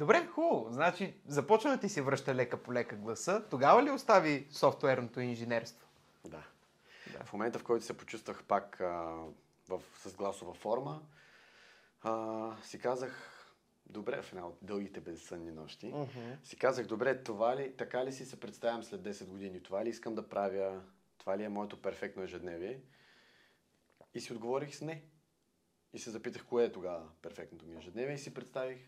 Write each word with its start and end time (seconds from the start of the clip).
Добре, 0.00 0.26
хубаво. 0.26 0.66
Значи 0.70 1.14
започна 1.26 1.70
да 1.70 1.80
ти 1.80 1.88
се 1.88 2.02
връща 2.02 2.34
лека 2.34 2.62
по 2.62 2.72
лека 2.72 2.96
гласа. 2.96 3.44
Тогава 3.50 3.82
ли 3.82 3.90
остави 3.90 4.46
софтуерното 4.50 5.20
инженерство? 5.20 5.88
Да. 6.24 6.42
да. 7.12 7.24
В 7.24 7.32
момента, 7.32 7.58
в 7.58 7.64
който 7.64 7.84
се 7.84 7.96
почувствах 7.96 8.44
пак 8.44 8.80
а, 8.80 8.84
в, 9.68 9.82
с 9.94 10.14
гласова 10.14 10.54
форма, 10.54 11.02
а, 12.02 12.56
си 12.62 12.78
казах, 12.78 13.46
добре, 13.86 14.22
в 14.22 14.32
една 14.32 14.46
от 14.46 14.58
дългите 14.62 15.00
безсънни 15.00 15.50
нощи, 15.50 15.92
uh-huh. 15.92 16.44
си 16.44 16.56
казах, 16.56 16.86
добре, 16.86 17.22
това 17.22 17.56
ли, 17.56 17.76
така 17.76 18.04
ли 18.04 18.12
си 18.12 18.26
се 18.26 18.40
представям 18.40 18.84
след 18.84 19.00
10 19.00 19.26
години? 19.26 19.62
Това 19.62 19.84
ли 19.84 19.88
искам 19.88 20.14
да 20.14 20.28
правя? 20.28 20.82
Това 21.18 21.38
ли 21.38 21.44
е 21.44 21.48
моето 21.48 21.82
перфектно 21.82 22.22
ежедневие? 22.22 22.80
И 24.14 24.20
си 24.20 24.32
отговорих 24.32 24.76
с 24.76 24.80
не. 24.80 25.02
И 25.92 25.98
се 25.98 26.10
запитах, 26.10 26.44
кое 26.44 26.64
е 26.64 26.72
тогава 26.72 27.08
перфектното 27.22 27.66
ми 27.66 27.76
ежедневие 27.76 28.14
и 28.14 28.18
си 28.18 28.34
представих 28.34 28.78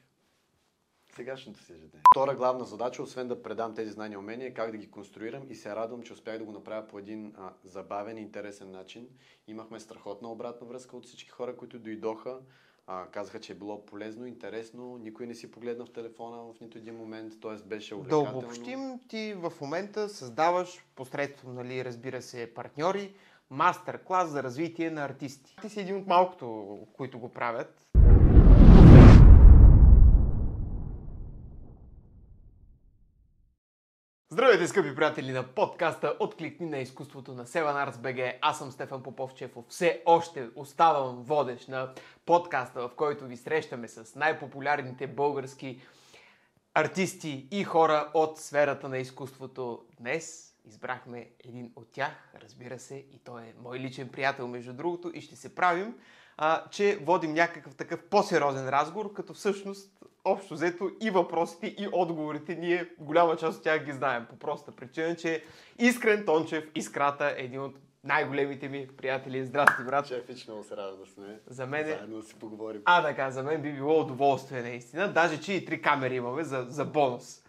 сегашното 1.17 1.61
си 1.61 1.73
ежедневие. 1.73 2.03
Втора 2.15 2.35
главна 2.35 2.65
задача, 2.65 3.03
освен 3.03 3.29
да 3.29 3.43
предам 3.43 3.75
тези 3.75 3.91
знания 3.91 4.15
и 4.15 4.19
умения, 4.19 4.49
е 4.49 4.55
как 4.55 4.71
да 4.71 4.77
ги 4.77 4.91
конструирам 4.91 5.43
и 5.51 5.55
се 5.55 5.77
радвам, 5.77 6.03
че 6.03 6.13
успях 6.13 6.39
да 6.39 6.45
го 6.45 6.53
направя 6.53 6.89
по 6.89 6.99
един 6.99 7.35
а, 7.39 7.53
забавен 7.65 8.19
и 8.19 8.21
интересен 8.21 8.71
начин. 8.71 9.09
Имахме 9.47 9.81
страхотна 9.81 10.33
обратна 10.33 10.67
връзка 10.67 10.97
от 10.97 11.07
всички 11.07 11.31
хора, 11.31 11.57
които 11.57 11.79
дойдоха. 11.79 12.39
А, 12.87 13.07
казаха, 13.07 13.41
че 13.41 13.53
е 13.53 13.57
било 13.57 13.87
полезно, 13.87 14.27
интересно, 14.27 14.99
никой 14.99 15.27
не 15.27 15.35
си 15.35 15.51
погледна 15.51 15.87
в 15.87 15.93
телефона 15.93 16.37
в 16.37 16.61
нито 16.61 16.79
един 16.79 16.95
момент, 16.95 17.41
т.е. 17.41 17.69
беше 17.69 17.95
увлекателно. 17.95 18.31
Да 18.31 18.39
обобщим, 18.39 19.01
ти 19.09 19.35
в 19.35 19.53
момента 19.61 20.09
създаваш 20.09 20.85
посредством, 20.95 21.55
нали, 21.55 21.85
разбира 21.85 22.23
се, 22.23 22.55
партньори, 22.55 23.15
мастер-клас 23.51 24.29
за 24.29 24.43
развитие 24.43 24.91
на 24.91 25.05
артисти. 25.05 25.57
Ти 25.63 25.69
си 25.69 25.81
един 25.81 25.97
от 25.97 26.07
малкото, 26.07 26.79
които 26.93 27.19
го 27.19 27.29
правят. 27.29 27.92
Здравейте, 34.33 34.69
скъпи 34.69 34.95
приятели 34.95 35.33
на 35.33 35.43
подкаста 35.43 36.17
Откликни 36.21 36.67
на 36.67 36.79
изкуството 36.79 37.35
на 37.35 37.47
Seven 37.47 37.91
Arts 37.91 37.95
BG. 37.95 38.39
Аз 38.41 38.59
съм 38.59 38.71
Стефан 38.71 39.03
Поповчев. 39.03 39.51
Все 39.69 40.03
още 40.07 40.49
оставам 40.57 41.23
водещ 41.23 41.69
на 41.69 41.93
подкаста, 42.27 42.89
в 42.89 42.91
който 42.97 43.27
ви 43.27 43.37
срещаме 43.37 43.89
с 43.89 44.15
най-популярните 44.15 45.07
български 45.07 45.81
артисти 46.75 47.49
и 47.51 47.65
хора 47.65 48.11
от 48.15 48.39
сферата 48.39 48.89
на 48.89 48.99
изкуството. 48.99 49.85
Днес 50.01 50.55
избрахме 50.65 51.31
един 51.45 51.73
от 51.77 51.93
тях, 51.93 52.33
разбира 52.43 52.79
се, 52.79 52.97
и 52.97 53.21
той 53.25 53.43
е 53.43 53.55
мой 53.63 53.79
личен 53.79 54.09
приятел, 54.09 54.49
между 54.49 54.73
другото, 54.73 55.11
и 55.15 55.21
ще 55.21 55.37
се 55.37 55.55
правим, 55.55 55.95
а, 56.37 56.65
че 56.71 56.99
водим 57.03 57.33
някакъв 57.33 57.75
такъв 57.75 58.03
по-сериозен 58.03 58.69
разговор, 58.69 59.13
като 59.13 59.35
всъщност 59.35 59.93
общо 60.25 60.55
взето 60.55 60.91
и 61.01 61.11
въпросите, 61.11 61.67
и 61.67 61.89
отговорите, 61.93 62.55
ние 62.55 62.89
голяма 62.99 63.37
част 63.37 63.59
от 63.59 63.65
тях 63.65 63.85
ги 63.85 63.93
знаем. 63.93 64.27
По 64.31 64.39
проста 64.39 64.73
причина, 64.73 65.17
че 65.17 65.45
Искрен 65.79 66.25
Тончев, 66.25 66.65
Искрата, 66.75 67.35
е 67.39 67.43
един 67.43 67.61
от 67.61 67.77
най-големите 68.05 68.69
ми 68.69 68.89
приятели. 68.97 69.45
Здрасти, 69.45 69.85
брат. 69.85 70.07
Шефич, 70.07 70.47
много 70.47 70.65
се 70.65 70.77
радва 70.77 70.97
да 70.97 71.07
сме. 71.07 71.41
За 71.47 71.67
мен 71.67 71.87
е... 71.87 71.91
Заедно 71.91 72.17
да 72.17 72.23
си 72.23 72.35
поговорим. 72.35 72.83
А, 72.85 73.03
така, 73.03 73.31
за 73.31 73.43
мен 73.43 73.63
би 73.63 73.73
било 73.73 74.01
удоволствие, 74.01 74.63
наистина. 74.63 75.13
Даже, 75.13 75.41
че 75.41 75.53
и 75.53 75.65
три 75.65 75.83
камери 75.83 76.15
имаме 76.15 76.45
за, 76.45 76.67
за 76.69 76.85
бонус. 76.85 77.42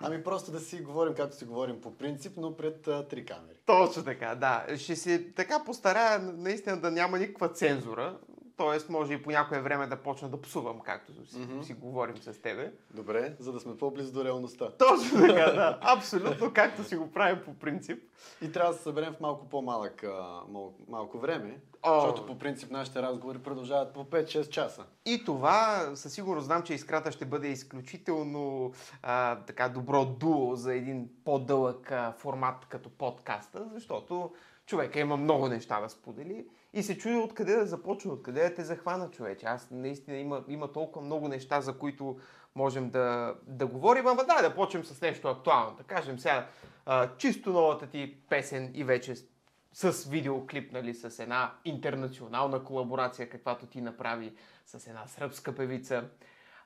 Ами 0.00 0.24
просто 0.24 0.52
да 0.52 0.60
си 0.60 0.80
говорим 0.80 1.14
както 1.14 1.36
си 1.36 1.44
говорим 1.44 1.80
по 1.80 1.96
принцип, 1.96 2.32
но 2.36 2.56
пред 2.56 2.88
а, 2.88 3.08
три 3.08 3.26
камери. 3.26 3.56
Точно 3.66 4.04
така, 4.04 4.34
да. 4.34 4.66
Ще 4.76 4.96
се 4.96 5.32
така 5.36 5.64
постарая 5.64 6.18
наистина 6.18 6.80
да 6.80 6.90
няма 6.90 7.18
никаква 7.18 7.48
цензура. 7.48 8.18
Тоест, 8.56 8.88
може 8.88 9.12
и 9.12 9.22
по 9.22 9.30
някое 9.30 9.60
време 9.60 9.86
да 9.86 9.96
почна 9.96 10.28
да 10.28 10.40
псувам, 10.40 10.80
както 10.80 11.12
си, 11.12 11.36
mm-hmm. 11.36 11.62
си 11.62 11.74
говорим 11.74 12.16
с 12.16 12.42
тебе. 12.42 12.72
Добре, 12.94 13.36
за 13.38 13.52
да 13.52 13.60
сме 13.60 13.76
по-близо 13.76 14.12
до 14.12 14.24
реалността. 14.24 14.70
Точно 14.70 15.20
така, 15.20 15.50
да. 15.52 15.78
Абсолютно, 15.82 16.52
както 16.52 16.84
си 16.84 16.96
го 16.96 17.12
правим 17.12 17.42
по 17.44 17.54
принцип. 17.54 18.02
И 18.42 18.52
трябва 18.52 18.72
да 18.72 18.78
се 18.78 18.82
съберем 18.82 19.12
в 19.12 19.20
малко 19.20 19.48
по-малък 19.48 20.04
мал, 20.48 20.74
малко 20.88 21.18
време, 21.18 21.60
О. 21.82 22.00
защото 22.00 22.26
по 22.26 22.38
принцип 22.38 22.70
нашите 22.70 23.02
разговори 23.02 23.38
продължават 23.38 23.92
по 23.92 24.04
5-6 24.04 24.48
часа. 24.48 24.84
И 25.06 25.24
това, 25.24 25.90
със 25.94 26.12
сигурност 26.12 26.46
знам, 26.46 26.62
че 26.62 26.74
изкрата 26.74 27.12
ще 27.12 27.24
бъде 27.24 27.48
изключително 27.48 28.72
а, 29.02 29.40
така 29.40 29.68
добро 29.68 30.04
дуо 30.04 30.54
за 30.54 30.74
един 30.74 31.08
по-дълъг 31.24 31.92
а, 31.92 32.12
формат 32.18 32.66
като 32.68 32.90
подкаста, 32.90 33.66
защото 33.74 34.32
човека 34.66 35.00
има 35.00 35.16
много 35.16 35.48
неща 35.48 35.80
да 35.80 35.88
сподели 35.88 36.46
и 36.76 36.82
се 36.82 36.98
чуя 36.98 37.18
откъде 37.18 37.56
да 37.56 37.66
започна, 37.66 38.12
откъде 38.12 38.42
да 38.42 38.54
те 38.54 38.64
захвана 38.64 39.10
човече. 39.10 39.46
Аз 39.46 39.70
наистина 39.70 40.16
има, 40.16 40.44
има 40.48 40.72
толкова 40.72 41.06
много 41.06 41.28
неща, 41.28 41.60
за 41.60 41.78
които 41.78 42.18
можем 42.54 42.90
да, 42.90 43.34
да 43.46 43.66
говорим. 43.66 44.06
Ама 44.06 44.24
да, 44.24 44.42
да 44.42 44.54
почнем 44.54 44.84
с 44.84 45.00
нещо 45.00 45.28
актуално. 45.28 45.76
Да 45.76 45.82
кажем 45.82 46.18
сега, 46.18 46.46
а, 46.86 47.16
чисто 47.16 47.50
новата 47.50 47.86
ти 47.86 48.16
песен 48.28 48.70
и 48.74 48.84
вече 48.84 49.14
с 49.72 50.04
видеоклип, 50.04 50.72
нали, 50.72 50.94
с 50.94 51.18
една 51.18 51.54
интернационална 51.64 52.64
колаборация, 52.64 53.30
каквато 53.30 53.66
ти 53.66 53.80
направи 53.80 54.34
с 54.66 54.86
една 54.86 55.06
сръбска 55.06 55.54
певица. 55.54 56.04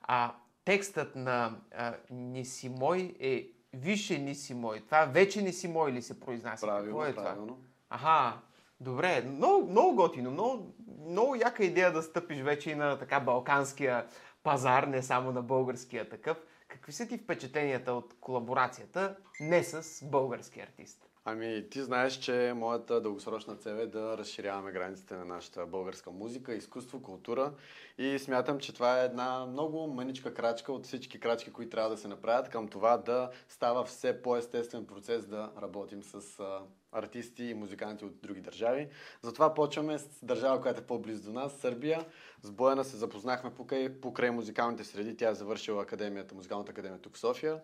А 0.01 0.33
текстът 0.65 1.15
на 1.15 1.57
а, 1.77 1.93
Не 2.09 2.45
си 2.45 2.69
мой 2.69 3.15
е 3.19 3.47
Више 3.73 4.19
не 4.19 4.35
си 4.35 4.53
мой. 4.53 4.79
Това 4.85 5.05
вече 5.05 5.41
не 5.41 5.53
си 5.53 5.67
мой 5.67 5.91
ли 5.91 6.01
се 6.01 6.19
произнася? 6.19 6.67
Правилно, 6.67 6.99
Какво 6.99 7.05
е 7.05 7.23
правилно. 7.23 7.47
Това? 7.47 7.59
Аха, 7.89 8.41
Добре, 8.81 9.21
много, 9.21 9.71
много 9.71 9.95
готино, 9.95 10.31
много, 10.31 10.73
много 11.07 11.35
яка 11.35 11.63
идея 11.63 11.91
да 11.93 12.01
стъпиш 12.01 12.41
вече 12.41 12.71
и 12.71 12.75
на 12.75 12.99
така 12.99 13.19
балканския 13.19 14.05
пазар, 14.43 14.83
не 14.83 15.03
само 15.03 15.31
на 15.31 15.41
българския 15.41 16.09
такъв. 16.09 16.37
Какви 16.67 16.91
са 16.91 17.07
ти 17.07 17.17
впечатленията 17.17 17.93
от 17.93 18.13
колаборацията 18.21 19.15
не 19.39 19.63
с 19.63 20.05
български 20.05 20.59
артист? 20.59 21.07
Ами, 21.25 21.69
ти 21.69 21.81
знаеш, 21.81 22.13
че 22.13 22.53
моята 22.55 23.01
дългосрочна 23.01 23.55
цел 23.55 23.73
е 23.73 23.85
да 23.85 24.17
разширяваме 24.17 24.71
границите 24.71 25.15
на 25.15 25.25
нашата 25.25 25.65
българска 25.65 26.11
музика, 26.11 26.53
изкуство, 26.53 27.01
култура 27.01 27.53
и 27.97 28.19
смятам, 28.19 28.59
че 28.59 28.73
това 28.73 29.01
е 29.01 29.05
една 29.05 29.45
много 29.45 29.87
мъничка 29.87 30.33
крачка 30.33 30.73
от 30.73 30.85
всички 30.85 31.19
крачки, 31.19 31.53
които 31.53 31.71
трябва 31.71 31.89
да 31.89 31.97
се 31.97 32.07
направят 32.07 32.49
към 32.49 32.67
това 32.67 32.97
да 32.97 33.29
става 33.47 33.83
все 33.83 34.21
по-естествен 34.21 34.87
процес 34.87 35.25
да 35.25 35.51
работим 35.61 36.03
с 36.03 36.43
артисти 36.91 37.43
и 37.43 37.53
музиканти 37.53 38.05
от 38.05 38.21
други 38.21 38.41
държави. 38.41 38.89
Затова 39.21 39.53
почваме 39.53 39.99
с 39.99 40.09
държава, 40.23 40.61
която 40.61 40.81
е 40.81 40.85
по-близо 40.85 41.23
до 41.23 41.39
нас, 41.39 41.53
Сърбия. 41.53 42.05
С 42.41 42.51
Бояна 42.51 42.83
се 42.83 42.97
запознахме 42.97 43.53
покрай, 43.53 44.01
покрай 44.01 44.31
музикалните 44.31 44.83
среди. 44.83 45.17
Тя 45.17 45.29
е 45.29 45.35
завършила 45.35 45.83
академията, 45.83 46.35
музикалната 46.35 46.71
академия 46.71 47.01
тук 47.01 47.15
в 47.15 47.19
София. 47.19 47.59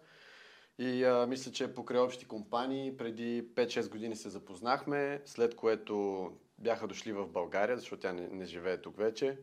И 0.79 1.03
а, 1.03 1.27
мисля, 1.27 1.51
че 1.51 1.73
покрай 1.73 1.99
общи 1.99 2.25
компании 2.25 2.97
преди 2.97 3.43
5-6 3.55 3.89
години 3.89 4.15
се 4.15 4.29
запознахме, 4.29 5.21
след 5.25 5.55
което 5.55 6.31
бяха 6.59 6.87
дошли 6.87 7.11
в 7.11 7.27
България, 7.27 7.77
защото 7.77 8.01
тя 8.01 8.13
не, 8.13 8.27
не 8.27 8.45
живее 8.45 8.77
тук 8.77 8.97
вече. 8.97 9.37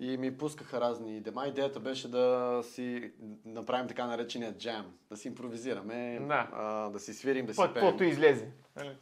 И 0.00 0.16
ми 0.16 0.38
пускаха 0.38 0.80
разни 0.80 1.20
дема. 1.20 1.46
Идеята 1.46 1.80
беше 1.80 2.08
да 2.08 2.60
си 2.64 3.12
направим 3.44 3.88
така 3.88 4.06
наречения 4.06 4.58
джам, 4.58 4.92
да 5.10 5.16
си 5.16 5.28
импровизираме, 5.28 6.18
да, 6.28 6.48
а, 6.52 6.90
да 6.90 6.98
си 6.98 7.14
свирим, 7.14 7.46
да 7.46 7.54
си 7.54 7.60
пеем. 7.60 7.74
Каквото 7.74 8.04
излезе. 8.04 8.50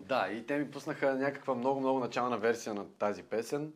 Да, 0.00 0.28
и 0.32 0.46
те 0.46 0.58
ми 0.58 0.70
пуснаха 0.70 1.14
някаква 1.14 1.54
много-много 1.54 1.98
начална 1.98 2.38
версия 2.38 2.74
на 2.74 2.84
тази 2.88 3.22
песен. 3.22 3.72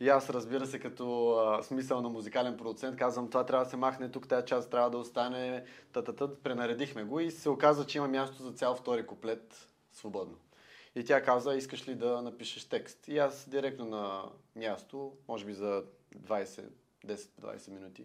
И 0.00 0.08
аз, 0.08 0.30
разбира 0.30 0.66
се, 0.66 0.78
като 0.78 1.30
а, 1.30 1.62
смисъл 1.62 2.00
на 2.00 2.08
музикален 2.08 2.56
продуцент, 2.56 2.96
казвам, 2.96 3.30
това 3.30 3.46
трябва 3.46 3.64
да 3.64 3.70
се 3.70 3.76
махне 3.76 4.10
тук, 4.10 4.28
тази 4.28 4.46
част 4.46 4.70
трябва 4.70 4.90
да 4.90 4.98
остане, 4.98 5.64
та-та-та, 5.92 6.28
пренаредихме 6.42 7.04
го 7.04 7.20
и 7.20 7.30
се 7.30 7.48
оказа, 7.48 7.86
че 7.86 7.98
има 7.98 8.08
място 8.08 8.42
за 8.42 8.52
цял 8.52 8.74
втори 8.74 9.06
куплет 9.06 9.68
свободно. 9.92 10.36
И 10.96 11.04
тя 11.04 11.22
каза, 11.22 11.54
искаш 11.54 11.88
ли 11.88 11.94
да 11.94 12.22
напишеш 12.22 12.64
текст? 12.64 13.08
И 13.08 13.18
аз 13.18 13.48
директно 13.48 13.84
на 13.84 14.24
място, 14.56 15.12
може 15.28 15.44
би 15.44 15.54
за 15.54 15.84
20, 16.16 16.64
10-20 17.06 17.70
минути, 17.70 18.04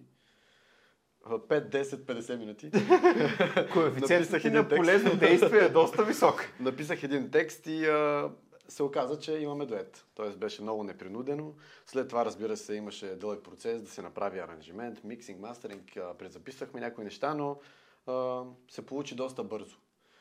5-10-50 1.25 2.37
минути. 2.37 2.71
Коефициентът 3.73 4.43
на 4.43 4.69
полезно 4.69 5.15
действие 5.15 5.59
е 5.59 5.69
доста 5.69 6.03
висок. 6.03 6.45
Написах 6.59 7.03
един 7.03 7.31
текст 7.31 7.67
и 7.67 7.85
а, 7.85 8.31
се 8.67 8.83
оказа, 8.83 9.19
че 9.19 9.37
имаме 9.37 9.65
дует. 9.65 10.05
Тоест 10.15 10.37
беше 10.37 10.61
много 10.61 10.83
непринудено. 10.83 11.53
След 11.85 12.07
това, 12.07 12.25
разбира 12.25 12.57
се, 12.57 12.75
имаше 12.75 13.15
дълъг 13.15 13.43
процес 13.43 13.81
да 13.81 13.89
се 13.89 14.01
направи 14.01 14.39
аранжимент, 14.39 15.03
миксинг, 15.03 15.39
мастеринг, 15.39 15.91
презаписахме 16.19 16.79
някои 16.79 17.03
неща, 17.03 17.33
но 17.33 17.59
а, 18.07 18.43
се 18.71 18.85
получи 18.85 19.15
доста 19.15 19.43
бързо. 19.43 19.77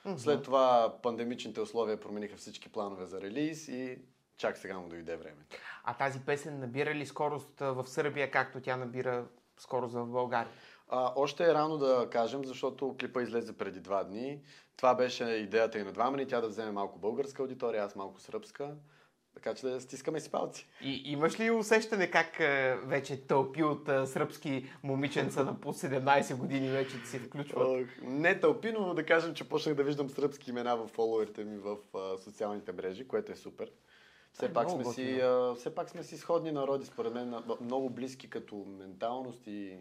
Mm-hmm. 0.09 0.17
След 0.17 0.43
това 0.43 0.95
пандемичните 1.03 1.61
условия 1.61 2.01
промениха 2.01 2.37
всички 2.37 2.69
планове 2.69 3.07
за 3.07 3.21
релиз 3.21 3.69
и 3.69 3.99
чак 4.37 4.59
сега 4.59 4.79
му 4.79 4.89
дойде 4.89 5.17
време. 5.17 5.47
А 5.85 5.95
тази 5.95 6.21
песен 6.21 6.61
набира 6.61 6.95
ли 6.95 7.07
скорост 7.07 7.61
в 7.61 7.87
Сърбия, 7.87 8.31
както 8.31 8.61
тя 8.61 8.77
набира 8.77 9.27
скорост 9.59 9.95
в 9.95 10.07
България? 10.07 10.53
А, 10.89 11.13
още 11.17 11.45
е 11.45 11.55
рано 11.55 11.79
да 11.79 12.09
кажем, 12.11 12.45
защото 12.45 12.97
клипа 13.01 13.23
излезе 13.23 13.59
преди 13.59 13.81
два 13.81 14.05
дни. 14.05 14.43
Това 14.77 14.95
беше 14.95 15.25
идеята 15.25 15.79
и 15.79 15.83
на 15.83 15.93
двама 15.93 16.17
ни, 16.17 16.27
тя 16.27 16.41
да 16.41 16.49
вземе 16.49 16.71
малко 16.73 16.99
българска 16.99 17.43
аудитория, 17.43 17.85
аз 17.85 17.97
малко 17.97 18.21
сръбска. 18.21 18.77
Така 19.39 19.55
че 19.55 19.67
да 19.67 19.81
стискаме 19.81 20.21
си 20.21 20.31
палци. 20.31 20.69
И 20.83 21.03
имаш 21.05 21.41
ли 21.41 21.51
усещане 21.51 22.11
как 22.11 22.41
е, 22.41 22.77
вече 22.85 23.27
тълпи 23.27 23.63
от 23.63 23.89
е, 23.89 24.07
сръбски 24.07 24.71
момиченца 24.83 25.45
на 25.45 25.61
по 25.61 25.73
17 25.73 26.37
години 26.37 26.69
вече 26.69 26.97
се 27.05 27.19
включват? 27.19 27.69
Ох, 27.69 28.03
не 28.03 28.41
тълпи, 28.41 28.73
но 28.73 28.95
да 28.95 29.07
кажем, 29.07 29.35
че 29.35 29.49
почнах 29.49 29.75
да 29.75 29.85
виждам 29.85 30.11
сръбски 30.11 30.51
имена 30.51 30.77
в 30.77 30.89
фолуерите 30.89 31.45
ми 31.45 31.59
в 31.59 31.77
а, 31.95 32.19
социалните 32.19 32.73
мрежи, 32.73 33.09
което 33.09 33.33
е 33.33 33.37
супер. 33.37 33.71
Все, 34.33 34.47
Е, 34.47 34.53
пак 34.53 34.71
сме 34.71 34.85
си, 34.85 35.21
а, 35.21 35.55
все 35.55 35.75
пак 35.75 35.91
сме 35.91 36.03
си 36.03 36.17
сходни 36.17 36.53
народи, 36.53 36.87
според 36.87 37.15
мен, 37.15 37.35
много 37.61 37.91
близки 37.91 38.31
като 38.31 38.57
менталност 38.57 39.47
и 39.47 39.77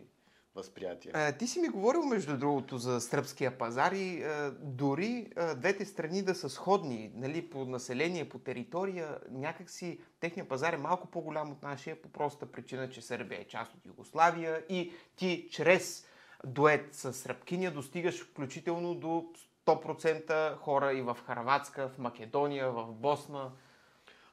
възприятие. 0.57 1.11
Е, 1.15 1.37
Ти 1.37 1.47
си 1.47 1.59
ми 1.59 1.67
говорил, 1.67 2.03
между 2.03 2.37
другото, 2.37 2.77
за 2.77 3.01
сръбския 3.01 3.57
пазар 3.57 3.91
и 3.91 4.23
е, 4.23 4.49
дори 4.61 5.31
е, 5.37 5.55
двете 5.55 5.85
страни 5.85 6.21
да 6.21 6.35
са 6.35 6.49
сходни, 6.49 7.11
нали, 7.15 7.49
по 7.49 7.65
население, 7.65 8.29
по 8.29 8.39
територия, 8.39 9.17
някакси 9.31 9.99
техния 10.19 10.47
пазар 10.47 10.73
е 10.73 10.77
малко 10.77 11.07
по-голям 11.07 11.51
от 11.51 11.63
нашия 11.63 12.01
по 12.01 12.09
проста 12.09 12.45
причина, 12.45 12.89
че 12.89 13.01
Сърбия 13.01 13.41
е 13.41 13.47
част 13.47 13.73
от 13.73 13.85
Югославия 13.85 14.63
и 14.69 14.91
ти 15.15 15.47
чрез 15.51 16.05
дует 16.45 16.95
с 16.95 17.13
сръбкиня 17.13 17.71
достигаш 17.71 18.23
включително 18.23 18.95
до 18.95 19.25
100% 19.67 20.57
хора 20.57 20.93
и 20.93 21.01
в 21.01 21.17
Харватска, 21.25 21.89
в 21.89 21.97
Македония, 21.97 22.71
в 22.71 22.93
Босна. 22.93 23.51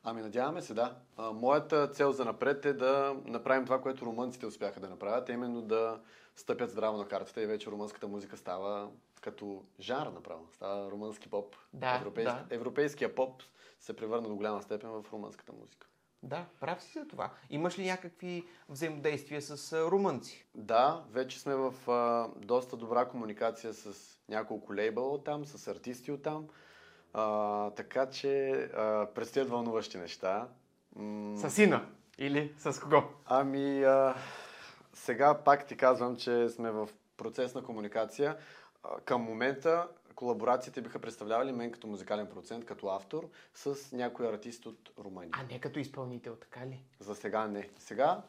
Ами 0.05 0.23
надяваме 0.23 0.63
се, 0.63 0.75
да. 0.75 0.97
А, 1.17 1.33
моята 1.33 1.91
цел 1.91 2.13
за 2.13 2.25
напред 2.25 2.65
е 2.65 2.73
да 2.73 3.17
направим 3.25 3.65
това, 3.65 3.81
което 3.81 4.07
румънците 4.07 4.47
успяха 4.47 4.81
да 4.81 4.89
направят, 4.89 5.29
именно 5.29 5.63
да 5.63 6.01
стъпят 6.37 6.71
здраво 6.71 6.99
на 6.99 7.09
картата 7.09 7.43
и 7.43 7.47
вече 7.47 7.71
румънската 7.71 8.09
музика 8.09 8.37
става 8.37 8.91
като 9.21 9.63
жанр 9.81 10.07
направо. 10.07 10.49
Става 10.53 10.91
румънски 10.91 11.31
поп. 11.31 11.57
Да, 11.73 11.97
Европейски, 11.97 12.35
да. 12.49 12.55
Европейския 12.55 13.15
поп 13.15 13.43
се 13.81 13.97
превърна 13.97 14.29
до 14.29 14.37
голяма 14.37 14.63
степен 14.63 14.91
в 14.91 15.05
румънската 15.13 15.53
музика. 15.53 15.87
Да, 16.23 16.47
прав 16.61 16.83
си 16.83 16.99
за 16.99 17.07
това. 17.09 17.31
Имаш 17.51 17.79
ли 17.79 17.87
някакви 17.87 18.45
взаимодействия 18.69 19.43
с 19.43 19.73
а, 19.73 19.91
румънци? 19.91 20.47
Да, 20.55 21.05
вече 21.11 21.41
сме 21.41 21.55
в 21.55 21.91
а, 21.91 22.29
доста 22.37 22.77
добра 22.77 23.05
комуникация 23.05 23.75
с 23.75 24.19
няколко 24.29 24.75
лейбъла 24.75 25.25
там, 25.25 25.45
с 25.45 25.69
артисти 25.69 26.13
от 26.13 26.23
там. 26.23 26.49
А, 27.15 27.71
така 27.71 28.11
че 28.11 28.51
а, 28.53 29.07
предстоят 29.15 29.49
вълнуващи 29.49 29.99
неща. 29.99 30.49
М, 30.97 31.37
С 31.39 31.51
сина? 31.51 31.87
Или 32.19 32.55
с 32.59 32.81
кого? 32.81 33.03
Ами, 33.27 33.85
а, 33.85 34.15
сега 34.93 35.35
пак 35.45 35.67
ти 35.67 35.77
казвам, 35.77 36.17
че 36.17 36.49
сме 36.49 36.71
в 36.71 36.89
процес 37.17 37.55
на 37.55 37.63
комуникация. 37.63 38.37
А, 38.83 39.01
към 39.01 39.23
момента 39.23 39.89
колаборациите 40.15 40.81
биха 40.81 40.99
представлявали 40.99 41.53
мен 41.53 41.73
като 41.73 41.87
музикален 41.87 42.27
процент, 42.27 42.65
като 42.65 42.89
автор, 42.89 43.29
с 43.55 43.93
някой 43.93 44.29
артист 44.29 44.67
от 44.67 44.91
Румъния. 44.99 45.31
А 45.33 45.53
не 45.53 45.61
като 45.61 45.79
изпълнител, 45.79 46.37
така 46.37 46.67
ли? 46.67 46.83
За 47.01 47.15
сега 47.15 47.47
не. 47.47 47.71
Сега 47.79 48.23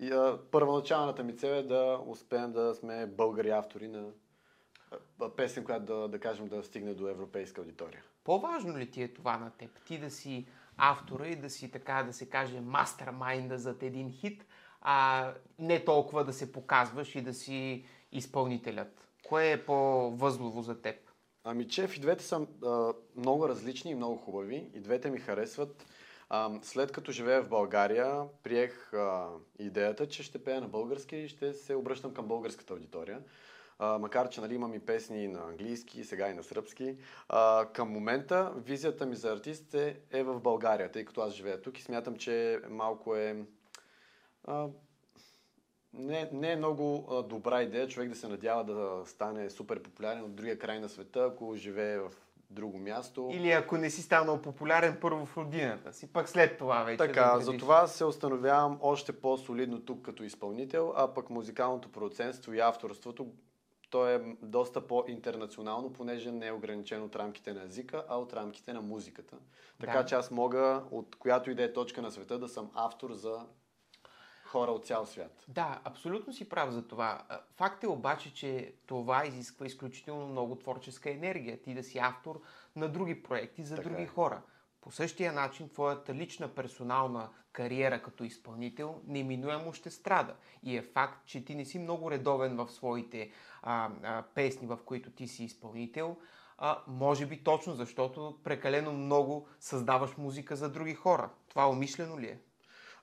и, 0.00 0.12
а, 0.12 0.38
първоначалната 0.50 1.22
ми 1.22 1.36
цел 1.36 1.48
е 1.48 1.62
да 1.62 2.00
успеем 2.06 2.52
да 2.52 2.74
сме 2.74 3.06
българи 3.06 3.50
автори 3.50 3.88
на 3.88 4.04
а, 5.20 5.30
песен, 5.36 5.64
която 5.64 5.84
да, 5.84 6.08
да 6.08 6.18
кажем 6.20 6.48
да 6.48 6.62
стигне 6.62 6.94
до 6.94 7.08
европейска 7.08 7.60
аудитория. 7.60 8.02
По-важно 8.24 8.78
ли 8.78 8.90
ти 8.90 9.02
е 9.02 9.12
това 9.12 9.36
на 9.36 9.50
теб? 9.50 9.84
Ти 9.84 9.98
да 9.98 10.10
си 10.10 10.46
автора 10.76 11.28
и 11.28 11.36
да 11.36 11.50
си, 11.50 11.70
така 11.70 12.02
да 12.02 12.12
се 12.12 12.30
каже, 12.30 12.60
мастермайнда 12.60 13.58
зад 13.58 13.82
един 13.82 14.12
хит, 14.12 14.44
а 14.80 15.28
не 15.58 15.84
толкова 15.84 16.24
да 16.24 16.32
се 16.32 16.52
показваш 16.52 17.14
и 17.14 17.20
да 17.20 17.34
си 17.34 17.84
изпълнителят. 18.12 19.08
Кое 19.24 19.52
е 19.52 19.64
по-възлово 19.64 20.62
за 20.62 20.82
теб? 20.82 20.96
Ами, 21.44 21.68
чеф, 21.68 21.96
и 21.96 22.00
двете 22.00 22.24
са 22.24 22.46
а, 22.64 22.92
много 23.16 23.48
различни 23.48 23.90
и 23.90 23.94
много 23.94 24.16
хубави. 24.16 24.70
И 24.74 24.80
двете 24.80 25.10
ми 25.10 25.18
харесват. 25.18 25.86
А, 26.28 26.50
след 26.62 26.92
като 26.92 27.12
живея 27.12 27.42
в 27.42 27.48
България, 27.48 28.22
приех 28.42 28.92
а, 28.92 29.28
идеята, 29.58 30.08
че 30.08 30.22
ще 30.22 30.44
пея 30.44 30.60
на 30.60 30.68
български 30.68 31.16
и 31.16 31.28
ще 31.28 31.52
се 31.52 31.74
обръщам 31.74 32.14
към 32.14 32.28
българската 32.28 32.72
аудитория. 32.72 33.20
А, 33.78 33.98
макар, 33.98 34.28
че 34.28 34.40
нали, 34.40 34.54
имам 34.54 34.74
и 34.74 34.78
песни 34.78 35.28
на 35.28 35.40
английски, 35.48 36.04
сега 36.04 36.28
и 36.28 36.34
на 36.34 36.42
сръбски. 36.42 36.96
А, 37.28 37.66
към 37.72 37.90
момента 37.90 38.52
визията 38.56 39.06
ми 39.06 39.16
за 39.16 39.32
артист 39.32 39.74
е, 39.74 40.22
в 40.22 40.40
България, 40.40 40.90
тъй 40.90 41.04
като 41.04 41.20
аз 41.20 41.34
живея 41.34 41.62
тук 41.62 41.78
и 41.78 41.82
смятам, 41.82 42.16
че 42.16 42.60
малко 42.70 43.16
е... 43.16 43.44
А, 44.44 44.68
не, 45.94 46.28
не 46.32 46.52
е 46.52 46.56
много 46.56 47.08
а, 47.10 47.22
добра 47.22 47.62
идея 47.62 47.88
човек 47.88 48.08
да 48.08 48.14
се 48.14 48.28
надява 48.28 48.64
да 48.64 49.02
стане 49.06 49.50
супер 49.50 49.82
популярен 49.82 50.24
от 50.24 50.34
другия 50.34 50.58
край 50.58 50.80
на 50.80 50.88
света, 50.88 51.28
ако 51.32 51.56
живее 51.56 51.98
в 51.98 52.12
друго 52.52 52.78
място. 52.78 53.28
Или 53.32 53.50
ако 53.50 53.76
не 53.76 53.90
си 53.90 54.02
станал 54.02 54.42
популярен 54.42 54.98
първо 55.00 55.26
в 55.26 55.36
родината 55.36 55.92
си, 55.92 56.12
пък 56.12 56.28
след 56.28 56.58
това 56.58 56.82
вече. 56.82 56.98
Така, 56.98 57.34
да 57.34 57.40
затова 57.40 57.86
се 57.86 58.04
установявам 58.04 58.78
още 58.80 59.12
по-солидно 59.12 59.80
тук 59.80 60.02
като 60.02 60.24
изпълнител, 60.24 60.92
а 60.96 61.14
пък 61.14 61.30
музикалното 61.30 61.92
продуцентство 61.92 62.52
и 62.52 62.60
авторството, 62.60 63.26
то 63.92 64.08
е 64.08 64.36
доста 64.42 64.86
по-интернационално, 64.86 65.92
понеже 65.92 66.32
не 66.32 66.46
е 66.46 66.52
ограничено 66.52 67.04
от 67.04 67.16
рамките 67.16 67.52
на 67.52 67.62
езика, 67.62 68.04
а 68.08 68.16
от 68.18 68.32
рамките 68.32 68.72
на 68.72 68.80
музиката. 68.82 69.36
Така 69.80 69.98
Да. 69.98 70.04
че 70.06 70.14
аз 70.14 70.30
мога 70.30 70.84
от 70.90 71.16
която 71.16 71.50
и 71.50 71.54
да 71.54 71.62
е 71.62 71.72
точка 71.72 72.02
на 72.02 72.10
света 72.10 72.38
да 72.38 72.48
съм 72.48 72.70
автор 72.74 73.12
за 73.12 73.46
хора 74.44 74.70
от 74.70 74.86
цял 74.86 75.06
свят. 75.06 75.44
Да, 75.48 75.80
абсолютно 75.84 76.32
си 76.32 76.48
прав 76.48 76.70
за 76.70 76.88
това. 76.88 77.22
Факт 77.56 77.84
е 77.84 77.88
обаче, 77.88 78.34
че 78.34 78.74
това 78.86 79.26
изисква 79.26 79.66
изключително 79.66 80.26
много 80.26 80.56
творческа 80.56 81.10
енергия. 81.10 81.62
Ти 81.62 81.74
да 81.74 81.82
си 81.82 81.98
автор 81.98 82.42
на 82.76 82.88
други 82.88 83.22
проекти 83.22 83.64
за 83.64 83.76
Така 83.76 83.88
други 83.88 84.02
е. 84.02 84.06
хора. 84.06 84.42
По 84.80 84.90
същия 84.90 85.32
начин, 85.32 85.68
твоята 85.68 86.14
лична 86.14 86.48
персонална 86.48 87.28
кариера 87.52 88.02
като 88.02 88.24
изпълнител 88.24 89.00
неминуемо 89.06 89.72
ще 89.72 89.90
страда. 89.90 90.34
И 90.62 90.76
е 90.76 90.82
факт, 90.82 91.26
че 91.26 91.44
ти 91.44 91.54
не 91.54 91.64
си 91.64 91.78
много 91.78 92.10
редовен 92.10 92.56
в 92.56 92.68
своите 92.70 93.30
а, 93.62 93.90
а, 94.02 94.22
песни, 94.34 94.66
в 94.66 94.78
които 94.84 95.10
ти 95.10 95.28
си 95.28 95.44
изпълнител. 95.44 96.16
А, 96.58 96.78
може 96.86 97.26
би 97.26 97.44
точно 97.44 97.74
защото 97.74 98.38
прекалено 98.44 98.92
много 98.92 99.48
създаваш 99.60 100.16
музика 100.16 100.56
за 100.56 100.70
други 100.70 100.94
хора. 100.94 101.30
Това 101.48 101.68
умишлено 101.68 102.20
ли 102.20 102.26
е? 102.26 102.38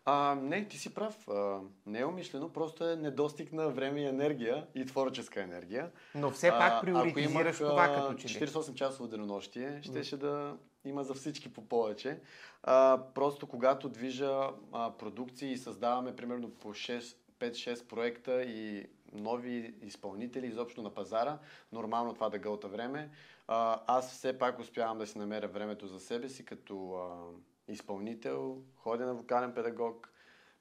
А, 0.06 0.36
не, 0.36 0.68
ти 0.68 0.78
си 0.78 0.94
прав. 0.94 1.28
А, 1.28 1.60
не 1.86 2.00
е 2.00 2.06
умишлено, 2.06 2.50
просто 2.54 2.90
е 2.90 2.96
недостиг 2.96 3.54
на 3.54 3.70
време 3.70 4.02
и 4.02 4.06
енергия 4.06 4.68
и 4.76 4.86
творческа 4.86 5.42
енергия. 5.42 5.92
Но 6.16 6.32
все 6.32 6.50
пак 6.50 6.82
приоритизираш 6.82 7.58
това 7.58 7.96
като 7.96 8.14
че 8.14 8.28
ли. 8.28 8.48
48 8.48 8.74
часово 8.74 9.10
денонощие, 9.10 9.80
щеше 9.84 10.18
да 10.18 10.58
има 10.86 11.04
за 11.04 11.14
всички 11.14 11.54
по 11.54 11.68
повече. 11.68 12.20
А, 12.64 13.04
просто 13.16 13.48
когато 13.48 13.90
движа 13.90 14.50
а, 14.72 14.92
продукции 14.98 15.52
и 15.52 15.58
създаваме 15.58 16.16
примерно 16.16 16.50
по 16.50 16.74
6, 16.74 17.16
5-6 17.40 17.88
проекта 17.88 18.42
и 18.42 18.86
нови 19.14 19.76
изпълнители 19.82 20.48
изобщо 20.48 20.82
на 20.82 20.94
пазара, 20.94 21.40
нормално 21.72 22.14
това 22.14 22.30
да 22.30 22.40
гълта 22.40 22.68
време. 22.68 23.10
А, 23.48 23.81
аз 23.88 24.12
все 24.12 24.38
пак 24.38 24.60
успявам 24.60 24.98
да 24.98 25.07
си 25.07 25.18
намеря 25.18 25.48
времето 25.48 25.88
за 25.88 26.00
себе 26.00 26.30
си 26.30 26.45
като 26.45 26.94
а, 26.94 27.72
изпълнител, 27.72 28.62
ходя 28.76 29.06
на 29.06 29.14
вокален 29.14 29.54
педагог, 29.54 30.14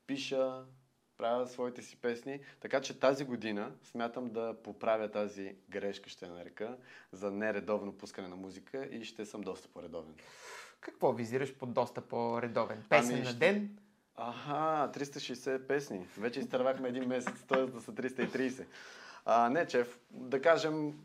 пиша, 0.07 0.65
правя 1.19 1.47
своите 1.47 1.83
си 1.83 1.97
песни. 1.97 2.41
Така 2.61 2.81
че 2.81 3.01
тази 3.01 3.25
година 3.25 3.73
смятам 3.83 4.31
да 4.31 4.57
поправя 4.63 5.11
тази 5.11 5.57
грешка, 5.69 6.11
ще 6.11 6.27
я 6.27 6.33
нарека, 6.33 6.77
за 7.13 7.31
нередовно 7.31 7.93
пускане 7.93 8.29
на 8.29 8.37
музика 8.37 8.85
и 8.85 9.05
ще 9.05 9.25
съм 9.25 9.41
доста 9.41 9.69
по-редовен. 9.69 10.15
Какво 10.81 11.13
визираш 11.13 11.55
под 11.55 11.73
доста 11.73 12.01
по-редовен? 12.01 12.85
Песен 12.89 13.15
Ами, 13.15 13.25
на 13.25 13.35
ден? 13.35 13.79
Аха, 14.21 14.91
360 14.95 15.67
песни. 15.67 16.07
Вече 16.19 16.41
изтървахме 16.41 16.89
един 16.89 17.09
месец, 17.09 17.45
т.е. 17.49 17.67
да 17.67 17.81
са 17.81 17.93
330. 17.93 18.67
А, 19.25 19.51
не, 19.51 19.67
чеф, 19.67 20.01
да 20.11 20.43
кажем 20.43 21.01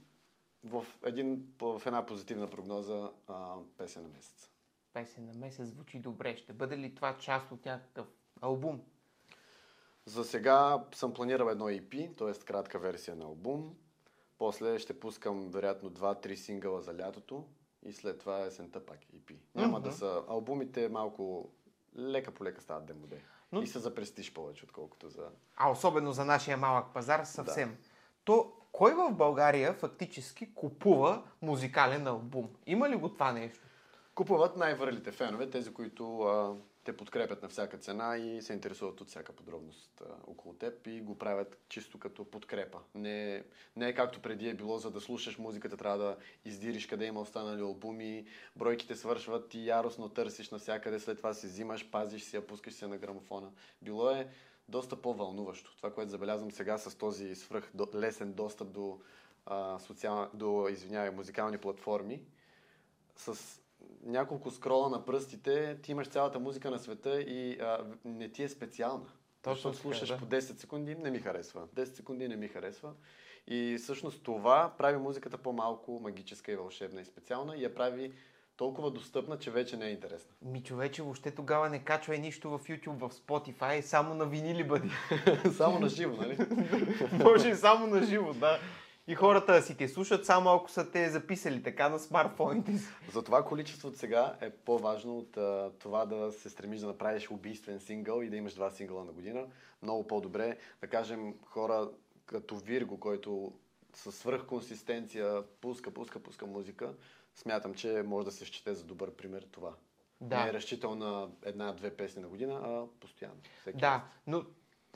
в, 0.64 0.86
един, 1.06 1.48
в 1.62 1.82
една 1.86 2.06
позитивна 2.06 2.50
прогноза 2.50 3.12
а, 3.28 3.56
песен 3.78 4.04
на 4.04 4.10
месец. 4.10 4.50
Песен 4.94 5.26
на 5.26 5.34
месец 5.34 5.68
звучи 5.68 6.00
добре. 6.00 6.38
Ще 6.38 6.54
бъде 6.54 6.78
ли 6.78 6.96
това 6.96 7.18
част 7.18 7.52
от 7.52 7.66
някакъв 7.66 8.08
албум? 8.42 8.82
За 10.06 10.24
сега 10.24 10.84
съм 10.96 11.14
планирал 11.14 11.50
едно 11.50 11.66
EP, 11.66 12.18
т.е. 12.18 12.46
кратка 12.46 12.80
версия 12.80 13.16
на 13.16 13.26
албум. 13.26 13.76
После 14.38 14.80
ще 14.80 15.00
пускам 15.00 15.52
вероятно 15.52 15.92
2-3 15.92 16.36
сингъла 16.36 16.82
за 16.82 16.98
лятото 16.98 17.46
и 17.86 17.94
след 17.94 18.20
това 18.20 18.46
есента 18.46 18.86
пак 18.86 19.00
EP. 19.00 19.38
Няма 19.56 19.80
Мгм. 19.80 19.90
да 19.90 19.96
са... 19.96 20.24
Албумите 20.28 20.90
малко 20.90 21.50
лека 21.98 22.32
по 22.32 22.44
лека 22.44 22.62
стават 22.62 22.86
демоде. 22.86 23.22
Но- 23.52 23.62
И 23.62 23.68
са 23.68 23.80
за 23.80 23.96
престиж 23.96 24.34
повече, 24.34 24.66
отколкото 24.66 25.10
за... 25.10 25.30
А 25.56 25.72
особено 25.72 26.12
за 26.12 26.26
нашия 26.26 26.58
малък 26.58 26.86
пазар 26.94 27.24
съвсем. 27.24 27.78
То 28.24 28.54
кой 28.72 28.94
в 28.94 29.12
България 29.12 29.74
фактически 29.74 30.54
купува 30.54 31.24
музикален 31.42 32.08
албум? 32.08 32.50
Има 32.66 32.90
ли 32.90 32.96
го 32.96 33.10
това 33.10 33.32
нещо? 33.32 33.60
Купуват 34.16 34.58
най-върлите 34.58 35.12
фенове, 35.12 35.50
тези, 35.50 35.74
които 35.74 36.22
а, 36.22 36.56
те 36.84 36.98
подкрепят 36.98 37.44
на 37.44 37.50
всяка 37.50 37.78
цена 37.78 38.18
и 38.18 38.42
се 38.42 38.54
интересуват 38.54 39.02
от 39.02 39.08
всяка 39.08 39.34
подробност 39.34 40.02
а, 40.02 40.16
около 40.28 40.54
теб 40.54 40.88
и 40.88 41.02
го 41.02 41.18
правят 41.18 41.58
чисто 41.70 42.00
като 42.00 42.26
подкрепа. 42.26 42.80
Не, 42.96 43.44
не 43.76 43.88
е 43.88 43.94
както 43.94 44.22
преди 44.22 44.50
е 44.50 44.54
било, 44.54 44.78
за 44.78 44.92
да 44.92 45.02
слушаш 45.02 45.38
музиката, 45.38 45.78
трябва 45.78 45.98
да 45.98 46.18
издириш 46.46 46.88
къде 46.88 47.06
има 47.06 47.22
останали 47.22 47.62
албуми, 47.62 48.26
бройките 48.56 48.96
свършват 48.96 49.54
и 49.54 49.68
яростно 49.68 50.10
търсиш 50.10 50.50
навсякъде, 50.50 51.00
след 51.00 51.18
това 51.18 51.34
си 51.34 51.48
взимаш, 51.48 51.92
пазиш 51.92 52.24
си 52.24 52.42
пускаш 52.42 52.74
се 52.74 52.88
на 52.88 52.98
грамофона. 52.98 53.52
Било 53.82 54.10
е 54.10 54.28
доста 54.70 55.02
по-вълнуващо. 55.02 55.78
Това, 55.78 55.94
което 55.94 56.12
забелязвам 56.12 56.52
сега 56.52 56.78
с 56.78 56.98
този 56.98 57.36
свръх 57.36 57.72
лесен 57.96 58.34
достъп 58.34 58.72
до, 58.72 59.00
а, 59.46 59.80
социал... 59.80 60.30
до 60.34 60.68
извинявай, 60.70 61.10
музикални 61.10 61.58
платформи, 61.58 62.22
с 63.16 63.62
няколко 64.06 64.52
скрола 64.52 64.90
на 64.90 65.06
пръстите, 65.06 65.78
ти 65.82 65.92
имаш 65.92 66.08
цялата 66.08 66.40
музика 66.40 66.72
на 66.72 66.80
света 66.80 67.22
и 67.22 67.60
а, 67.60 67.86
не 68.06 68.30
ти 68.30 68.44
е 68.44 68.50
специална. 68.50 69.06
Точно 69.42 69.56
Защото 69.56 69.78
слушаш 69.78 70.10
да. 70.10 70.18
по 70.18 70.26
10 70.26 70.40
секунди, 70.40 70.96
не 70.96 71.12
ми 71.12 71.20
харесва. 71.20 71.68
10 71.76 71.86
секунди 71.86 72.28
не 72.28 72.36
ми 72.36 72.48
харесва. 72.48 72.94
И 73.48 73.78
всъщност 73.78 74.24
това 74.24 74.74
прави 74.78 74.98
музиката 74.98 75.38
по-малко 75.38 76.00
магическа 76.04 76.52
и 76.52 76.56
вълшебна 76.56 77.02
и 77.02 77.06
специална 77.06 77.56
и 77.56 77.64
я 77.64 77.76
прави 77.76 78.14
толкова 78.58 78.92
достъпна, 78.92 79.40
че 79.40 79.52
вече 79.52 79.78
не 79.78 79.86
е 79.86 79.92
интересна. 79.92 80.34
Ми 80.42 80.64
човече, 80.64 81.02
въобще 81.02 81.32
тогава 81.32 81.70
не 81.70 81.80
качвай 81.80 82.20
нищо 82.20 82.50
в 82.50 82.60
YouTube, 82.60 82.98
в 82.98 83.10
Spotify, 83.10 83.82
само 83.82 84.14
на 84.14 84.26
винили 84.26 84.64
бъди. 84.64 84.90
само 85.58 85.80
на 85.80 85.90
живо, 85.90 86.18
нали? 86.18 86.38
Може 87.24 87.50
и 87.50 87.56
само 87.56 87.88
на 87.88 88.04
живо, 88.04 88.34
да. 88.34 88.60
И 89.08 89.16
хората 89.16 89.62
си 89.62 89.78
те 89.78 89.88
слушат 89.88 90.26
само 90.26 90.50
ако 90.50 90.70
са 90.72 90.92
те 90.92 91.10
записали 91.10 91.64
така 91.64 91.90
на 91.90 92.00
смартфоните 92.00 92.78
си. 92.78 92.88
Затова 93.14 93.46
количеството 93.46 93.98
сега 93.98 94.36
е 94.42 94.50
по-важно 94.50 95.18
от 95.18 95.38
а, 95.38 95.72
това 95.80 96.06
да 96.06 96.32
се 96.32 96.50
стремиш 96.50 96.80
да 96.80 96.88
направиш 96.88 97.32
убийствен 97.32 97.80
сингъл 97.80 98.22
и 98.22 98.30
да 98.30 98.36
имаш 98.36 98.54
два 98.54 98.70
сингъла 98.70 99.06
на 99.06 99.12
година. 99.12 99.46
Много 99.82 100.08
по-добре, 100.08 100.58
да 100.82 100.88
кажем, 100.88 101.36
хора 101.46 101.90
като 102.26 102.56
Вирго, 102.56 103.00
който 103.00 103.54
със 103.94 104.16
свръхконсистенция 104.16 105.44
пуска, 105.62 105.92
пуска, 105.92 106.20
пуска 106.20 106.46
музика, 106.46 106.94
смятам, 107.36 107.74
че 107.74 108.04
може 108.06 108.26
да 108.26 108.32
се 108.32 108.46
счете 108.46 108.74
за 108.74 108.84
добър 108.84 109.12
пример 109.12 109.48
това. 109.52 109.74
Да. 110.22 110.44
Не 110.44 110.50
е 110.50 110.54
разчитал 110.54 110.96
на 110.96 111.30
една-две 111.46 111.96
песни 111.96 112.22
на 112.22 112.28
година, 112.28 112.62
а 112.64 112.84
постоянно. 113.00 113.38
Да, 113.74 113.92
раз. 113.92 114.02
но 114.28 114.44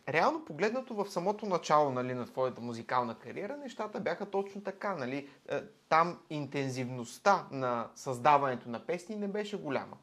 реално 0.09 0.45
погледнато 0.45 0.93
в 0.93 1.09
самото 1.09 1.45
начало 1.45 1.91
нали, 1.91 2.13
на 2.13 2.25
твоята 2.25 2.61
музикална 2.61 3.15
кариера, 3.15 3.57
нещата 3.57 3.99
бяха 3.99 4.25
точно 4.25 4.63
така. 4.63 4.95
Нали. 4.95 5.29
Е, 5.49 5.61
там 5.89 6.19
интензивността 6.29 7.47
на 7.51 7.89
създаването 7.95 8.69
на 8.69 8.85
песни 8.85 9.15
не 9.15 9.27
беше 9.27 9.57
голяма. 9.57 9.97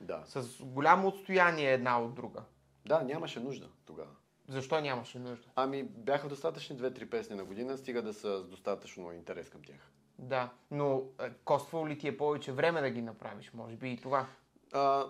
Да. 0.00 0.22
С 0.26 0.64
голямо 0.64 1.08
отстояние 1.08 1.72
една 1.72 2.02
от 2.02 2.14
друга. 2.14 2.42
Да, 2.86 3.02
нямаше 3.02 3.40
нужда 3.40 3.68
тогава. 3.86 4.10
Защо 4.48 4.80
нямаше 4.80 5.18
нужда? 5.18 5.48
Ами 5.56 5.82
бяха 5.82 6.28
достатъчни 6.28 6.76
две-три 6.76 7.10
песни 7.10 7.36
на 7.36 7.44
година, 7.44 7.78
стига 7.78 8.02
да 8.02 8.14
са 8.14 8.42
с 8.42 8.48
достатъчно 8.48 9.12
интерес 9.12 9.50
към 9.50 9.62
тях. 9.62 9.90
Да, 10.18 10.50
но 10.70 11.02
е, 11.22 11.30
коствало 11.44 11.88
ли 11.88 11.98
ти 11.98 12.08
е 12.08 12.16
повече 12.16 12.52
време 12.52 12.80
да 12.80 12.90
ги 12.90 13.02
направиш? 13.02 13.52
Може 13.54 13.76
би 13.76 13.90
и 13.90 13.96
това. 13.96 14.26
А, 14.72 15.06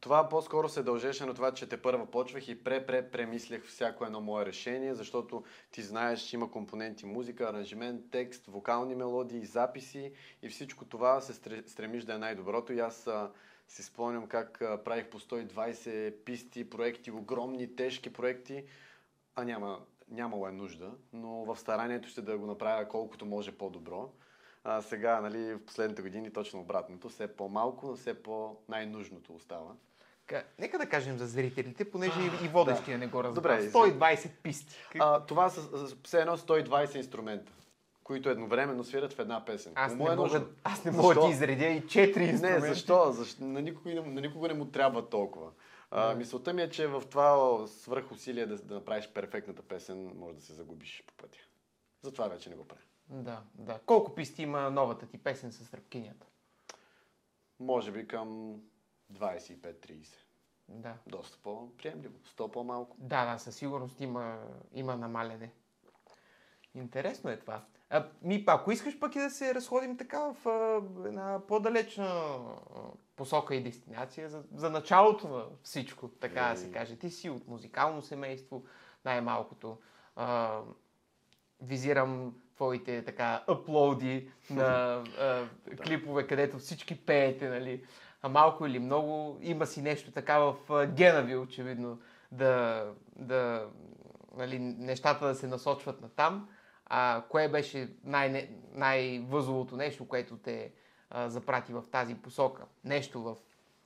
това 0.00 0.28
по-скоро 0.28 0.68
се 0.68 0.82
дължеше 0.82 1.26
на 1.26 1.34
това, 1.34 1.54
че 1.54 1.68
те 1.68 1.82
първа 1.82 2.06
почвах 2.06 2.48
и 2.48 2.64
пре-пре-премислях 2.64 3.66
всяко 3.66 4.04
едно 4.04 4.20
мое 4.20 4.46
решение, 4.46 4.94
защото 4.94 5.44
ти 5.70 5.82
знаеш, 5.82 6.32
има 6.32 6.50
компоненти 6.50 7.06
музика, 7.06 7.44
аранжимент, 7.44 8.10
текст, 8.10 8.46
вокални 8.46 8.94
мелодии, 8.94 9.46
записи 9.46 10.12
и 10.42 10.48
всичко 10.48 10.84
това 10.84 11.20
се 11.20 11.34
стремиш 11.66 12.04
да 12.04 12.14
е 12.14 12.18
най-доброто. 12.18 12.72
И 12.72 12.80
аз 12.80 13.06
а, 13.06 13.30
си 13.68 13.82
спомням 13.82 14.26
как 14.26 14.62
а, 14.62 14.84
правих 14.84 15.08
по 15.08 15.20
120 15.20 16.14
писти, 16.24 16.70
проекти, 16.70 17.10
огромни, 17.10 17.76
тежки 17.76 18.12
проекти, 18.12 18.64
а 19.34 19.44
няма, 19.44 19.80
нямало 20.08 20.48
е 20.48 20.52
нужда, 20.52 20.90
но 21.12 21.44
в 21.44 21.56
старанието 21.56 22.08
ще 22.08 22.22
да 22.22 22.38
го 22.38 22.46
направя 22.46 22.88
колкото 22.88 23.26
може 23.26 23.52
по-добро. 23.52 24.12
А 24.64 24.82
сега, 24.82 25.20
нали, 25.20 25.54
в 25.54 25.64
последните 25.66 26.02
години 26.02 26.32
точно 26.32 26.60
обратното. 26.60 27.08
Все 27.08 27.36
по-малко, 27.36 27.86
но 27.86 27.96
все 27.96 28.22
по-най-нужното 28.22 29.34
остава. 29.34 29.72
Ка, 30.26 30.44
нека 30.58 30.78
да 30.78 30.88
кажем 30.88 31.18
за 31.18 31.26
зрителите, 31.26 31.90
понеже 31.90 32.20
а, 32.42 32.44
и 32.44 32.48
водещия 32.48 32.98
да. 32.98 33.04
не 33.04 33.10
го 33.10 33.24
разбира. 33.24 33.56
Добре, 33.56 33.70
120 33.70 34.30
писти. 34.42 34.76
А, 34.98 35.20
това 35.20 35.48
са 35.50 35.86
все 36.04 36.20
едно 36.20 36.36
120 36.36 36.96
инструмента 36.96 37.52
които 38.04 38.30
едновременно 38.30 38.84
свират 38.84 39.12
в 39.12 39.18
една 39.18 39.44
песен. 39.44 39.72
Аз 39.74 39.94
не, 39.94 40.04
е 40.04 40.16
мога, 40.16 40.46
аз 40.64 40.84
не 40.84 40.90
мога 40.90 41.14
да 41.14 41.28
изредя 41.28 41.66
и 41.66 41.82
4 41.82 41.98
инструмента. 42.00 42.60
Не, 42.60 42.74
защо? 42.74 43.12
защо? 43.12 43.44
На, 43.44 43.62
никого, 43.62 43.90
на 43.90 44.20
никого 44.20 44.48
не 44.48 44.54
му 44.54 44.64
трябва 44.64 45.08
толкова. 45.08 45.50
А, 45.90 46.14
мисълта 46.14 46.52
ми 46.52 46.62
е, 46.62 46.70
че 46.70 46.86
в 46.86 47.02
това 47.10 47.58
свръх 47.66 48.12
усилие 48.12 48.46
да, 48.46 48.56
да 48.56 48.74
направиш 48.74 49.08
перфектната 49.08 49.62
песен, 49.62 50.12
може 50.16 50.36
да 50.36 50.42
се 50.42 50.52
загубиш 50.52 51.04
по 51.06 51.14
пътя. 51.14 51.38
Затова 52.02 52.28
вече 52.28 52.50
не 52.50 52.56
го 52.56 52.64
правя. 52.64 52.80
Да, 53.12 53.42
да. 53.54 53.78
Колко 53.86 54.14
писти 54.14 54.42
има 54.42 54.70
новата 54.70 55.06
ти 55.06 55.18
песен 55.18 55.52
с 55.52 55.74
ръбкинята? 55.74 56.26
Може 57.60 57.92
би 57.92 58.08
към 58.08 58.60
25-30. 59.12 60.06
Да. 60.68 60.94
Доста 61.06 61.38
по-приемливо. 61.42 62.14
100 62.18 62.50
по-малко. 62.50 62.96
Да, 62.98 63.32
да, 63.32 63.38
със 63.38 63.56
сигурност 63.56 64.00
има, 64.00 64.38
има 64.74 64.96
намалене. 64.96 65.52
Интересно 66.74 67.30
е 67.30 67.38
това. 67.38 67.64
А, 67.90 68.08
ми, 68.22 68.44
ако 68.46 68.72
искаш 68.72 68.98
пък 68.98 69.16
и 69.16 69.18
да 69.18 69.30
се 69.30 69.54
разходим 69.54 69.96
така 69.96 70.32
в 70.32 70.48
а, 70.48 70.82
една 71.08 71.40
по-далечна 71.48 72.38
посока 73.16 73.54
и 73.54 73.62
дестинация, 73.62 74.28
за, 74.28 74.44
за 74.54 74.70
началото 74.70 75.28
на 75.28 75.44
всичко, 75.62 76.08
така 76.08 76.48
да 76.48 76.56
се 76.56 76.72
каже. 76.72 76.96
Ти 76.96 77.10
си 77.10 77.30
от 77.30 77.48
музикално 77.48 78.02
семейство, 78.02 78.64
най-малкото. 79.04 79.78
А, 80.16 80.60
визирам 81.60 82.34
твоите 82.62 83.04
така 83.04 83.44
аплоди 83.48 84.30
на 84.50 85.02
а, 85.20 85.46
клипове, 85.84 86.26
където 86.26 86.58
всички 86.58 87.06
пеете, 87.06 87.48
нали? 87.48 87.84
А 88.22 88.28
малко 88.28 88.66
или 88.66 88.78
много 88.78 89.38
има 89.40 89.66
си 89.66 89.82
нещо 89.82 90.12
така 90.12 90.38
в 90.38 90.86
гена 90.86 91.22
ви, 91.22 91.36
очевидно, 91.36 92.00
да, 92.32 92.84
да 93.16 93.68
нали, 94.36 94.58
нещата 94.58 95.26
да 95.26 95.34
се 95.34 95.46
насочват 95.46 96.00
на 96.00 96.08
там. 96.08 96.48
А 96.86 97.24
кое 97.28 97.48
беше 97.48 97.88
най- 98.04 98.50
най-възловото 98.74 99.76
нещо, 99.76 100.08
което 100.08 100.36
те 100.36 100.72
а, 101.10 101.28
запрати 101.28 101.72
в 101.72 101.84
тази 101.90 102.14
посока? 102.14 102.64
Нещо 102.84 103.22
в 103.22 103.36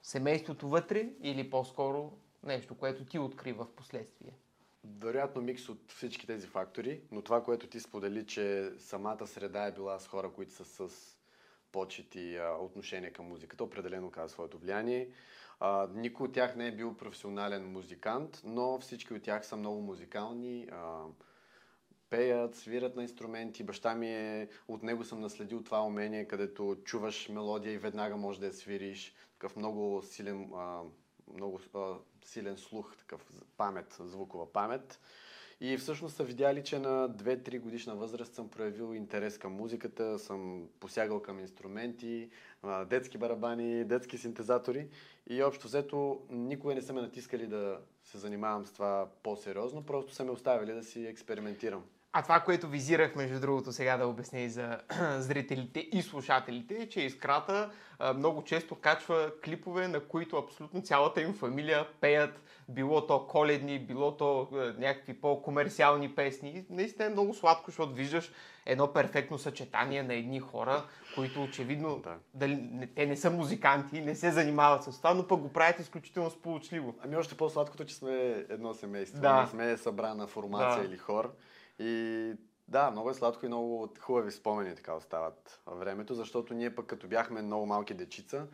семейството 0.02 0.68
вътре 0.68 1.08
или 1.22 1.50
по-скоро 1.50 2.12
нещо, 2.42 2.74
което 2.74 3.04
ти 3.04 3.18
откри 3.18 3.52
в 3.52 3.66
последствие? 3.76 4.32
Вероятно 5.00 5.42
микс 5.42 5.68
от 5.68 5.92
всички 5.92 6.26
тези 6.26 6.46
фактори, 6.46 7.00
но 7.10 7.22
това, 7.22 7.44
което 7.44 7.66
ти 7.66 7.80
сподели, 7.80 8.26
че 8.26 8.72
самата 8.78 9.26
среда 9.26 9.66
е 9.66 9.72
била 9.72 9.98
с 9.98 10.06
хора, 10.06 10.32
които 10.32 10.52
са 10.52 10.88
с 10.88 11.16
почет 11.72 12.14
и 12.14 12.38
отношение 12.60 13.10
към 13.10 13.26
музиката, 13.26 13.64
определено 13.64 14.10
казва 14.10 14.28
своето 14.28 14.58
влияние. 14.58 15.08
А, 15.60 15.88
никой 15.94 16.26
от 16.26 16.32
тях 16.32 16.56
не 16.56 16.66
е 16.66 16.72
бил 16.72 16.96
професионален 16.96 17.72
музикант, 17.72 18.40
но 18.44 18.78
всички 18.78 19.14
от 19.14 19.22
тях 19.22 19.46
са 19.46 19.56
много 19.56 19.80
музикални. 19.80 20.68
А, 20.72 21.02
пеят, 22.10 22.54
свират 22.54 22.96
на 22.96 23.02
инструменти. 23.02 23.64
Баща 23.64 23.94
ми 23.94 24.08
е, 24.08 24.48
от 24.68 24.82
него 24.82 25.04
съм 25.04 25.20
наследил 25.20 25.62
това 25.62 25.82
умение, 25.82 26.28
където 26.28 26.76
чуваш 26.84 27.28
мелодия 27.28 27.72
и 27.72 27.78
веднага 27.78 28.16
можеш 28.16 28.40
да 28.40 28.46
я 28.46 28.52
свириш. 28.52 29.14
Такъв 29.32 29.56
много 29.56 30.02
силен, 30.02 30.50
а, 30.54 30.82
много 31.34 31.60
а, 31.74 31.94
силен 32.24 32.56
слух, 32.56 32.96
такъв 32.96 33.20
памет, 33.56 33.96
звукова 34.00 34.52
памет. 34.52 35.00
И 35.60 35.76
всъщност 35.76 36.16
са 36.16 36.24
видяли, 36.24 36.64
че 36.64 36.78
на 36.78 37.10
2-3 37.10 37.60
годишна 37.60 37.96
възраст 37.96 38.34
съм 38.34 38.48
проявил 38.48 38.94
интерес 38.94 39.38
към 39.38 39.52
музиката, 39.52 40.18
съм 40.18 40.68
посягал 40.80 41.22
към 41.22 41.40
инструменти, 41.40 42.30
детски 42.86 43.18
барабани, 43.18 43.84
детски 43.84 44.18
синтезатори 44.18 44.88
и 45.30 45.42
общо 45.42 45.66
взето 45.66 46.20
никога 46.30 46.74
не 46.74 46.82
са 46.82 46.92
ме 46.92 47.00
натискали 47.00 47.46
да 47.46 47.80
се 48.04 48.18
занимавам 48.18 48.66
с 48.66 48.72
това 48.72 49.08
по-сериозно, 49.22 49.86
просто 49.86 50.14
са 50.14 50.24
ме 50.24 50.30
оставили 50.30 50.72
да 50.72 50.84
си 50.84 51.06
експериментирам. 51.06 51.84
А 52.18 52.22
това, 52.22 52.40
което 52.40 52.68
визирах, 52.68 53.16
между 53.16 53.40
другото, 53.40 53.72
сега 53.72 53.96
да 53.96 54.06
обясня 54.06 54.40
и 54.40 54.48
за 54.48 54.78
зрителите 55.18 55.80
и 55.80 56.02
слушателите, 56.02 56.74
е, 56.74 56.88
че 56.88 57.00
Искрата 57.00 57.70
много 58.14 58.44
често 58.44 58.74
качва 58.74 59.30
клипове, 59.44 59.88
на 59.88 60.00
които 60.00 60.36
абсолютно 60.36 60.82
цялата 60.82 61.20
им 61.20 61.34
фамилия 61.34 61.86
пеят, 62.00 62.42
било 62.68 63.06
то 63.06 63.26
коледни, 63.26 63.78
било 63.78 64.16
то 64.16 64.48
някакви 64.78 65.20
по-комерциални 65.20 66.14
песни. 66.14 66.64
Наистина 66.70 67.04
е 67.04 67.08
много 67.08 67.34
сладко, 67.34 67.70
защото 67.70 67.92
виждаш 67.92 68.32
едно 68.66 68.92
перфектно 68.92 69.38
съчетание 69.38 70.02
на 70.02 70.14
едни 70.14 70.40
хора, 70.40 70.84
които 71.14 71.42
очевидно 71.42 71.98
да. 71.98 72.16
дали, 72.34 72.88
те 72.94 73.06
не 73.06 73.16
са 73.16 73.30
музиканти, 73.30 74.00
не 74.00 74.14
се 74.14 74.30
занимават 74.30 74.84
с 74.84 74.98
това, 74.98 75.14
но 75.14 75.28
пък 75.28 75.40
го 75.40 75.52
правят 75.52 75.80
изключително 75.80 76.30
сполучливо. 76.30 76.94
Ами 77.04 77.16
още 77.16 77.34
по-сладкото, 77.34 77.84
че 77.84 77.94
сме 77.94 78.44
едно 78.48 78.74
семейство, 78.74 79.20
да. 79.20 79.40
не 79.40 79.46
сме 79.46 79.76
събрана 79.76 80.26
формация 80.26 80.82
да. 80.82 80.88
или 80.88 80.96
хор. 80.96 81.32
И 81.78 82.32
да, 82.68 82.90
много 82.90 83.10
е 83.10 83.14
сладко 83.14 83.44
и 83.46 83.48
много 83.48 83.94
хубави 84.00 84.30
спомени 84.30 84.74
така 84.74 84.94
остават 84.94 85.60
във 85.66 85.78
времето, 85.78 86.14
защото 86.14 86.54
ние 86.54 86.74
пък 86.74 86.86
като 86.86 87.08
бяхме 87.08 87.42
много 87.42 87.66
малки 87.66 87.94
дечица, 87.94 88.46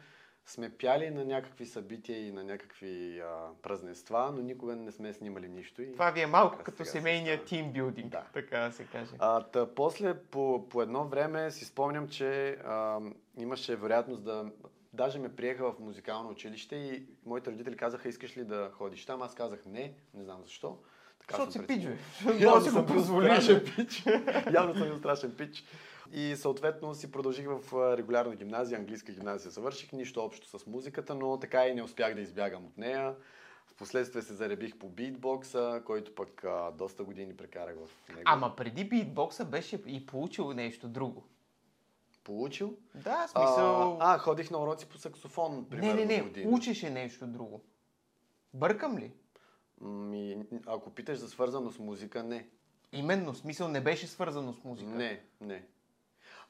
сме 0.46 0.70
пяли 0.70 1.10
на 1.10 1.24
някакви 1.24 1.66
събития 1.66 2.26
и 2.26 2.32
на 2.32 2.44
някакви 2.44 3.20
а, 3.20 3.48
празненства, 3.62 4.32
но 4.34 4.42
никога 4.42 4.76
не 4.76 4.92
сме 4.92 5.12
снимали 5.12 5.48
нищо. 5.48 5.82
И... 5.82 5.92
Това 5.92 6.10
ви 6.10 6.20
е 6.20 6.26
малко 6.26 6.56
Така 6.56 6.64
като 6.64 6.84
се 6.84 6.90
семейния 6.90 7.34
става. 7.36 7.46
тимбилдинг, 7.48 8.10
Да. 8.12 8.26
така 8.32 8.58
да 8.58 8.72
се 8.72 8.84
каже. 8.84 9.10
А, 9.18 9.42
та, 9.42 9.74
после 9.74 10.18
по, 10.18 10.68
по 10.68 10.82
едно 10.82 11.04
време 11.08 11.50
си 11.50 11.64
спомням, 11.64 12.08
че 12.08 12.50
а, 12.50 13.00
имаше 13.38 13.76
вероятност 13.76 14.24
да... 14.24 14.50
Даже 14.94 15.18
ме 15.18 15.36
приеха 15.36 15.72
в 15.72 15.78
музикално 15.78 16.30
училище 16.30 16.76
и 16.76 17.06
моите 17.26 17.50
родители 17.50 17.76
казаха, 17.76 18.08
искаш 18.08 18.36
ли 18.36 18.44
да 18.44 18.70
ходиш 18.72 19.06
там? 19.06 19.22
Аз 19.22 19.34
казах 19.34 19.64
не, 19.66 19.94
не 20.14 20.24
знам 20.24 20.42
защо. 20.42 20.78
Така 21.26 21.44
Защото 21.44 21.52
си 21.52 21.66
пич, 21.66 21.84
бе. 21.84 21.96
Явно 22.44 22.60
си 22.60 22.70
го 22.70 22.86
позволиш. 22.86 23.48
Явно 24.52 24.74
съм 24.74 24.82
бил 24.82 24.98
страшен 24.98 25.34
пич. 25.36 25.64
И 26.12 26.36
съответно 26.36 26.94
си 26.94 27.12
продължих 27.12 27.46
в 27.48 27.96
регулярна 27.96 28.36
гимназия, 28.36 28.78
английска 28.78 29.12
гимназия 29.12 29.50
завърших, 29.50 29.92
нищо 29.92 30.24
общо 30.24 30.58
с 30.58 30.66
музиката, 30.66 31.14
но 31.14 31.38
така 31.38 31.66
и 31.66 31.74
не 31.74 31.82
успях 31.82 32.14
да 32.14 32.20
избягам 32.20 32.66
от 32.66 32.78
нея. 32.78 33.14
Впоследствие 33.66 34.22
се 34.22 34.34
заребих 34.34 34.76
по 34.76 34.88
битбокса, 34.88 35.82
който 35.86 36.14
пък 36.14 36.44
а, 36.44 36.70
доста 36.70 37.04
години 37.04 37.36
прекарах 37.36 37.74
в 37.74 38.08
него. 38.08 38.22
Ама 38.24 38.56
преди 38.56 38.84
битбокса 38.84 39.44
беше 39.44 39.82
и 39.86 40.06
получил 40.06 40.52
нещо 40.52 40.88
друго. 40.88 41.24
Получил? 42.24 42.76
Да, 42.94 43.28
смисъл... 43.28 43.98
А, 44.00 44.14
а, 44.14 44.18
ходих 44.18 44.50
на 44.50 44.62
уроци 44.62 44.88
по 44.88 44.98
саксофон, 44.98 45.56
не, 45.56 45.68
примерно 45.68 45.94
не, 45.94 46.04
не, 46.04 46.22
година. 46.22 46.50
учеше 46.50 46.90
нещо 46.90 47.26
друго. 47.26 47.60
Бъркам 48.54 48.98
ли? 48.98 49.12
Ми, 49.82 50.38
ако 50.66 50.90
питаш 50.90 51.18
за 51.18 51.28
свързано 51.28 51.70
с 51.70 51.78
музика, 51.78 52.22
не. 52.22 52.46
Именно, 52.92 53.34
смисъл 53.34 53.68
не 53.68 53.80
беше 53.80 54.06
свързано 54.06 54.52
с 54.52 54.64
музика. 54.64 54.90
Не, 54.90 55.22
не. 55.40 55.64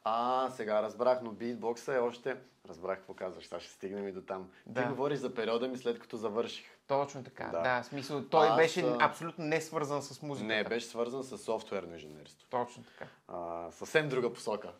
А, 0.04 0.50
сега 0.50 0.82
разбрах, 0.82 1.22
но 1.22 1.30
битбокса 1.30 1.94
е 1.94 1.98
още... 1.98 2.36
Разбрах 2.68 2.98
какво 2.98 3.14
казваш, 3.14 3.44
сега 3.44 3.60
ще 3.60 3.72
стигнем 3.72 4.08
и 4.08 4.12
до 4.12 4.22
там. 4.22 4.50
Да. 4.66 4.82
Ти 4.82 4.88
говориш 4.88 5.18
за 5.18 5.34
периода 5.34 5.68
ми 5.68 5.78
след 5.78 5.98
като 5.98 6.16
завърших. 6.16 6.66
Точно 6.86 7.24
така, 7.24 7.44
да. 7.44 7.62
Да. 7.62 7.82
смисъл, 7.82 8.24
той 8.24 8.48
Аз, 8.48 8.56
беше 8.56 8.96
абсолютно 9.00 9.44
не 9.44 9.60
свързан 9.60 10.02
с 10.02 10.22
музиката. 10.22 10.54
Не, 10.54 10.64
беше 10.64 10.86
свързан 10.86 11.24
с 11.24 11.38
софтуерно 11.38 11.92
инженерство. 11.92 12.46
Точно 12.50 12.84
така. 12.84 13.06
А, 13.28 13.70
съвсем 13.70 14.08
друга 14.08 14.32
посока. 14.32 14.72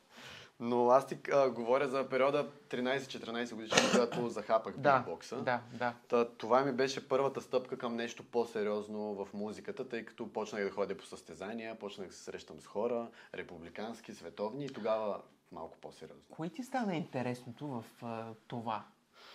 Но 0.61 0.89
аз 0.89 1.07
ти 1.07 1.19
а, 1.33 1.51
говоря 1.51 1.89
за 1.89 2.09
периода 2.09 2.51
13-14 2.71 3.55
годишна, 3.55 3.79
когато 3.93 4.29
захапах 4.29 4.77
Да, 4.77 4.99
битбокса. 4.99 5.37
да, 5.37 5.61
да. 5.79 5.95
Та, 6.09 6.29
това 6.29 6.65
ми 6.65 6.73
беше 6.73 7.09
първата 7.09 7.41
стъпка 7.41 7.79
към 7.79 7.97
нещо 7.97 8.25
по-сериозно 8.25 9.15
в 9.15 9.29
музиката, 9.35 9.89
тъй 9.89 10.05
като 10.05 10.33
почнах 10.33 10.65
да 10.65 10.71
ходя 10.71 10.97
по 10.97 11.05
състезания, 11.07 11.79
почнах 11.79 12.09
да 12.09 12.15
се 12.15 12.23
срещам 12.23 12.61
с 12.61 12.67
хора, 12.67 13.11
републикански, 13.35 14.15
световни 14.15 14.65
и 14.65 14.69
тогава 14.73 15.21
малко 15.53 15.79
по-сериозно. 15.81 16.23
Кое 16.31 16.49
ти 16.49 16.63
стана 16.63 16.97
интересното 16.97 17.67
в 17.67 17.85
а, 18.03 18.35
това? 18.47 18.85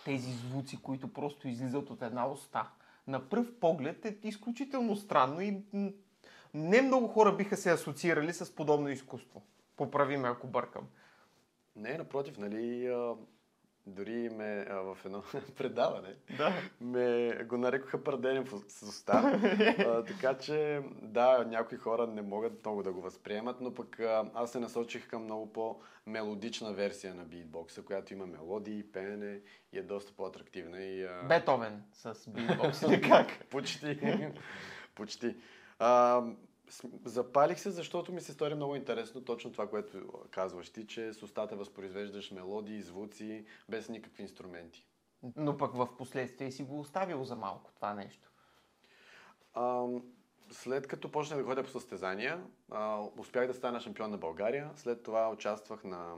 Тези 0.04 0.32
звуци, 0.32 0.82
които 0.82 1.12
просто 1.12 1.48
излизат 1.48 1.90
от 1.90 2.02
една 2.02 2.28
уста. 2.28 2.70
На 3.06 3.28
пръв 3.28 3.54
поглед 3.60 4.04
е 4.04 4.18
изключително 4.24 4.96
странно 4.96 5.40
и 5.40 5.62
не 6.54 6.82
много 6.82 7.08
хора 7.08 7.36
биха 7.36 7.56
се 7.56 7.70
асоциирали 7.70 8.32
с 8.32 8.54
подобно 8.54 8.88
изкуство. 8.88 9.42
Поправи 9.76 10.16
ме, 10.16 10.28
ако 10.28 10.46
бъркам. 10.46 10.88
Не, 11.78 11.98
напротив, 11.98 12.38
нали, 12.38 12.86
а, 12.86 13.14
дори 13.86 14.28
ме 14.28 14.66
а, 14.70 14.74
в 14.74 14.98
едно 15.04 15.22
предаване 15.56 16.14
Да. 16.36 16.52
ме 16.80 17.32
го 17.44 17.56
нарекоха 17.56 18.04
пърденен 18.04 18.44
в- 18.44 18.62
с 18.68 18.82
уста. 18.82 19.12
а, 19.78 20.04
така 20.04 20.34
че, 20.34 20.80
да, 21.02 21.44
някои 21.44 21.78
хора 21.78 22.06
не 22.06 22.22
могат 22.22 22.64
много 22.64 22.82
да 22.82 22.92
го 22.92 23.00
възприемат, 23.00 23.60
но 23.60 23.74
пък 23.74 24.00
а, 24.00 24.30
аз 24.34 24.52
се 24.52 24.60
насочих 24.60 25.08
към 25.08 25.24
много 25.24 25.52
по-мелодична 25.52 26.72
версия 26.72 27.14
на 27.14 27.24
битбокса, 27.24 27.82
която 27.82 28.12
има 28.12 28.26
мелодии, 28.26 28.92
пеене 28.92 29.40
и 29.72 29.78
е 29.78 29.82
доста 29.82 30.12
по-атрактивна. 30.12 30.80
И, 30.80 31.04
а, 31.04 31.22
Бетовен 31.28 31.82
с 31.92 32.30
битбокс 32.30 32.82
или 32.82 33.00
как? 33.00 33.44
Почти. 33.50 33.98
Почти. 34.94 35.36
А, 35.78 36.22
запалих 37.04 37.60
се, 37.60 37.70
защото 37.70 38.12
ми 38.12 38.20
се 38.20 38.32
стори 38.32 38.54
много 38.54 38.76
интересно 38.76 39.24
точно 39.24 39.52
това, 39.52 39.68
което 39.68 40.12
казваш 40.30 40.70
ти, 40.70 40.86
че 40.86 41.12
с 41.12 41.22
устата 41.22 41.56
възпроизвеждаш 41.56 42.30
мелодии, 42.30 42.82
звуци, 42.82 43.44
без 43.68 43.88
никакви 43.88 44.22
инструменти. 44.22 44.86
Но 45.36 45.56
пък 45.56 45.74
в 45.74 45.96
последствие 45.96 46.50
си 46.50 46.62
го 46.62 46.80
оставил 46.80 47.24
за 47.24 47.36
малко 47.36 47.72
това 47.74 47.94
нещо. 47.94 48.30
А, 49.54 49.86
след 50.50 50.86
като 50.86 51.12
почнах 51.12 51.38
да 51.38 51.44
ходя 51.44 51.62
по 51.62 51.70
състезания, 51.70 52.44
а, 52.70 53.02
успях 53.18 53.46
да 53.46 53.54
стана 53.54 53.80
шампион 53.80 54.10
на 54.10 54.18
България. 54.18 54.70
След 54.76 55.02
това 55.02 55.30
участвах 55.30 55.84
на 55.84 56.14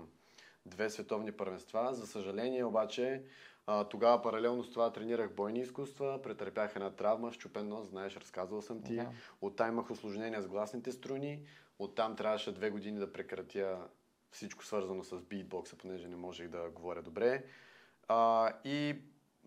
две 0.67 0.91
световни 0.91 1.33
първенства. 1.33 1.95
За 1.95 2.07
съжаление 2.07 2.65
обаче, 2.65 3.25
а, 3.67 3.85
тогава 3.85 4.23
паралелно 4.23 4.65
с 4.65 4.71
това 4.71 4.93
тренирах 4.93 5.35
бойни 5.35 5.61
изкуства, 5.61 6.23
претърпях 6.23 6.77
една 6.77 6.91
травма, 6.91 7.33
щупен 7.33 7.69
нос, 7.69 7.87
знаеш, 7.89 8.17
разказвал 8.17 8.63
съм 8.63 8.83
ти. 8.83 8.97
Да. 8.97 9.11
Оттам 9.41 9.69
имах 9.69 9.91
осложнения 9.91 10.43
с 10.43 10.49
гласните 10.49 10.93
струни. 10.93 11.43
Оттам 11.79 12.17
трябваше 12.17 12.53
две 12.53 12.71
години 12.71 12.99
да 12.99 13.13
прекратя 13.13 13.79
всичко 14.31 14.65
свързано 14.65 15.05
с 15.05 15.23
битбокса, 15.23 15.77
понеже 15.77 16.09
не 16.09 16.17
можех 16.17 16.49
да 16.49 16.71
говоря 16.71 17.03
добре. 17.03 17.45
А, 18.09 18.53
и 18.65 18.97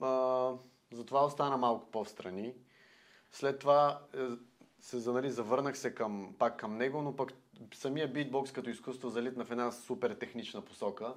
а, 0.01 0.51
затова 0.91 1.25
остана 1.25 1.57
малко 1.57 1.91
по-встрани. 1.91 2.53
След 3.31 3.59
това 3.59 4.01
е, 4.15 4.19
се 4.79 5.11
нали, 5.11 5.31
завърнах 5.31 5.77
се 5.77 5.95
към, 5.95 6.35
пак 6.39 6.59
към 6.59 6.77
него, 6.77 7.01
но 7.01 7.15
пък 7.15 7.33
самия 7.73 8.13
битбокс 8.13 8.51
като 8.51 8.69
изкуство 8.69 9.09
залитна 9.09 9.45
в 9.45 9.51
една 9.51 9.71
супер 9.71 10.15
технична 10.15 10.61
посока, 10.61 11.15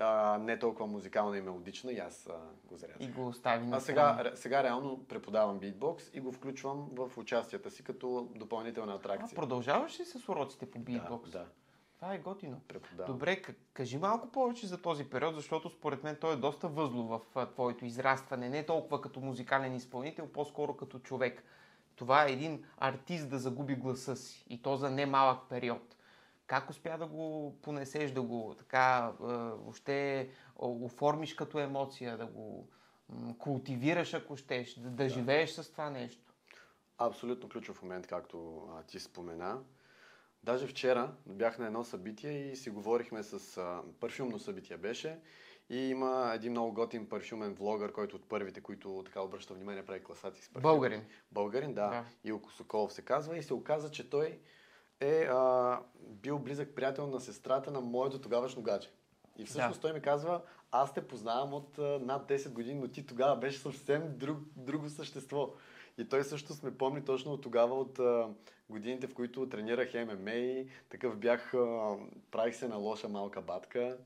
а, 0.00 0.38
не 0.38 0.58
толкова 0.58 0.86
музикална 0.86 1.38
и 1.38 1.40
мелодична 1.40 1.92
и 1.92 1.98
аз 1.98 2.26
а, 2.26 2.32
го 2.64 2.76
зарязах. 2.76 3.00
И 3.00 3.12
го 3.12 3.26
остави 3.26 3.66
на 3.66 3.76
А 3.76 3.80
сега, 3.80 4.32
сега 4.34 4.62
реално 4.62 5.04
преподавам 5.04 5.58
битбокс 5.58 6.10
и 6.14 6.20
го 6.20 6.32
включвам 6.32 6.88
в 6.92 7.18
участията 7.18 7.70
си 7.70 7.84
като 7.84 8.28
допълнителна 8.34 8.92
А, 8.92 8.96
атракция. 8.96 9.36
продължаваш 9.36 10.00
ли 10.00 10.04
с 10.04 10.28
уроците 10.28 10.70
по 10.70 10.78
битбокс? 10.78 11.30
Да, 11.30 11.38
да, 11.38 11.46
Това 11.98 12.14
е 12.14 12.18
готино. 12.18 12.60
преподавам. 12.68 13.12
Добре, 13.12 13.42
кажи 13.74 13.98
малко 13.98 14.28
повече 14.28 14.66
за 14.66 14.82
този 14.82 15.04
период, 15.10 15.34
защото 15.34 15.70
според 15.70 16.02
мен 16.04 16.16
той 16.20 16.32
е 16.32 16.36
доста 16.36 16.68
възлов 16.68 17.08
в 17.08 17.20
а, 17.34 17.46
твоето 17.46 17.84
израстване. 17.84 18.48
Не 18.48 18.66
толкова 18.66 19.00
като 19.00 19.20
музикален 19.20 19.74
изпълнител, 19.74 20.28
по-скоро 20.28 20.76
като 20.76 20.98
човек. 20.98 21.44
Това 21.96 22.26
е 22.26 22.32
един 22.32 22.64
артист 22.78 23.30
да 23.30 23.38
загуби 23.38 23.74
гласа 23.74 24.16
си 24.16 24.44
и 24.50 24.62
то 24.62 24.76
за 24.76 24.90
немалък 24.90 25.38
период. 25.48 25.96
Как 26.52 26.70
успя 26.70 26.98
да 26.98 27.06
го 27.06 27.56
понесеш, 27.62 28.10
да 28.10 28.22
го 28.22 28.54
така 28.58 29.12
въобще 29.18 30.28
оформиш 30.56 31.34
като 31.34 31.58
емоция, 31.58 32.16
да 32.16 32.26
го 32.26 32.68
култивираш, 33.38 34.14
ако 34.14 34.36
щеш, 34.36 34.74
да, 34.74 34.90
да 34.90 35.08
живееш 35.08 35.50
с 35.50 35.72
това 35.72 35.90
нещо? 35.90 36.32
Абсолютно 36.98 37.48
ключов 37.48 37.82
момент, 37.82 38.06
както 38.06 38.68
а, 38.70 38.82
ти 38.82 39.00
спомена. 39.00 39.62
Даже 40.44 40.66
вчера 40.66 41.14
бях 41.26 41.58
на 41.58 41.66
едно 41.66 41.84
събитие 41.84 42.50
и 42.52 42.56
си 42.56 42.70
говорихме 42.70 43.22
с... 43.22 43.58
А, 43.58 43.82
парфюмно 44.00 44.38
събитие 44.38 44.76
беше. 44.76 45.18
И 45.70 45.78
има 45.78 46.32
един 46.34 46.52
много 46.52 46.72
готин 46.72 47.08
парфюмен 47.08 47.54
влогър, 47.54 47.92
който 47.92 48.16
от 48.16 48.28
първите, 48.28 48.60
които 48.60 49.02
така 49.04 49.20
обръща 49.20 49.54
внимание, 49.54 49.86
прави 49.86 50.04
класации 50.04 50.42
с 50.42 50.48
парфюм. 50.48 50.62
Българин. 50.62 51.04
Българин, 51.30 51.74
да. 51.74 51.88
Да. 51.88 52.04
Илко 52.24 52.52
Соколов 52.52 52.92
се 52.92 53.02
казва. 53.02 53.36
И 53.36 53.42
се 53.42 53.54
оказа, 53.54 53.90
че 53.90 54.10
той 54.10 54.38
е 55.02 55.26
а, 55.30 55.78
бил 56.00 56.38
близък 56.38 56.74
приятел 56.74 57.06
на 57.06 57.20
сестрата 57.20 57.70
на 57.70 57.80
моето 57.80 58.20
тогавашно 58.20 58.62
гадже. 58.62 58.88
И 59.38 59.44
всъщност 59.44 59.80
Да. 59.80 59.80
той 59.80 59.92
ми 59.92 60.00
казва, 60.00 60.40
аз 60.72 60.94
те 60.94 61.08
познавам 61.08 61.54
от 61.54 61.78
а, 61.78 61.82
над 61.82 62.28
10 62.28 62.48
години, 62.48 62.80
но 62.80 62.88
ти 62.88 63.06
тогава 63.06 63.36
беше 63.36 63.58
съвсем 63.58 64.02
друг, 64.18 64.38
друго 64.56 64.88
същество. 64.88 65.50
И 65.98 66.08
той 66.08 66.24
също 66.24 66.54
ме 66.62 66.78
помни 66.78 67.04
точно 67.04 67.32
от 67.32 67.42
тогава, 67.42 67.74
от 67.74 67.98
а, 67.98 68.28
годините, 68.70 69.06
в 69.06 69.14
които 69.14 69.48
тренирах 69.48 69.94
ММА, 69.94 70.64
такъв 70.88 71.16
бях, 71.16 71.54
а, 71.54 71.96
правих 72.30 72.56
се 72.56 72.68
на 72.68 72.76
лоша 72.76 73.08
малка 73.08 73.42
батка. 73.42 73.96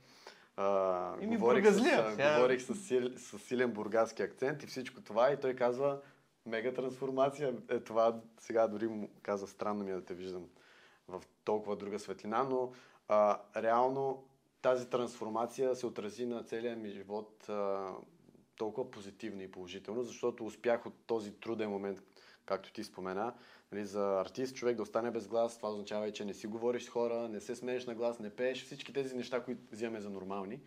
А, 0.56 1.14
И 1.20 1.26
ми 1.26 1.36
говорих, 1.36 1.66
с, 1.66 1.80
а, 1.80 2.10
сега. 2.10 2.34
говорих 2.36 2.62
с, 2.62 2.74
сил, 2.74 3.10
с 3.16 3.38
силен 3.38 3.70
бургаски 3.70 4.22
акцент 4.22 4.62
и 4.62 4.66
всичко 4.66 5.00
това. 5.00 5.32
И 5.32 5.40
той 5.40 5.54
казва, 5.54 6.00
мега 6.46 6.72
трансформация. 6.74 7.54
Е, 7.68 7.80
това 7.80 8.20
сега 8.40 8.68
дори 8.68 8.88
му 8.88 9.10
каза, 9.22 9.46
странно 9.46 9.84
ми 9.84 9.90
е 9.90 9.94
да 9.94 10.04
те 10.04 10.14
виждам 10.14 10.44
в 11.08 11.22
толкова 11.44 11.76
друга 11.76 11.98
светлина, 11.98 12.42
но 12.42 12.72
а, 13.08 13.40
реално 13.56 14.24
тази 14.62 14.90
трансформация 14.90 15.76
се 15.76 15.86
отрази 15.86 16.26
на 16.26 16.42
целия 16.42 16.76
ми 16.76 16.88
живот 16.88 17.48
а, 17.48 17.92
толкова 18.56 18.90
позитивно 18.90 19.42
и 19.42 19.50
положително, 19.50 20.02
защото 20.02 20.46
успях 20.46 20.86
от 20.86 20.94
този 21.06 21.32
труден 21.32 21.70
момент, 21.70 22.02
както 22.46 22.72
ти 22.72 22.84
спомена, 22.84 23.34
нали, 23.72 23.84
за 23.84 24.20
артист 24.20 24.56
човек 24.56 24.76
да 24.76 24.82
остане 24.82 25.10
без 25.10 25.28
глас, 25.28 25.56
това 25.56 25.70
означава 25.70 26.08
и, 26.08 26.12
че 26.12 26.24
не 26.24 26.34
си 26.34 26.46
говориш 26.46 26.84
с 26.84 26.88
хора, 26.88 27.28
не 27.28 27.40
се 27.40 27.56
смееш 27.56 27.86
на 27.86 27.94
глас, 27.94 28.18
не 28.18 28.30
пееш, 28.30 28.64
всички 28.64 28.92
тези 28.92 29.16
неща, 29.16 29.42
които 29.44 29.60
взимаме 29.72 30.00
за 30.00 30.10
нормални. 30.10 30.60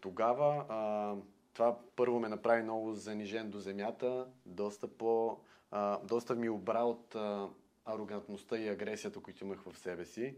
Тогава 0.00 0.66
а, 0.68 1.14
това 1.52 1.78
първо 1.96 2.20
ме 2.20 2.28
направи 2.28 2.62
много 2.62 2.94
занижен 2.94 3.50
до 3.50 3.60
земята, 3.60 4.26
доста 4.46 4.88
по... 4.88 5.38
А, 5.70 6.00
доста 6.04 6.34
ми 6.34 6.48
обра 6.48 6.82
от 6.82 7.14
а, 7.14 7.48
арогантността 7.86 8.58
и 8.58 8.68
агресията, 8.68 9.20
които 9.20 9.44
имах 9.44 9.62
в 9.62 9.78
себе 9.78 10.04
си. 10.04 10.34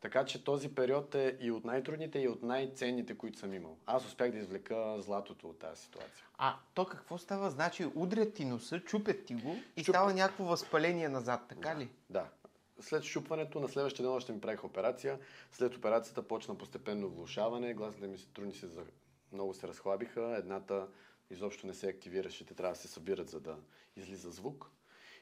Така 0.00 0.24
че 0.24 0.44
този 0.44 0.74
период 0.74 1.14
е 1.14 1.36
и 1.40 1.50
от 1.50 1.64
най-трудните, 1.64 2.18
и 2.18 2.28
от 2.28 2.42
най-ценните, 2.42 3.18
които 3.18 3.38
съм 3.38 3.52
имал. 3.54 3.76
Аз 3.86 4.06
успях 4.06 4.30
да 4.30 4.38
извлека 4.38 5.02
златото 5.02 5.48
от 5.48 5.58
тази 5.58 5.82
ситуация. 5.82 6.24
А 6.38 6.56
то 6.74 6.86
какво 6.86 7.18
става? 7.18 7.50
Значи 7.50 7.86
удрят 7.94 8.34
ти 8.34 8.44
носа, 8.44 8.80
чупят 8.80 9.24
ти 9.24 9.34
го 9.34 9.56
и 9.76 9.84
Чуп- 9.84 9.88
става 9.88 10.14
някакво 10.14 10.44
възпаление 10.44 11.08
назад, 11.08 11.40
така 11.48 11.76
ли? 11.76 11.88
Да. 12.10 12.28
След 12.80 13.02
щупването, 13.02 13.60
на 13.60 13.68
следващия 13.68 14.02
ден 14.06 14.12
още 14.12 14.32
ми 14.32 14.40
правих 14.40 14.64
операция. 14.64 15.18
След 15.52 15.76
операцията 15.76 16.22
почна 16.22 16.58
постепенно 16.58 17.08
влушаване, 17.08 17.74
гласите 17.74 18.06
ми 18.06 18.18
се 18.18 18.26
трудни 18.26 18.54
се, 18.54 18.66
за... 18.66 18.82
много 19.32 19.54
се 19.54 19.68
разхлабиха. 19.68 20.36
Едната 20.38 20.86
изобщо 21.30 21.66
не 21.66 21.74
се 21.74 21.88
активираше, 21.88 22.46
те 22.46 22.54
трябва 22.54 22.72
да 22.74 22.80
се 22.80 22.88
събират, 22.88 23.30
за 23.30 23.40
да 23.40 23.56
излиза 23.96 24.30
звук. 24.30 24.70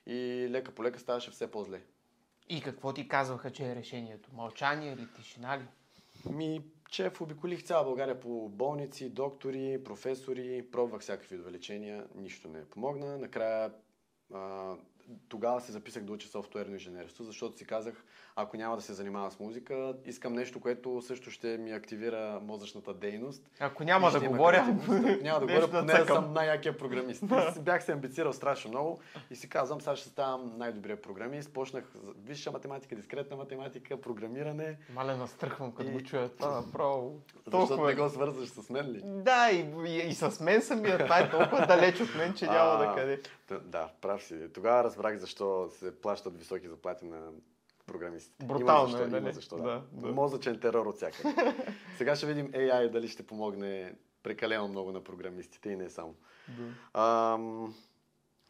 И 0.07 0.47
лека 0.51 0.73
по 0.73 0.85
лека 0.85 0.99
ставаше 0.99 1.31
все 1.31 1.51
по-зле. 1.51 1.81
И 2.49 2.61
какво 2.61 2.93
ти 2.93 3.09
казваха, 3.09 3.51
че 3.51 3.71
е 3.71 3.77
решението? 3.77 4.31
Мълчание 4.33 4.93
или 4.93 5.09
тишина 5.17 5.59
ли? 5.59 5.65
Ми, 6.31 6.65
че 6.91 7.11
обиколих 7.21 7.65
цяла 7.65 7.85
България 7.85 8.21
по 8.21 8.49
болници, 8.49 9.11
доктори, 9.11 9.85
професори, 9.85 10.71
пробвах 10.73 11.01
всякакви 11.03 11.39
лечения, 11.39 12.07
нищо 12.15 12.49
не 12.49 12.65
помогна. 12.65 13.19
Накрая 13.19 13.73
а, 14.35 14.75
тогава 15.29 15.61
се 15.61 15.73
записах 15.73 16.05
да 16.05 16.13
уча 16.13 16.29
софтуерно 16.29 16.73
инженерство, 16.73 17.25
защото 17.25 17.59
си 17.59 17.65
казах, 17.65 18.05
ако 18.37 18.57
няма 18.57 18.77
да 18.77 18.83
се 18.83 18.93
занимава 18.93 19.31
с 19.31 19.41
музика, 19.41 19.95
искам 20.07 20.33
нещо, 20.33 20.61
което 20.61 21.03
също 21.03 21.31
ще 21.31 21.59
ми 21.59 21.73
активира 21.73 22.41
мозъчната 22.43 22.95
дейност. 22.95 23.51
Ако 23.61 23.85
няма 23.85 24.11
да 24.11 24.21
говоря, 24.21 24.65
няма 25.23 25.41
да 25.41 25.47
говоря, 25.47 25.71
поне 25.71 25.93
да 25.99 26.07
съм 26.07 26.33
най-якия 26.33 26.79
програмист. 26.79 27.25
Бях 27.61 27.85
се 27.85 27.93
амбицирал 27.93 28.33
страшно 28.33 28.71
много 28.71 29.01
и 29.31 29.37
си 29.37 29.49
казвам, 29.49 29.81
сега 29.81 29.97
ще 29.97 30.09
ставам 30.09 30.53
най-добрия 30.59 31.03
програмист. 31.03 31.53
Почнах 31.53 31.85
висша 32.25 32.51
математика, 32.51 32.97
дискретна 32.97 33.37
математика, 33.37 34.01
програмиране. 34.01 34.79
Мале 34.95 35.17
настръхвам, 35.17 35.73
като 35.73 35.91
И- 35.91 35.93
го 35.93 36.03
чуя 36.03 36.29
това 36.29 36.51
направо. 36.61 37.21
Защото 37.47 37.87
не 37.87 37.95
го 37.95 38.09
свързваш 38.09 38.49
с 38.49 38.71
мен 38.71 38.93
ли? 38.93 39.01
Да, 39.05 39.51
и, 39.51 39.67
и, 39.87 40.09
и 40.09 40.15
с 40.15 40.41
мен 40.41 40.63
самия. 40.63 40.99
Това 40.99 41.19
е 41.19 41.31
толкова 41.31 41.67
далеч 41.67 42.01
от 42.01 42.15
мен, 42.15 42.35
че 42.35 42.47
няма 42.47 42.79
да 42.79 42.95
къде. 42.97 43.21
Да, 43.65 43.89
прав 44.01 44.23
си. 44.23 44.53
Тогава 44.55 44.83
разбрах 44.93 45.19
защо 45.19 45.69
се 45.71 46.01
плащат 46.01 46.39
високи 46.39 46.69
заплати 46.69 47.05
на 47.05 47.31
програмистите. 47.87 48.47
Брутално 48.47 48.99
има 48.99 48.99
е, 48.99 49.03
защо, 49.03 49.11
нали? 49.11 49.23
Има 49.23 49.33
защо, 49.33 49.57
да. 49.57 49.63
Да, 49.63 50.07
да. 50.07 50.13
Мозъчен 50.13 50.61
терор 50.61 50.87
от 50.87 50.97
всякъде. 50.97 51.55
Сега 51.97 52.17
ще 52.17 52.27
видим 52.27 52.53
AI 52.53 52.91
дали 52.91 53.09
ще 53.09 53.27
помогне 53.27 53.95
прекалено 54.23 54.69
много 54.69 54.93
на 54.93 55.05
програмистите 55.05 55.71
и 55.71 55.77
не 55.77 55.91
само. 55.91 56.15
Ам, 56.95 57.75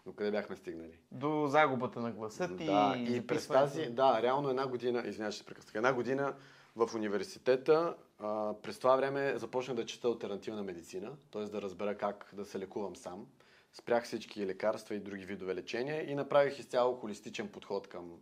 до 0.07 0.13
къде 0.13 0.31
бяхме 0.31 0.57
стигнали? 0.57 0.99
До 1.13 1.47
загубата 1.47 2.01
на 2.01 2.13
гласа 2.13 2.57
ти 2.57 2.67
да, 2.67 2.95
и 2.99 3.27
през 3.27 3.43
записването. 3.43 3.75
тази, 3.75 3.91
да, 3.91 4.23
реално 4.23 4.51
една 4.51 4.67
година, 4.67 5.03
извинявай, 5.07 5.33
ще 5.33 5.45
прекъснах, 5.45 5.75
една 5.75 5.93
година 5.93 6.35
в 6.77 6.95
университета, 6.95 7.97
а, 8.19 8.55
през 8.63 8.79
това 8.79 8.97
време 8.97 9.39
започнах 9.39 9.77
да 9.77 9.87
чета 9.87 10.09
альтернативна 10.09 10.63
медицина, 10.63 11.13
т.е. 11.31 11.43
да 11.43 11.63
разбера 11.63 11.97
как 11.97 12.31
да 12.33 12.45
се 12.45 12.59
лекувам 12.59 12.97
сам. 12.97 13.27
Спрях 13.73 14.05
всички 14.05 14.47
лекарства 14.47 14.95
и 14.95 15.01
други 15.01 15.25
видове 15.25 15.55
лечения 15.55 16.11
и 16.11 16.15
направих 16.15 16.59
изцяло 16.59 16.95
холистичен 16.95 17.49
подход 17.49 17.89
към, 17.89 18.21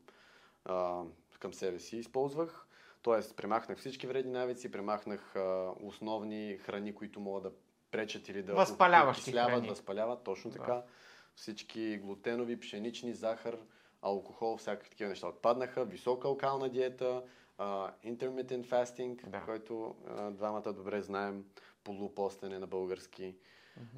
а, 0.64 1.02
към 1.38 1.54
себе 1.54 1.78
си. 1.78 1.96
Използвах, 1.96 2.66
т.е. 3.02 3.34
премахнах 3.36 3.78
всички 3.78 4.06
вредни 4.06 4.32
навици, 4.32 4.70
премахнах 4.70 5.36
а, 5.36 5.72
основни 5.82 6.58
храни, 6.58 6.94
които 6.94 7.20
могат 7.20 7.42
да 7.42 7.52
пречат 7.90 8.28
или 8.28 8.42
да 8.42 8.54
Възпаляващи 8.54 9.32
храни. 9.32 9.68
възпаляват, 9.68 10.22
точно 10.22 10.50
Да. 10.50 10.58
така. 10.58 10.82
Всички 11.34 11.98
глутенови, 11.98 12.60
пшенични, 12.60 13.14
захар, 13.14 13.58
алкохол, 14.02 14.56
всякакви 14.56 14.90
такива 14.90 15.08
неща 15.10 15.28
отпаднаха. 15.28 15.84
Висока 15.84 16.28
алкална 16.28 16.68
диета, 16.68 17.22
а, 17.58 17.92
intermittent 18.06 18.66
fasting, 18.66 19.28
Да. 19.28 19.40
който 19.40 19.94
а, 20.08 20.30
двамата 20.30 20.72
добре 20.72 21.02
знаем, 21.02 21.44
полупостене 21.84 22.58
на 22.58 22.66
български, 22.66 23.36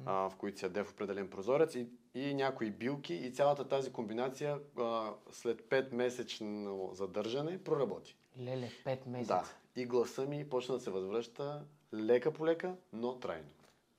а, 0.05 0.29
в 0.29 0.35
които 0.35 0.59
се 0.59 0.65
яде 0.65 0.83
в 0.83 0.91
определен 0.91 1.29
прозорец 1.29 1.75
и, 1.75 1.87
и 2.15 2.33
някои 2.33 2.71
билки 2.71 3.13
и 3.13 3.31
цялата 3.31 3.67
тази 3.67 3.91
комбинация 3.91 4.59
а, 4.79 5.13
след 5.31 5.61
5 5.61 5.93
месечно 5.93 6.89
задържане 6.93 7.63
проработи. 7.63 8.17
Леле, 8.39 8.69
5 8.85 9.07
месеца. 9.07 9.33
Да. 9.33 9.81
И 9.81 9.85
гласа 9.85 10.25
ми 10.25 10.49
почна 10.49 10.75
да 10.75 10.81
се 10.81 10.91
възвръща 10.91 11.65
лека 11.93 12.33
по 12.33 12.45
лека, 12.45 12.75
но 12.93 13.19
трайно. 13.19 13.49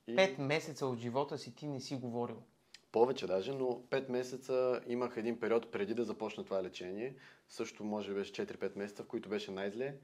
И... 0.07 0.15
5 0.15 0.39
месеца 0.39 0.85
от 0.85 0.99
живота 0.99 1.37
си 1.37 1.55
ти 1.55 1.67
не 1.67 1.81
си 1.81 1.95
говорил. 1.95 2.43
Повече 2.91 3.27
даже, 3.27 3.51
но 3.51 3.65
5 3.65 4.09
месеца 4.09 4.81
имах 4.87 5.17
един 5.17 5.39
период 5.39 5.71
преди 5.71 5.93
да 5.93 6.03
започна 6.03 6.43
това 6.43 6.63
лечение. 6.63 7.15
Също 7.49 7.83
може 7.83 8.13
беше 8.13 8.33
4-5 8.33 8.77
месеца, 8.77 9.03
в 9.03 9.07
които 9.07 9.29
беше 9.29 9.51
най-зле. 9.51 9.95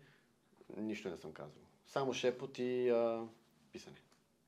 Нищо 0.77 1.09
не 1.09 1.17
съм 1.17 1.33
казвал. 1.33 1.63
Само 1.87 2.13
шепот 2.13 2.59
и 2.59 2.89
а, 2.89 3.27
писане. 3.71 3.97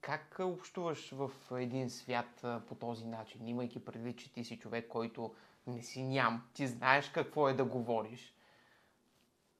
Как 0.03 0.35
общуваш 0.39 1.09
в 1.11 1.31
един 1.51 1.89
свят 1.89 2.45
по 2.67 2.75
този 2.75 3.05
начин, 3.05 3.47
имайки 3.47 3.85
предвид, 3.85 4.17
че 4.17 4.33
ти 4.33 4.43
си 4.43 4.59
човек, 4.59 4.87
който 4.87 5.35
не 5.67 5.83
си 5.83 6.03
ням, 6.03 6.43
ти 6.53 6.67
знаеш 6.67 7.09
какво 7.09 7.49
е 7.49 7.53
да 7.53 7.65
говориш. 7.65 8.35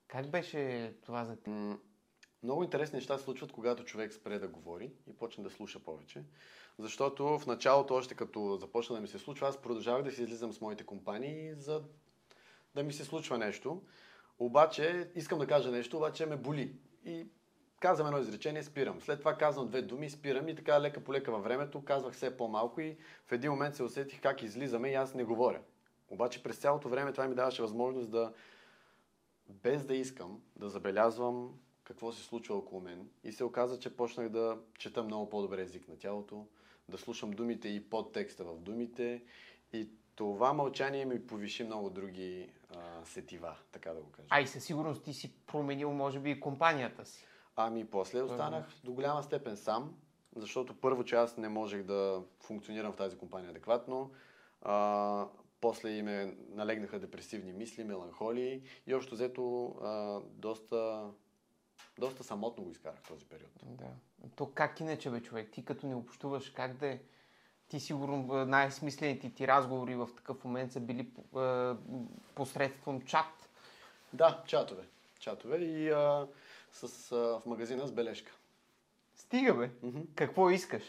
Как 0.08 0.30
беше 0.30 0.94
това 1.06 1.26
за 1.26 1.36
теб? 1.36 1.54
Много 2.44 2.64
интересни 2.64 2.96
неща 2.96 3.18
случват, 3.18 3.52
когато 3.52 3.86
човек 3.86 4.14
спре 4.14 4.40
да 4.40 4.48
говори 4.48 4.92
и 5.08 5.14
почне 5.14 5.44
да 5.44 5.50
слуша 5.50 5.80
повече. 5.80 6.24
Защото 6.80 7.40
в 7.40 7.46
началото, 7.48 7.96
още 7.96 8.16
като 8.16 8.58
започна 8.58 8.96
да 8.96 9.02
ми 9.02 9.08
се 9.08 9.20
случва, 9.20 9.48
аз 9.48 9.62
продължавах 9.62 10.04
да 10.04 10.12
си 10.12 10.24
излизам 10.24 10.54
с 10.54 10.62
моите 10.62 10.86
компании, 10.86 11.54
за 11.56 11.84
да 12.76 12.84
ми 12.84 12.94
се 12.94 13.06
случва 13.06 13.38
нещо. 13.38 13.82
Обаче, 14.40 15.12
искам 15.16 15.40
да 15.40 15.48
кажа 15.48 15.72
нещо, 15.72 15.98
обаче 15.98 16.26
ме 16.26 16.38
боли. 16.38 16.76
И 17.06 17.28
казвам 17.84 18.08
едно 18.08 18.20
изречение, 18.20 18.64
спирам. 18.64 19.02
След 19.02 19.20
това 19.20 19.38
казвам 19.38 19.68
две 19.68 19.82
думи, 19.82 20.10
спирам 20.10 20.48
и 20.48 20.56
така 20.56 20.82
лека 20.82 21.04
по 21.04 21.14
лека 21.14 21.32
във 21.32 21.44
времето 21.44 21.86
казвах 21.86 22.14
все 22.14 22.38
по-малко 22.38 22.82
и 22.82 22.98
в 23.26 23.32
един 23.32 23.52
момент 23.52 23.76
се 23.76 23.84
усетих 23.84 24.22
как 24.22 24.42
излизаме 24.42 24.90
и 24.90 24.94
аз 24.94 25.14
не 25.14 25.24
говоря. 25.24 25.62
Обаче 26.10 26.44
през 26.44 26.58
цялото 26.58 26.90
време 26.90 27.12
това 27.12 27.28
ми 27.28 27.36
даваше 27.36 27.62
възможност 27.62 28.12
да, 28.12 28.34
без 29.50 29.86
да 29.86 29.96
искам, 29.96 30.42
да 30.56 30.70
забелязвам 30.70 31.60
какво 31.84 32.12
се 32.12 32.24
случва 32.24 32.56
около 32.56 32.82
мен. 32.82 33.10
И 33.24 33.32
се 33.32 33.44
оказа, 33.44 33.80
че 33.80 33.98
почнах 33.98 34.30
да 34.30 34.58
чета 34.78 35.04
много 35.04 35.30
по-добре 35.30 35.62
език 35.62 35.88
на 35.88 35.98
тялото, 35.98 36.48
да 36.90 36.98
слушам 36.98 37.32
думите 37.32 37.68
и 37.68 37.90
подтекста 37.90 38.44
в 38.44 38.60
думите. 38.60 39.24
И 39.74 39.90
това 40.16 40.54
мълчание 40.54 41.06
ми 41.06 41.28
повиши 41.28 41.64
много 41.64 41.90
други 41.90 42.50
а, 42.76 43.06
сетива, 43.06 43.56
така 43.72 43.94
да 43.94 44.02
го 44.02 44.12
кажа. 44.12 44.28
Ай, 44.30 44.48
със 44.48 44.64
сигурност 44.64 45.04
ти 45.04 45.14
си 45.14 45.34
променил, 45.48 45.92
може 45.92 46.20
би, 46.20 46.32
и 46.32 46.40
компанията 46.40 47.06
си. 47.06 47.28
Ами 47.56 47.86
после 47.86 48.22
останах 48.22 48.66
до 48.84 48.94
голяма 48.94 49.24
степен 49.24 49.58
сам, 49.58 49.94
защото 50.36 50.76
първо, 50.76 51.04
че 51.04 51.16
аз 51.16 51.38
не 51.38 51.50
можех 51.50 51.84
да 51.84 52.24
функционирам 52.40 52.94
в 52.94 52.96
тази 52.96 53.18
компания 53.18 53.50
адекватно. 53.50 54.12
А, 54.62 55.28
после 55.62 55.90
и 55.90 56.02
ме 56.02 56.38
налегнаха 56.50 57.00
депресивни 57.00 57.54
мисли, 57.54 57.84
меланхолии 57.84 58.62
и 58.88 58.96
общо 58.96 59.16
взето 59.16 59.66
а, 59.84 60.20
доста, 60.30 61.10
доста 62.00 62.24
самотно 62.24 62.64
го 62.64 62.72
изкарах 62.72 63.02
този 63.08 63.26
период. 63.26 63.52
Да. 63.64 63.86
То 64.36 64.52
как 64.54 64.80
иначе, 64.80 65.10
бе, 65.10 65.22
човек? 65.22 65.52
Ти 65.52 65.66
като 65.66 65.88
не 65.88 65.96
общуваш, 65.96 66.50
как 66.50 66.78
да 66.78 66.88
е? 66.88 67.00
Ти 67.70 67.80
сигурно 67.80 68.46
най-смислените 68.46 69.34
ти 69.34 69.48
разговори 69.48 69.96
в 69.96 70.10
такъв 70.16 70.44
момент 70.44 70.72
са 70.72 70.80
били 70.80 71.10
посредством 72.36 73.02
чат. 73.02 73.50
Да, 74.14 74.44
чатове. 74.48 74.84
Чатове 75.20 75.58
и 75.58 75.90
а, 75.90 76.28
с, 76.74 77.12
а, 77.12 77.16
в 77.16 77.42
магазина 77.46 77.88
с 77.88 77.92
бележка. 77.92 78.32
Стига, 79.16 79.54
бе. 79.54 79.72
Мгм. 79.84 80.02
Какво 80.16 80.50
искаш? 80.50 80.84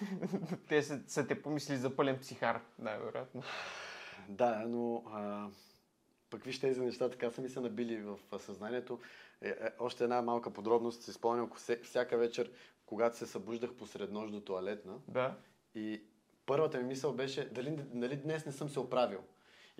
Те 0.68 0.82
са, 0.82 1.00
са 1.06 1.26
те 1.26 1.42
помисли 1.42 1.76
за 1.76 1.96
пълен 1.96 2.18
психар, 2.18 2.60
най-вероятно. 2.78 3.42
Да, 4.28 4.64
но 4.66 5.04
а, 5.12 5.48
пък 6.30 6.44
виж 6.44 6.60
тези 6.60 6.80
неща, 6.80 7.10
така 7.10 7.30
са 7.30 7.40
ми 7.40 7.48
се 7.48 7.60
набили 7.60 8.02
в 8.02 8.18
съзнанието. 8.38 9.00
Е, 9.40 9.48
е, 9.48 9.54
още 9.78 10.04
една 10.04 10.22
малка 10.22 10.52
подробност, 10.52 11.02
си 11.02 11.12
спомням, 11.12 11.50
всяка 11.82 12.16
вечер, 12.16 12.52
когато 12.86 13.16
се 13.16 13.26
събуждах 13.26 13.74
посред 13.74 14.12
нощ 14.12 14.32
до 14.32 14.40
туалетна, 14.40 14.98
Да. 15.08 15.36
и 15.74 16.02
първата 16.46 16.78
ми 16.78 16.84
мисъл 16.84 17.12
беше, 17.12 17.48
дали, 17.48 17.70
дали 17.94 18.16
днес 18.16 18.46
не 18.46 18.52
съм 18.52 18.68
се 18.68 18.80
оправил. 18.80 19.20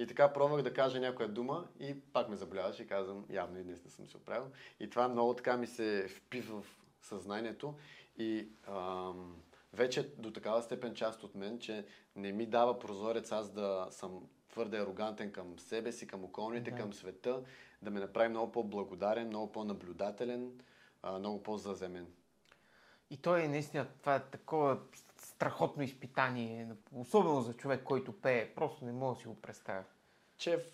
И 0.03 0.07
така 0.07 0.33
пробвах 0.33 0.63
да 0.63 0.75
кажа 0.75 1.01
някоя 1.01 1.29
дума 1.29 1.69
и 1.81 2.01
пак 2.01 2.29
ме 2.29 2.37
заболяваше 2.37 2.83
и 2.83 2.87
казвам, 2.87 3.25
явно 3.31 3.59
и 3.59 3.63
днес 3.63 3.85
не 3.85 3.91
съм 3.91 4.07
се 4.07 4.17
оправил. 4.17 4.51
И 4.81 4.91
това 4.91 5.09
много 5.09 5.35
така 5.35 5.57
ми 5.57 5.67
се 5.67 6.09
впива 6.09 6.63
в 6.63 6.67
съзнанието 7.03 7.75
и 8.19 8.49
ам, 8.69 9.37
вече 9.73 10.15
до 10.19 10.31
такава 10.33 10.63
степен 10.63 10.95
част 10.95 11.23
от 11.25 11.35
мен, 11.35 11.59
че 11.59 11.87
не 12.17 12.33
ми 12.33 12.47
дава 12.47 12.79
прозорец 12.79 13.33
аз 13.33 13.51
да 13.51 13.89
съм 13.91 14.29
твърде 14.49 14.79
арогантен 14.79 15.33
към 15.33 15.59
себе 15.59 15.93
си, 15.93 16.07
към 16.07 16.25
околните, 16.25 16.71
Да. 16.71 16.77
към 16.77 16.93
света, 16.93 17.43
да 17.83 17.91
ме 17.91 18.01
направи 18.01 18.29
много 18.29 18.53
по-благодарен, 18.53 19.27
много 19.27 19.53
по-наблюдателен, 19.53 20.61
много 21.19 21.43
по-заземен. 21.43 22.07
И 23.11 23.17
той 23.17 23.43
е 23.43 23.49
наистина, 23.49 23.87
това 24.01 24.15
е 24.15 24.25
такова 24.25 24.79
страхотно 25.43 25.83
изпитание, 25.83 26.69
особено 26.93 27.41
за 27.41 27.55
човек, 27.55 27.83
който 27.85 28.13
пее. 28.21 28.55
Просто 28.55 28.85
не 28.85 28.93
мога 28.93 29.15
да 29.15 29.21
си 29.21 29.29
го 29.29 29.41
представя. 29.41 29.85
че 30.39 30.67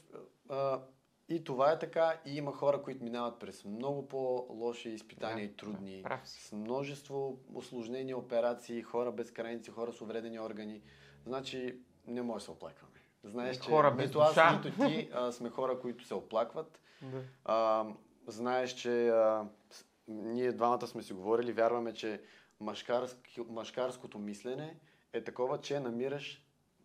а, 0.49 0.81
И 1.29 1.45
това 1.45 1.73
е 1.73 1.79
така. 1.79 2.21
И 2.27 2.37
има 2.37 2.53
хора, 2.53 2.83
които 2.83 3.05
минават 3.05 3.39
през 3.39 3.65
много 3.65 4.09
по-лоши 4.09 4.89
изпитания 4.89 5.47
Да, 5.47 5.53
и 5.53 5.57
трудни. 5.57 6.03
да, 6.03 6.21
с 6.25 6.53
множество 6.53 7.39
осложнени 7.55 8.15
операции, 8.15 8.83
хора 8.83 9.13
без 9.13 9.31
крайници, 9.33 9.71
хора 9.71 9.93
с 9.93 10.01
увредени 10.01 10.41
органи. 10.41 10.83
Значи 11.27 11.79
не 12.07 12.23
може 12.23 12.37
да 12.37 12.45
се 12.45 12.51
оплакваме. 12.51 12.95
Знаеш, 13.25 13.59
че 13.59 13.71
Хора 13.71 13.91
без 13.91 14.07
нито 14.07 14.19
аз, 14.19 14.37
нито 14.65 14.87
ти 14.87 15.11
а, 15.15 15.33
сме 15.33 15.51
хора, 15.51 15.81
които 15.81 16.05
се 16.05 16.15
оплакват. 16.15 16.81
Да. 17.03 17.23
А, 17.45 17.87
знаеш, 18.27 18.75
че 18.75 19.09
а, 19.09 19.45
ние 20.09 20.53
двамата 20.53 20.87
сме 20.87 21.03
си 21.03 21.13
говорили, 21.13 21.53
вярваме, 21.53 21.95
че 21.95 22.23
мъжкарски, 22.61 23.41
мъжкарското 23.49 24.19
мислене 24.19 24.77
е 25.13 25.25
такова, 25.25 25.61
че 25.61 25.81
намираш 25.81 26.43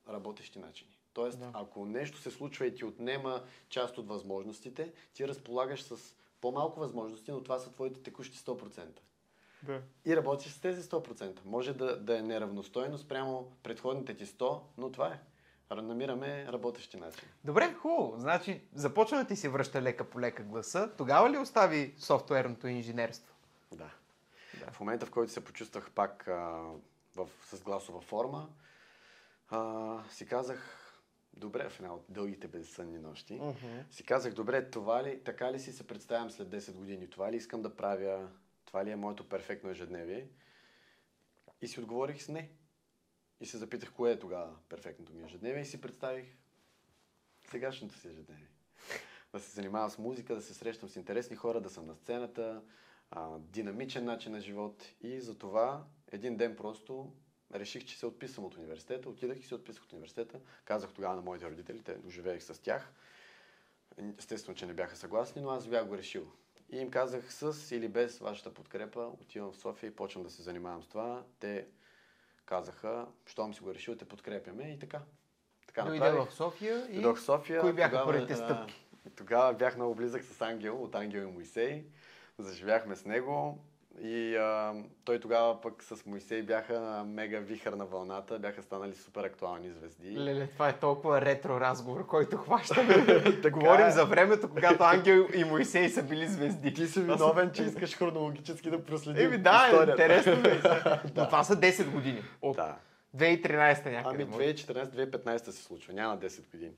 работещи 0.09 0.59
начини. 0.59 0.97
Тоест, 1.13 1.39
Да. 1.39 1.49
ако 1.53 1.85
нещо 1.85 2.17
се 2.17 2.31
случва 2.31 2.65
и 2.65 2.75
ти 2.75 2.85
отнема 2.85 3.43
част 3.69 3.97
от 3.97 4.07
възможностите, 4.07 4.93
ти 5.13 5.27
разполагаш 5.27 5.83
с 5.83 6.15
по-малко 6.41 6.79
възможности, 6.79 7.31
но 7.31 7.43
това 7.43 7.59
са 7.59 7.71
твоите 7.71 8.01
текущи 8.03 8.37
100%. 8.37 8.99
Да. 9.63 9.81
И 10.05 10.15
работиш 10.15 10.51
с 10.51 10.59
тези 10.61 10.81
100%. 10.81 11.39
Може 11.45 11.73
да, 11.73 11.99
да 11.99 12.17
е 12.17 12.21
неравностойно 12.21 12.97
спрямо 12.97 13.51
предходните 13.63 14.13
ти 14.17 14.25
100, 14.25 14.61
но 14.77 14.91
това 14.91 15.07
е. 15.07 15.19
Намираме 15.75 16.45
работещи 16.47 16.97
начини. 16.97 17.31
Добре, 17.43 17.73
хубаво. 17.73 18.19
Значи 18.19 18.61
започва 18.73 19.17
да 19.17 19.25
ти 19.27 19.35
се 19.35 19.49
връща 19.49 19.81
лека 19.81 20.09
по 20.09 20.19
лека 20.19 20.43
гласа. 20.43 20.91
Тогава 20.97 21.29
ли 21.29 21.37
остави 21.37 21.93
софтуерното 21.97 22.67
инженерство? 22.67 23.33
Да. 23.71 23.89
Да. 24.59 24.71
В 24.71 24.79
момента, 24.79 25.05
в 25.05 25.11
който 25.11 25.31
се 25.31 25.43
почувствах 25.43 25.91
пак 25.91 26.27
а, 26.27 26.33
в, 27.15 27.29
с 27.43 27.61
гласова 27.61 28.01
форма, 28.01 28.49
а, 29.49 30.03
си 30.09 30.25
казах, 30.25 30.79
добре, 31.33 31.69
в 31.69 31.79
една 31.79 31.93
от 31.93 32.05
дългите 32.09 32.47
безсънни 32.47 32.99
нощи, 32.99 33.41
си 33.91 34.03
казах, 34.03 34.33
добре, 34.33 34.69
това 34.69 35.03
ли, 35.03 35.23
така 35.23 35.51
ли 35.51 35.59
си 35.59 35.73
се 35.73 35.87
представям 35.87 36.31
след 36.31 36.47
10 36.47 36.73
години? 36.73 37.09
Това 37.09 37.31
ли 37.31 37.35
искам 37.35 37.61
да 37.61 37.75
правя? 37.75 38.29
Това 38.65 38.85
ли 38.85 38.91
е 38.91 38.95
моето 38.95 39.29
перфектно 39.29 39.69
ежедневие? 39.69 40.27
И 41.61 41.67
си 41.67 41.79
отговорих 41.79 42.23
с 42.23 42.29
не. 42.29 42.51
И 43.39 43.45
се 43.45 43.57
запитах, 43.57 43.93
кое 43.93 44.11
е 44.11 44.19
тогава 44.19 44.55
перфектното 44.69 45.13
ми 45.13 45.23
ежедневие 45.23 45.61
и 45.61 45.65
си 45.65 45.81
представих 45.81 46.25
сегашното 47.49 47.95
си 47.95 48.07
ежедневие. 48.07 48.47
Да 49.33 49.39
се 49.39 49.51
занимавам 49.51 49.89
с 49.89 49.97
музика, 49.97 50.35
да 50.35 50.41
се 50.41 50.53
срещам 50.53 50.89
с 50.89 50.95
интересни 50.95 51.35
хора, 51.35 51.61
да 51.61 51.69
съм 51.69 51.87
на 51.87 51.95
сцената, 51.95 52.61
а, 53.15 53.39
динамичен 53.39 54.05
начин 54.05 54.31
на 54.31 54.41
живот. 54.41 54.83
И 55.01 55.19
за 55.21 55.37
това 55.37 55.83
един 56.11 56.37
ден 56.37 56.55
просто 56.55 57.13
реших, 57.53 57.85
че 57.85 57.97
се 57.97 58.05
отписвам 58.05 58.45
от 58.45 58.57
университета. 58.57 59.09
Отидах 59.09 59.39
и 59.39 59.43
се 59.43 59.55
отписах 59.55 59.83
от 59.83 59.93
университета. 59.93 60.39
Казах 60.65 60.93
тогава 60.93 61.15
на 61.15 61.21
моите 61.21 61.49
родители, 61.49 61.83
те 61.83 61.97
живеех 62.09 62.43
с 62.43 62.61
тях. 62.61 62.93
Естествено, 64.17 64.55
че 64.55 64.65
не 64.65 64.73
бяха 64.73 64.95
съгласни, 64.95 65.41
но 65.41 65.49
аз 65.49 65.67
бях 65.67 65.87
го 65.87 65.97
решил. 65.97 66.31
И 66.69 66.77
им 66.77 66.91
казах 66.91 67.33
с 67.33 67.75
или 67.75 67.87
без 67.87 68.19
вашата 68.19 68.53
подкрепа, 68.53 69.11
отивам 69.21 69.51
в 69.51 69.57
София 69.57 69.87
и 69.87 69.95
почвам 69.95 70.23
да 70.23 70.29
се 70.29 70.41
занимавам 70.41 70.83
с 70.83 70.87
това. 70.87 71.23
Те 71.39 71.67
казаха, 72.45 73.07
щом 73.25 73.53
си 73.53 73.61
го 73.61 73.73
решил, 73.73 73.95
те 73.95 74.05
подкрепяме 74.05 74.63
и 74.63 74.79
така. 74.79 75.01
Така 75.67 75.83
Дойде 75.83 75.99
направих. 75.99 76.29
в 76.29 76.33
София 76.33 76.87
и... 76.89 76.93
Дойдох 76.93 77.17
в 77.17 77.21
София. 77.21 77.61
кои 77.61 77.73
бяха 77.73 77.89
тогава, 77.89 78.11
първите 78.11 78.35
стъпки? 78.35 78.85
Тогава 79.15 79.53
бях 79.53 79.75
много 79.75 79.95
близък 79.95 80.23
с 80.23 80.41
Ангел, 80.41 80.83
от 80.83 80.95
Ангел 80.95 81.21
и 81.21 81.31
Моисей. 81.31 81.85
Заживяхме 82.43 82.95
с 82.95 83.05
него. 83.05 83.63
И 84.01 84.35
а, 84.35 84.73
той 85.05 85.19
тогава 85.19 85.61
пък 85.61 85.83
с 85.83 86.05
Моисей 86.05 86.41
бяха 86.41 86.79
на 86.79 87.03
мега 87.03 87.39
вихър 87.39 87.73
на 87.73 87.85
вълната, 87.85 88.39
бяха 88.39 88.63
станали 88.63 88.93
супер 88.95 89.23
актуални 89.23 89.69
звезди. 89.71 90.17
Леле, 90.17 90.47
това 90.47 90.69
е 90.69 90.73
толкова 90.73 91.21
ретро 91.21 91.59
разговор, 91.59 92.07
който 92.07 92.37
хващаме. 92.37 93.05
Така 93.43 93.49
Говорим 93.49 93.85
е. 93.85 93.91
за 93.91 94.05
времето, 94.05 94.49
когато 94.49 94.83
Ангел 94.83 95.27
и 95.35 95.43
Моисей 95.43 95.89
са 95.89 96.03
били 96.03 96.27
звезди. 96.27 96.73
Ти 96.73 96.87
си 96.87 96.99
виновен, 97.01 97.51
че 97.51 97.63
искаш 97.63 97.97
хронологически 97.97 98.69
да 98.69 98.85
проследим 98.85 99.25
Еми 99.25 99.37
да, 99.37 99.63
историята. 99.67 99.91
интересно 99.91 100.35
ми 100.35 100.47
е. 100.47 100.61
Но 101.15 101.25
това 101.25 101.43
са 101.43 101.55
10 101.55 101.91
години. 101.91 102.21
От 102.41 102.55
Да. 102.55 102.75
2013 103.17 103.91
някъде. 103.91 104.23
Ами 104.23 104.25
може. 104.25 104.55
2014-2015 104.55 105.49
се 105.49 105.63
случва, 105.63 105.93
няма 105.93 106.17
10 106.17 106.51
години. 106.51 106.73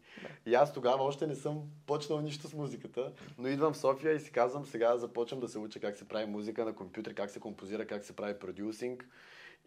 И 0.45 0.55
аз 0.55 0.73
тогава 0.73 1.03
още 1.03 1.27
не 1.27 1.35
съм 1.35 1.61
почнал 1.85 2.21
нищо 2.21 2.47
с 2.47 2.53
музиката, 2.53 3.11
но 3.37 3.47
идвам 3.47 3.73
в 3.73 3.77
София 3.77 4.13
и 4.13 4.19
си 4.19 4.31
казвам, 4.31 4.65
сега 4.65 4.97
започвам 4.97 5.39
да 5.39 5.47
се 5.47 5.59
уча 5.59 5.79
как 5.79 5.95
се 5.95 6.07
прави 6.07 6.25
музика 6.25 6.65
на 6.65 6.75
компютър, 6.75 7.13
как 7.13 7.29
се 7.29 7.39
композира, 7.39 7.87
как 7.87 8.03
се 8.03 8.15
прави 8.15 8.39
продюсинг. 8.39 9.07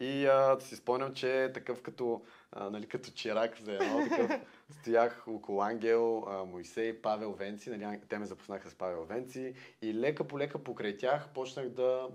И 0.01 0.27
а, 0.27 0.61
си 0.61 0.77
спомням, 0.77 1.15
че 1.15 1.51
такъв 1.55 1.83
като, 1.83 2.23
а, 2.53 2.71
нали, 2.71 2.87
като 2.87 3.11
чирак 3.11 3.59
за 3.61 3.73
едно, 3.73 4.09
такъв 4.09 4.41
стоях 4.81 5.25
около 5.29 5.63
Ангел, 5.63 6.25
а, 6.29 6.45
Моисей, 6.45 7.01
Павел 7.03 7.33
Венци, 7.33 7.71
нали, 7.71 8.01
те 8.09 8.19
ме 8.19 8.27
запознаха 8.27 8.71
с 8.71 8.75
Павел 8.75 9.05
Венци 9.05 9.55
и 9.83 9.95
лека 9.95 10.25
по 10.25 10.39
лека 10.39 10.59
покрай 10.59 10.97
тях 10.97 11.29
почнах 11.29 11.69
да 11.69 12.09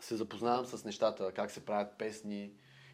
се 0.00 0.16
запознавам 0.16 0.66
с 0.66 0.84
нещата, 0.84 1.32
как 1.32 1.50
се 1.50 1.64
правят 1.64 1.98
песни, 1.98 2.52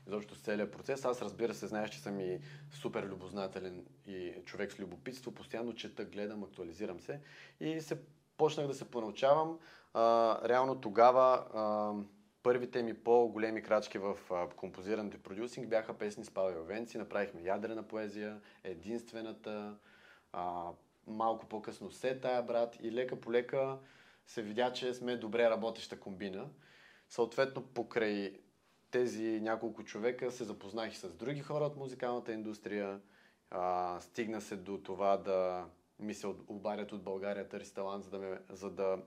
изобщо 0.08 0.34
с 0.34 0.40
целият 0.40 0.72
процес. 0.72 1.04
Аз 1.04 1.22
разбира 1.22 1.54
се, 1.54 1.66
знаеш, 1.66 1.90
че 1.90 2.00
съм 2.00 2.20
и 2.20 2.40
супер 2.70 3.04
любознателен 3.04 3.86
и 4.06 4.34
човек 4.44 4.72
с 4.72 4.80
любопитство. 4.80 5.32
Постоянно 5.32 5.74
чета, 5.74 6.04
гледам, 6.04 6.44
актуализирам 6.44 7.00
се 7.00 7.20
и 7.60 7.80
се 7.80 7.98
почнах 8.36 8.66
да 8.66 8.74
се 8.74 8.90
понаучавам. 8.90 9.58
А, 9.94 10.38
реално 10.48 10.80
тогава 10.80 11.46
а, 11.54 11.92
първите 12.42 12.82
ми 12.82 12.94
по-големи 12.94 13.62
крачки 13.62 13.98
в 13.98 14.18
а, 14.30 14.48
композирането 14.48 15.16
и 15.16 15.20
продюсинг 15.20 15.68
бяха 15.68 15.98
песни 15.98 16.24
с 16.24 16.30
Павел 16.30 16.64
Венци. 16.64 16.98
Направихме 16.98 17.42
ядрена 17.42 17.82
поезия, 17.82 18.40
единствената, 18.64 19.76
а, 20.32 20.70
малко 21.06 21.46
по-късно 21.46 21.90
се 21.90 22.20
тая 22.20 22.42
брат 22.42 22.78
и 22.82 22.92
лека 22.92 23.20
по 23.20 23.32
лека 23.32 23.78
се 24.26 24.42
видя, 24.42 24.72
че 24.72 24.94
сме 24.94 25.16
добре 25.16 25.50
работеща 25.50 26.00
комбина. 26.00 26.48
Съответно, 27.08 27.62
покрай 27.62 28.40
тези 28.90 29.40
няколко 29.40 29.84
човека 29.84 30.30
се 30.30 30.44
запознах 30.44 30.92
и 30.92 30.96
с 30.96 31.14
други 31.14 31.40
хора 31.40 31.64
от 31.64 31.76
музикалната 31.76 32.32
индустрия. 32.32 33.00
А, 33.50 34.00
стигна 34.00 34.40
се 34.40 34.56
до 34.56 34.78
това 34.78 35.16
да 35.16 35.66
ми 36.00 36.14
се 36.14 36.26
обадят 36.26 36.92
от 36.92 37.02
България 37.02 37.48
търси 37.48 37.74
талант, 37.74 38.04
за 38.04 38.10
да, 38.10 38.18
ме, 38.18 38.38
за 38.50 38.70
да 38.70 38.98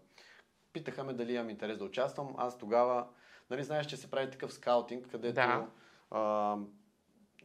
питаха 0.74 1.04
ме 1.04 1.14
дали 1.14 1.34
имам 1.34 1.50
интерес 1.50 1.78
да 1.78 1.86
участвам. 1.86 2.34
Аз 2.38 2.58
тогава, 2.58 3.08
нали 3.50 3.64
знаеш, 3.64 3.86
че 3.86 3.98
се 3.98 4.12
прави 4.12 4.32
такъв 4.32 4.54
скаутинг, 4.54 5.08
където 5.08 5.34
Да. 5.34 5.68
а, 6.12 6.58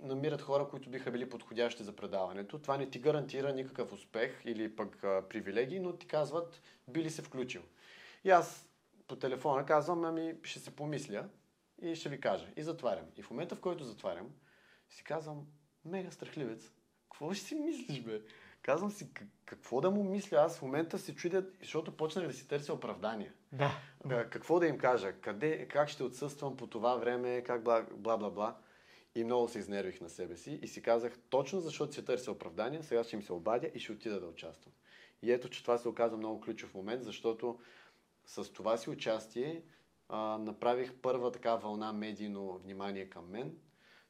намират 0.03 0.43
хора, 0.43 0.69
които 0.69 0.91
биха 0.91 1.11
били 1.11 1.29
подходящи 1.31 1.83
за 1.83 1.97
предаването. 1.97 2.59
Това 2.59 2.77
не 2.77 2.91
ти 2.91 2.99
гарантира 2.99 3.53
никакъв 3.53 3.93
успех 3.93 4.43
или 4.45 4.77
пък 4.77 5.05
а, 5.05 5.23
привилегии, 5.29 5.81
но 5.81 5.93
ти 5.93 6.07
казват, 6.07 6.63
би 6.89 7.05
ли 7.05 7.11
се 7.11 7.23
включил. 7.23 7.63
И 8.25 8.31
аз 8.31 8.69
по 9.09 9.17
телефона 9.17 9.67
казвам, 9.67 10.05
ами 10.05 10.35
ще 10.43 10.59
се 10.59 10.77
помисля 10.77 11.29
и 11.83 11.95
ще 11.95 12.09
ви 12.09 12.21
кажа. 12.21 12.49
И 12.57 12.63
затварям. 12.63 13.07
И 13.17 13.23
в 13.23 13.31
момента, 13.31 13.57
в 13.57 13.61
който 13.61 13.85
затварям, 13.85 14.31
си 14.89 15.05
казвам, 15.05 15.47
мега 15.85 16.11
страхливец. 16.11 16.73
Какво 17.03 17.35
ще 17.35 17.45
си 17.45 17.55
мислиш, 17.55 18.01
бе? 18.01 18.21
Казвам 18.63 18.91
си, 18.91 19.15
«Как- 19.15 19.29
какво 19.45 19.81
да 19.81 19.91
му 19.91 20.05
мисля? 20.05 20.37
Аз 20.37 20.59
в 20.59 20.63
момента 20.63 20.99
се 20.99 21.15
чудя, 21.15 21.47
защото 21.61 21.97
почнах 21.97 22.27
да 22.27 22.33
си 22.33 22.49
търся 22.49 22.75
оправдания. 22.75 23.33
Да. 23.53 23.81
Какво 24.31 24.61
да 24.61 24.67
им 24.67 24.79
кажа? 24.79 25.13
Къде, 25.21 25.69
как 25.69 25.89
ще 25.89 26.03
отсъствам 26.03 26.57
по 26.57 26.67
това 26.67 26.97
време? 26.97 27.43
Как 27.43 27.63
бла, 27.63 27.87
бла, 27.97 28.17
бла, 28.17 28.31
бла. 28.31 28.57
И 29.15 29.25
много 29.25 29.49
се 29.49 29.59
изнервих 29.59 30.01
на 30.01 30.11
себе 30.11 30.37
си 30.37 30.59
и 30.63 30.69
си 30.69 30.83
казах, 30.83 31.19
точно 31.31 31.61
защото 31.61 31.95
си 31.95 32.05
търся 32.05 32.33
оправдания, 32.33 32.83
сега 32.83 33.05
ще 33.05 33.17
им 33.17 33.23
се 33.23 33.33
обадя 33.33 33.71
и 33.75 33.81
ще 33.81 33.93
отида 33.93 34.21
да 34.21 34.27
участвам. 34.27 34.73
И 35.23 35.33
ето, 35.33 35.49
че 35.49 35.63
това 35.63 35.79
се 35.79 35.89
оказа 35.89 36.17
много 36.17 36.41
ключов 36.41 36.75
момент, 36.75 37.05
защото 37.05 37.59
с 38.27 38.53
това 38.53 38.77
си 38.77 38.91
участие 38.91 39.63
а, 40.09 40.39
направих 40.39 40.95
първа 40.95 41.33
така 41.33 41.55
вълна 41.55 41.93
медийно 41.93 42.59
внимание 42.59 43.11
към 43.11 43.31
мен. 43.31 43.55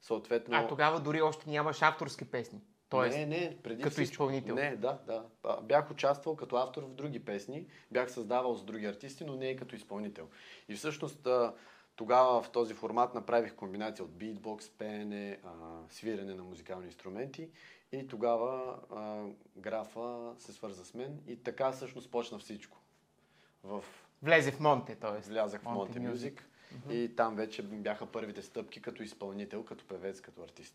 Съответно, 0.02 0.56
А 0.56 0.66
тогава 0.66 1.00
дори 1.00 1.22
още 1.22 1.50
нямаш 1.50 1.82
авторски 1.82 2.24
песни. 2.24 2.60
Тоест, 2.88 3.18
не, 3.18 3.26
не, 3.26 3.58
преди 3.62 3.82
като 3.82 3.92
всичко. 3.92 4.12
изпълнител. 4.12 4.54
Не, 4.54 4.76
да, 4.76 4.98
да. 5.06 5.24
Бях 5.62 5.90
участвал 5.90 6.36
като 6.36 6.56
автор 6.56 6.82
в 6.82 6.94
други 6.94 7.24
песни, 7.24 7.66
бях 7.90 8.10
създавал 8.12 8.54
с 8.54 8.64
други 8.64 8.86
артисти, 8.86 9.24
но 9.24 9.36
не 9.36 9.50
и 9.50 9.56
като 9.56 9.76
изпълнител. 9.76 10.28
И 10.68 10.74
всъщност 10.74 11.28
тогава 11.96 12.42
в 12.42 12.50
този 12.50 12.74
формат 12.74 13.14
направих 13.14 13.54
комбинация 13.54 14.04
от 14.04 14.18
битбокс, 14.18 14.70
пеене, 14.70 15.40
свирене 15.88 16.34
на 16.34 16.44
музикални 16.44 16.86
инструменти 16.86 17.50
и 17.92 18.06
тогава 18.06 18.78
графа 19.56 20.34
се 20.38 20.52
свърза 20.52 20.84
с 20.84 20.94
мен 20.94 21.22
и 21.26 21.42
така 21.42 21.72
всъщност 21.72 22.10
почна 22.10 22.38
всичко. 22.38 22.78
В 23.62 23.84
влезе 24.22 24.52
в 24.52 24.60
Монте, 24.60 24.94
т.е. 24.94 25.20
Влязах 25.30 25.60
в 25.60 25.64
Monte 25.64 26.12
Music 26.12 26.40
и 26.90 27.16
там 27.16 27.36
вече 27.36 27.62
бяха 27.62 28.06
първите 28.06 28.42
стъпки 28.42 28.82
като 28.82 29.02
изпълнител, 29.02 29.64
като 29.64 29.84
певец, 29.84 30.20
като 30.20 30.42
артист. 30.42 30.74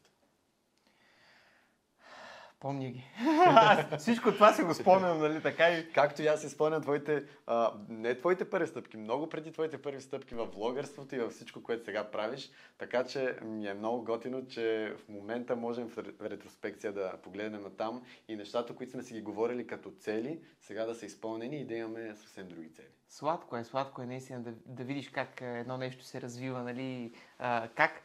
Помня 2.62 2.90
ги. 2.90 3.04
Всичко 3.98 4.32
това 4.32 4.54
си 4.54 4.64
го 4.64 4.74
спомням, 4.74 5.20
нали 5.20 5.42
така 5.42 5.70
и... 5.70 5.92
Както 5.94 6.22
и 6.22 6.28
аз 6.28 6.42
си 6.42 6.50
спомням 6.50 6.82
твоите, 6.82 7.24
а, 7.48 7.74
не 7.90 8.18
твоите 8.18 8.50
първи 8.50 8.68
стъпки, 8.68 8.98
много 8.98 9.30
преди 9.30 9.52
твоите 9.52 9.82
първи 9.82 10.02
стъпки 10.02 10.36
в 10.36 10.48
блогърството 10.48 11.16
и 11.16 11.20
във 11.20 11.32
всичко, 11.32 11.64
което 11.64 11.86
сега 11.86 12.12
правиш. 12.12 12.52
Така 12.78 13.04
че 13.04 13.36
ми 13.42 13.68
е 13.68 13.74
много 13.74 14.04
готино, 14.04 14.48
че 14.48 14.96
в 14.98 15.10
момента 15.10 15.56
можем 15.56 15.90
в 15.90 15.98
ретроспекция 16.22 16.94
да 16.94 17.14
погледнем 17.24 17.62
на 17.62 17.70
там 17.70 18.04
и 18.28 18.36
нещата, 18.36 18.76
които 18.76 18.92
сме 18.92 19.04
си 19.04 19.14
ги 19.14 19.22
говорили 19.22 19.68
като 19.68 19.92
цели, 19.92 20.42
сега 20.60 20.86
да 20.86 20.96
са 20.96 21.06
изпълнени 21.06 21.62
и 21.62 21.66
да 21.66 21.74
имаме 21.74 22.16
съвсем 22.16 22.48
други 22.48 22.74
цели. 22.74 22.88
Сладко 23.10 23.58
е, 23.58 23.64
сладко 23.64 24.02
е 24.02 24.06
наистина 24.06 24.42
да, 24.42 24.54
да 24.66 24.84
видиш 24.84 25.10
как 25.10 25.42
едно 25.42 25.78
нещо 25.78 26.04
се 26.04 26.22
развива, 26.22 26.64
нали, 26.64 27.14
а, 27.40 27.70
как 27.76 28.04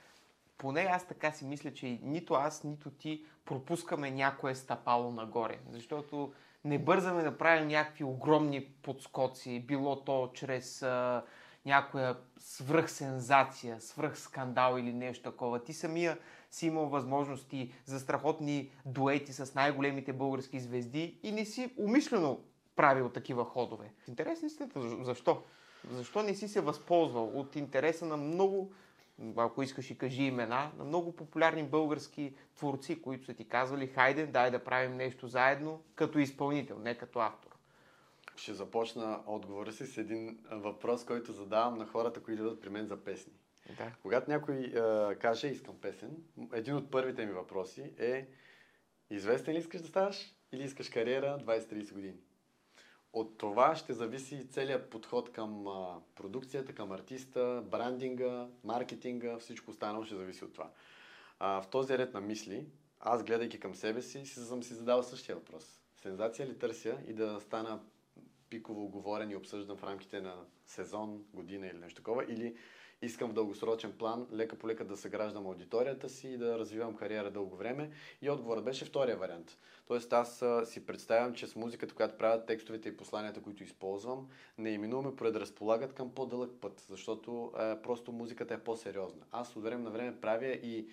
поне 0.58 0.80
аз 0.80 1.06
така 1.06 1.32
си 1.32 1.44
мисля, 1.44 1.74
че 1.74 1.98
нито 2.02 2.34
аз, 2.34 2.64
нито 2.64 2.90
ти 2.90 3.24
пропускаме 3.44 4.10
някое 4.10 4.54
стъпало 4.54 5.10
нагоре. 5.10 5.58
Защото 5.70 6.32
не 6.64 6.78
бързаме 6.78 7.22
да 7.22 7.38
правим 7.38 7.68
някакви 7.68 8.04
огромни 8.04 8.64
подскоци, 8.64 9.60
било 9.60 10.04
то 10.04 10.30
чрез 10.34 10.82
а, 10.82 11.24
някоя 11.66 12.16
свръхсензация, 12.38 13.80
свръхскандал 13.80 14.78
или 14.78 14.92
нещо 14.92 15.30
такова. 15.30 15.64
Ти 15.64 15.72
самия 15.72 16.18
си 16.50 16.66
имал 16.66 16.86
възможности 16.86 17.72
за 17.84 18.00
страхотни 18.00 18.70
дуети 18.86 19.32
с 19.32 19.54
най-големите 19.54 20.12
български 20.12 20.60
звезди 20.60 21.18
и 21.22 21.32
не 21.32 21.44
си 21.44 21.74
умишлено 21.78 22.40
правил 22.76 23.08
такива 23.08 23.44
ходове. 23.44 23.92
Интересни 24.08 24.50
сте, 24.50 24.68
защо? 25.00 25.42
Защо 25.90 26.22
не 26.22 26.34
си 26.34 26.48
се 26.48 26.60
възползвал 26.60 27.24
от 27.34 27.56
интереса 27.56 28.06
на 28.06 28.16
много 28.16 28.72
ако 29.36 29.62
искаш 29.62 29.90
и 29.90 29.98
кажи 29.98 30.22
имена, 30.22 30.72
на 30.78 30.84
много 30.84 31.16
популярни 31.16 31.62
български 31.62 32.34
творци, 32.56 33.02
които 33.02 33.24
са 33.24 33.34
ти 33.34 33.48
казвали, 33.48 33.86
хайде, 33.86 34.26
дай 34.26 34.50
да 34.50 34.64
правим 34.64 34.96
нещо 34.96 35.28
заедно, 35.28 35.82
като 35.94 36.18
изпълнител, 36.18 36.78
не 36.78 36.94
като 36.94 37.18
автор. 37.18 37.50
Ще 38.36 38.54
започна 38.54 39.20
отговора 39.26 39.72
си 39.72 39.86
с 39.86 39.98
един 39.98 40.38
въпрос, 40.50 41.04
който 41.04 41.32
задавам 41.32 41.78
на 41.78 41.86
хората, 41.86 42.22
които 42.22 42.42
идват 42.42 42.60
при 42.60 42.68
мен 42.68 42.86
за 42.86 42.96
песни. 42.96 43.32
Да. 43.76 43.92
Когато 44.02 44.30
някой 44.30 44.56
е, 44.56 45.14
каже 45.14 45.48
искам 45.48 45.80
песен, 45.80 46.16
един 46.52 46.76
от 46.76 46.90
първите 46.90 47.26
ми 47.26 47.32
въпроси 47.32 47.92
е 47.98 48.28
известен 49.10 49.54
ли 49.54 49.58
искаш 49.58 49.80
да 49.80 49.88
ставаш 49.88 50.34
или 50.52 50.64
искаш 50.64 50.88
кариера 50.88 51.38
20-30 51.46 51.92
години? 51.92 52.16
От 53.16 53.38
това 53.38 53.76
ще 53.76 53.92
зависи 53.92 54.48
целият 54.48 54.90
подход 54.90 55.32
към 55.32 55.66
а, 55.66 56.00
продукцията, 56.14 56.74
към 56.74 56.92
артиста, 56.92 57.62
брандинга, 57.70 58.46
маркетинга, 58.64 59.38
всичко 59.38 59.70
останало 59.70 60.04
ще 60.04 60.14
зависи 60.16 60.44
от 60.44 60.52
това. 60.52 60.70
А, 61.38 61.62
в 61.62 61.68
този 61.68 61.98
ред 61.98 62.14
на 62.14 62.20
мисли, 62.20 62.66
аз 63.00 63.24
гледайки 63.24 63.60
към 63.60 63.74
себе 63.74 64.02
си, 64.02 64.26
си 64.26 64.40
съм 64.40 64.62
си 64.62 64.74
задал 64.74 65.02
същия 65.02 65.36
въпрос. 65.36 65.80
Сензация 66.02 66.46
ли 66.46 66.58
търся 66.58 66.98
и 67.06 67.12
да 67.12 67.40
стана 67.40 67.80
пиково 68.50 68.88
говорен 68.88 69.30
и 69.30 69.36
обсъждан 69.36 69.76
в 69.76 69.84
рамките 69.84 70.20
на 70.20 70.34
сезон, 70.66 71.24
година 71.34 71.66
или 71.66 71.78
нещо 71.78 71.96
такова, 71.96 72.24
или 72.24 72.56
искам 73.02 73.30
в 73.30 73.32
дългосрочен 73.32 73.92
план 73.92 74.26
лека 74.32 74.56
по 74.58 74.68
лека 74.68 74.84
да 74.84 74.96
съграждам 74.96 75.46
аудиторията 75.46 76.08
си 76.08 76.28
и 76.28 76.36
да 76.36 76.58
развивам 76.58 76.96
кариера 76.96 77.30
дълго 77.30 77.56
време. 77.56 77.90
И 78.22 78.30
отговорът 78.30 78.64
беше 78.64 78.84
втория 78.84 79.16
вариант. 79.16 79.58
Тоест 79.86 80.12
аз 80.12 80.44
си 80.64 80.86
представям, 80.86 81.34
че 81.34 81.46
с 81.46 81.56
музиката, 81.56 81.94
която 81.94 82.18
правят 82.18 82.46
текстовете 82.46 82.88
и 82.88 82.96
посланията, 82.96 83.42
които 83.42 83.62
използвам, 83.62 84.28
неименуваме 84.58 85.16
предразполагат 85.16 85.92
към 85.92 86.14
по-дълъг 86.14 86.50
път, 86.60 86.84
защото 86.88 87.52
а, 87.54 87.82
просто 87.82 88.12
музиката 88.12 88.54
е 88.54 88.64
по-сериозна. 88.64 89.22
Аз 89.32 89.56
от 89.56 89.62
време 89.62 89.82
на 89.82 89.90
време 89.90 90.20
правя 90.20 90.46
и 90.46 90.88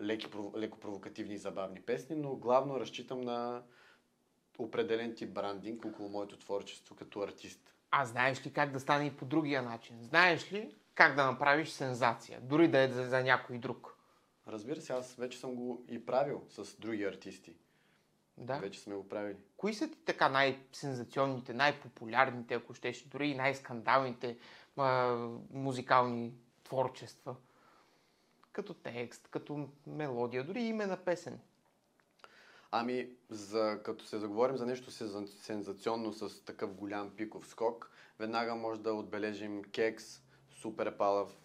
леки, 0.00 0.26
леко 0.56 0.78
провокативни 0.78 1.34
и 1.34 1.38
забавни 1.38 1.80
песни, 1.80 2.16
но 2.16 2.36
главно 2.36 2.80
разчитам 2.80 3.20
на 3.20 3.62
определен 4.58 5.14
тип 5.14 5.30
брандинг 5.30 5.84
около 5.84 6.08
моето 6.08 6.36
творчество 6.38 6.94
като 6.94 7.20
артист. 7.20 7.74
А 7.90 8.04
знаеш 8.04 8.46
ли 8.46 8.52
как 8.52 8.72
да 8.72 8.80
стане 8.80 9.06
и 9.06 9.16
по 9.16 9.24
другия 9.24 9.62
начин? 9.62 9.96
Знаеш 10.00 10.52
ли 10.52 10.74
как 10.94 11.14
да 11.14 11.26
направиш 11.26 11.68
сензация, 11.68 12.40
дори 12.40 12.68
да 12.68 12.78
е 12.78 12.88
за, 12.88 13.08
за 13.08 13.22
някой 13.22 13.58
друг? 13.58 13.96
Разбира 14.48 14.80
се, 14.80 14.92
аз 14.92 15.14
вече 15.14 15.38
съм 15.38 15.54
го 15.54 15.84
и 15.88 16.06
правил 16.06 16.42
с 16.48 16.76
други 16.80 17.04
артисти. 17.04 17.56
Да. 18.36 18.58
Вече 18.58 18.80
сме 18.80 18.94
го 18.94 19.08
правили. 19.08 19.36
Кои 19.56 19.74
са 19.74 19.90
ти 19.90 19.98
така 20.04 20.28
най-сензационните, 20.28 21.54
най-популярните, 21.54 22.54
ако 22.54 22.74
щеш, 22.74 23.02
дори 23.02 23.28
и 23.28 23.34
най-скандалните 23.34 24.38
а, 24.76 25.16
музикални 25.52 26.34
творчества? 26.64 27.36
Като 28.52 28.74
текст, 28.74 29.28
като 29.30 29.68
мелодия, 29.86 30.44
дори 30.44 30.62
име 30.62 30.86
на 30.86 30.96
песен. 30.96 31.40
Ами, 32.70 33.10
за, 33.30 33.80
като 33.84 34.04
се 34.04 34.18
заговорим 34.18 34.56
за 34.56 34.66
нещо 34.66 34.90
сензационно 35.26 36.12
с 36.12 36.44
такъв 36.44 36.74
голям 36.74 37.10
пиков 37.10 37.46
скок, 37.46 37.90
веднага 38.18 38.54
може 38.54 38.80
да 38.80 38.94
отбележим 38.94 39.62
Кекс, 39.64 40.22
Супер 40.62 40.96
Палав, 40.96 41.36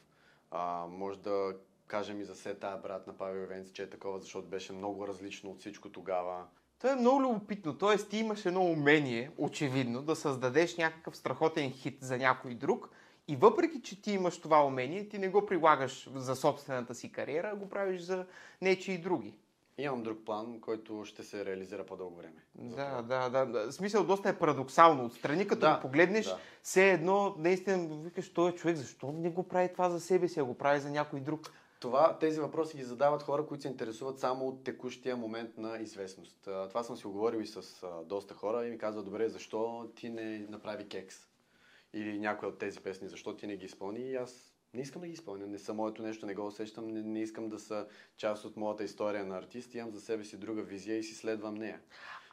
а, 0.52 0.86
може 0.90 1.20
да 1.20 1.56
кажем 1.88 2.22
и 2.22 2.26
за 2.26 2.36
Сета, 2.36 2.80
брат 2.84 3.08
на 3.08 3.18
Павел 3.18 3.48
Венц, 3.48 3.72
че 3.72 3.84
е 3.84 3.90
такова, 3.90 4.20
защото 4.20 4.48
беше 4.48 4.74
много 4.74 5.08
различно 5.08 5.50
от 5.50 5.60
всичко 5.60 5.90
тогава. 5.90 6.46
Това 6.80 6.94
е 6.94 6.96
много 6.96 7.22
любопитно. 7.22 7.78
Тоест, 7.78 8.10
ти 8.10 8.18
имаш 8.18 8.46
едно 8.46 8.66
умение, 8.66 9.32
очевидно, 9.38 10.02
да 10.02 10.16
създадеш 10.16 10.78
някакъв 10.78 11.18
страхотен 11.18 11.72
хит 11.72 11.98
за 12.02 12.18
някой 12.18 12.56
друг 12.56 12.90
и 13.28 13.36
въпреки, 13.36 13.82
че 13.82 14.02
ти 14.02 14.12
имаш 14.12 14.42
това 14.42 14.66
умение, 14.66 15.10
ти 15.10 15.18
не 15.18 15.30
го 15.30 15.46
прилагаш 15.46 16.10
за 16.16 16.36
собствената 16.36 16.96
си 16.96 17.12
кариера, 17.12 17.50
а 17.54 17.56
го 17.56 17.70
правиш 17.70 18.02
за 18.02 18.26
нечи 18.62 18.92
и 18.92 18.98
други. 18.98 19.34
Имам 19.78 20.04
друг 20.04 20.26
план, 20.26 20.60
който 20.62 21.06
ще 21.06 21.24
се 21.24 21.46
реализира 21.46 21.86
по-дълго 21.86 22.16
време. 22.16 22.44
Да, 22.56 23.02
да, 23.02 23.30
да, 23.30 23.46
да. 23.46 23.72
Смисъл 23.72 24.04
доста 24.04 24.30
е 24.30 24.40
парадоксално. 24.40 25.06
Отстрани, 25.06 25.48
като 25.48 25.60
да, 25.60 25.76
го 25.76 25.82
погледнеш, 25.82 26.26
да. 26.26 26.38
все 26.62 26.92
едно, 26.92 27.36
наистина, 27.38 27.98
викаш, 28.04 28.34
този 28.34 28.56
човек, 28.56 28.76
защо 28.76 29.12
не 29.12 29.30
го 29.30 29.48
прави 29.48 29.72
това 29.74 29.90
за 29.90 30.00
себе 30.00 30.28
си, 30.28 30.40
а 30.40 30.46
го 30.46 30.58
прави 30.58 30.80
за 30.80 30.90
някой 30.90 31.20
друг? 31.20 31.52
Това, 31.80 32.18
тези 32.20 32.40
въпроси 32.40 32.78
ги 32.78 32.84
задават 32.84 33.24
хора, 33.24 33.46
които 33.46 33.62
се 33.62 33.68
интересуват 33.68 34.20
само 34.20 34.48
от 34.48 34.64
текущия 34.64 35.18
момент 35.18 35.58
на 35.58 35.78
известност. 35.78 36.40
Това 36.70 36.84
съм 36.84 36.98
си 36.98 37.08
оговорил 37.08 37.40
и 37.40 37.48
с 37.48 37.86
доста 38.06 38.34
хора 38.34 38.68
и 38.68 38.70
ми 38.70 38.78
казват, 38.78 39.06
добре, 39.06 39.30
защо 39.30 39.92
ти 39.96 40.10
не 40.10 40.40
направи 40.40 40.90
кекс? 40.90 41.18
Или 41.94 42.20
някоя 42.20 42.52
от 42.52 42.60
тези 42.60 42.80
песни, 42.80 43.08
защо 43.08 43.36
ти 43.36 43.48
не 43.48 43.58
ги 43.58 43.66
изпълни? 43.66 44.00
И 44.00 44.16
аз 44.16 44.57
не 44.78 44.84
искам 44.84 45.02
да 45.02 45.08
ги 45.08 45.14
изпълня. 45.14 45.48
Не 45.48 45.60
са 45.60 45.74
моето 45.74 46.02
нещо, 46.02 46.26
не 46.26 46.36
го 46.36 46.48
усещам. 46.48 46.88
Не, 46.88 47.02
не 47.02 47.22
искам 47.22 47.50
да 47.50 47.60
са 47.60 47.88
част 48.18 48.46
от 48.46 48.58
моята 48.58 48.84
история 48.84 49.26
на 49.26 49.38
артист. 49.38 49.76
Имам 49.76 49.92
за 49.92 50.02
себе 50.02 50.24
си 50.24 50.38
друга 50.38 50.62
визия 50.62 50.98
и 50.98 51.04
си 51.04 51.16
следвам 51.16 51.56
нея. 51.56 51.80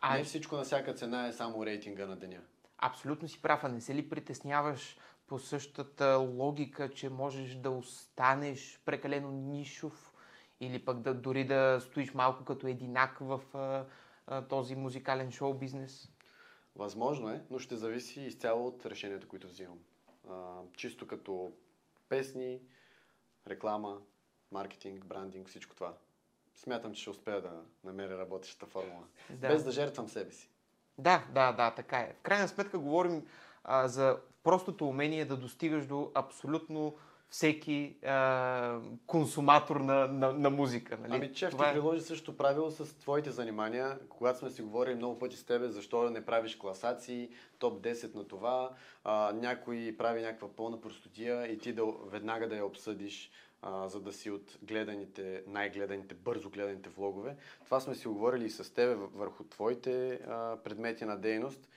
А... 0.00 0.16
Не 0.16 0.24
всичко 0.24 0.56
на 0.56 0.64
всяка 0.64 0.94
цена 0.94 1.26
е 1.26 1.32
само 1.32 1.66
рейтинга 1.66 2.06
на 2.06 2.16
деня. 2.16 2.40
Абсолютно 2.78 3.28
си 3.28 3.42
прав. 3.42 3.64
А 3.64 3.68
не 3.68 3.80
се 3.80 3.94
ли 3.94 4.08
притесняваш 4.08 4.98
по 5.26 5.38
същата 5.38 6.16
логика, 6.16 6.90
че 6.90 7.08
можеш 7.08 7.54
да 7.54 7.70
останеш 7.70 8.80
прекалено 8.84 9.30
нишов 9.30 10.14
или 10.60 10.84
пък 10.84 11.00
да, 11.00 11.14
дори 11.14 11.46
да 11.46 11.78
стоиш 11.80 12.14
малко 12.14 12.44
като 12.44 12.66
единак 12.66 13.18
в 13.20 13.40
а, 13.54 13.86
а, 14.26 14.42
този 14.42 14.74
музикален 14.74 15.32
шоу 15.32 15.54
бизнес? 15.54 16.08
Възможно 16.76 17.28
е, 17.28 17.42
но 17.50 17.58
ще 17.58 17.76
зависи 17.76 18.20
изцяло 18.20 18.66
от 18.66 18.86
решението, 18.86 19.28
които 19.28 19.46
взимам. 19.46 19.78
А, 20.30 20.60
чисто 20.76 21.06
като 21.06 21.52
песни, 22.08 22.60
реклама, 23.46 24.00
маркетинг, 24.52 25.04
брандинг, 25.04 25.48
всичко 25.48 25.74
това. 25.74 25.94
Смятам, 26.54 26.94
че 26.94 27.00
ще 27.00 27.10
успея 27.10 27.42
да 27.42 27.62
намеря 27.84 28.18
работещата 28.18 28.66
формула. 28.66 29.04
Да. 29.30 29.48
Без 29.48 29.64
да 29.64 29.70
жертвам 29.70 30.08
себе 30.08 30.32
си. 30.32 30.50
Да, 30.98 31.24
да, 31.34 31.52
да, 31.52 31.70
така 31.70 31.98
е. 31.98 32.14
В 32.18 32.22
крайна 32.22 32.48
сметка 32.48 32.78
говорим 32.78 33.26
а, 33.64 33.88
за 33.88 34.18
простото 34.42 34.88
умение 34.88 35.24
да 35.24 35.36
достигаш 35.36 35.86
до 35.86 36.10
абсолютно 36.14 36.96
всеки 37.30 37.96
а, 38.06 38.80
консуматор 39.06 39.76
на, 39.76 40.08
на, 40.08 40.32
на 40.32 40.50
музика. 40.50 40.98
Нали? 41.00 41.12
Ами, 41.14 41.34
че 41.34 41.48
Това... 41.48 41.66
ти 41.66 41.72
приложи 41.72 42.00
също 42.00 42.36
правило 42.36 42.70
с 42.70 42.98
твоите 42.98 43.30
занимания, 43.30 43.98
когато 44.08 44.38
сме 44.38 44.50
си 44.50 44.62
говорили 44.62 44.94
много 44.94 45.18
пъти 45.18 45.36
с 45.36 45.44
тебе, 45.44 45.68
защо 45.68 46.10
не 46.10 46.24
правиш 46.24 46.56
класации, 46.56 47.30
топ 47.58 47.82
10 47.82 48.14
на 48.14 48.28
това, 48.28 48.70
а, 49.04 49.32
някой 49.32 49.94
прави 49.98 50.22
някаква 50.22 50.48
пълна 50.56 50.80
простотия 50.80 51.52
и 51.52 51.58
ти 51.58 51.72
да, 51.72 51.84
веднага 52.06 52.48
да 52.48 52.56
я 52.56 52.66
обсъдиш, 52.66 53.30
а, 53.62 53.88
за 53.88 54.00
да 54.00 54.12
си 54.12 54.30
от 54.30 54.58
гледаните, 54.62 55.42
най-гледаните, 55.46 56.14
бързо 56.14 56.50
гледаните 56.50 56.88
влогове. 56.88 57.36
Това 57.64 57.80
сме 57.80 57.94
си 57.94 58.08
говорили 58.08 58.44
и 58.44 58.50
с 58.50 58.74
тебе 58.74 58.94
върху 58.94 59.44
твоите 59.44 60.12
а, 60.14 60.56
предмети 60.64 61.04
на 61.04 61.20
дейност 61.20 61.68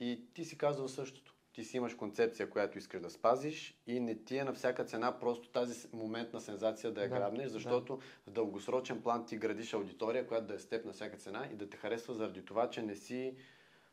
и 0.00 0.24
ти 0.34 0.44
си 0.44 0.58
казал 0.58 0.88
същото 0.88 1.29
ти 1.52 1.64
си 1.64 1.76
имаш 1.76 1.94
концепция, 1.94 2.50
която 2.50 2.78
искаш 2.78 3.00
да 3.00 3.10
спазиш 3.10 3.80
и 3.86 4.00
не 4.00 4.14
ти 4.24 4.36
е 4.36 4.44
на 4.44 4.52
всяка 4.52 4.84
цена 4.84 5.18
просто 5.18 5.48
тази 5.48 5.88
моментна 5.92 6.40
сензация 6.40 6.92
да 6.92 7.02
я 7.02 7.08
да, 7.08 7.16
грабнеш, 7.16 7.48
защото 7.48 7.96
да. 7.96 8.02
в 8.26 8.34
дългосрочен 8.34 9.02
план 9.02 9.26
ти 9.26 9.36
градиш 9.36 9.74
аудитория, 9.74 10.26
която 10.26 10.46
да 10.46 10.54
е 10.54 10.58
с 10.58 10.68
теб 10.68 10.84
на 10.84 10.92
всяка 10.92 11.16
цена 11.16 11.48
и 11.52 11.56
да 11.56 11.68
те 11.70 11.76
харесва 11.76 12.14
заради 12.14 12.44
това, 12.44 12.70
че 12.70 12.82
не 12.82 12.94
си 12.96 13.36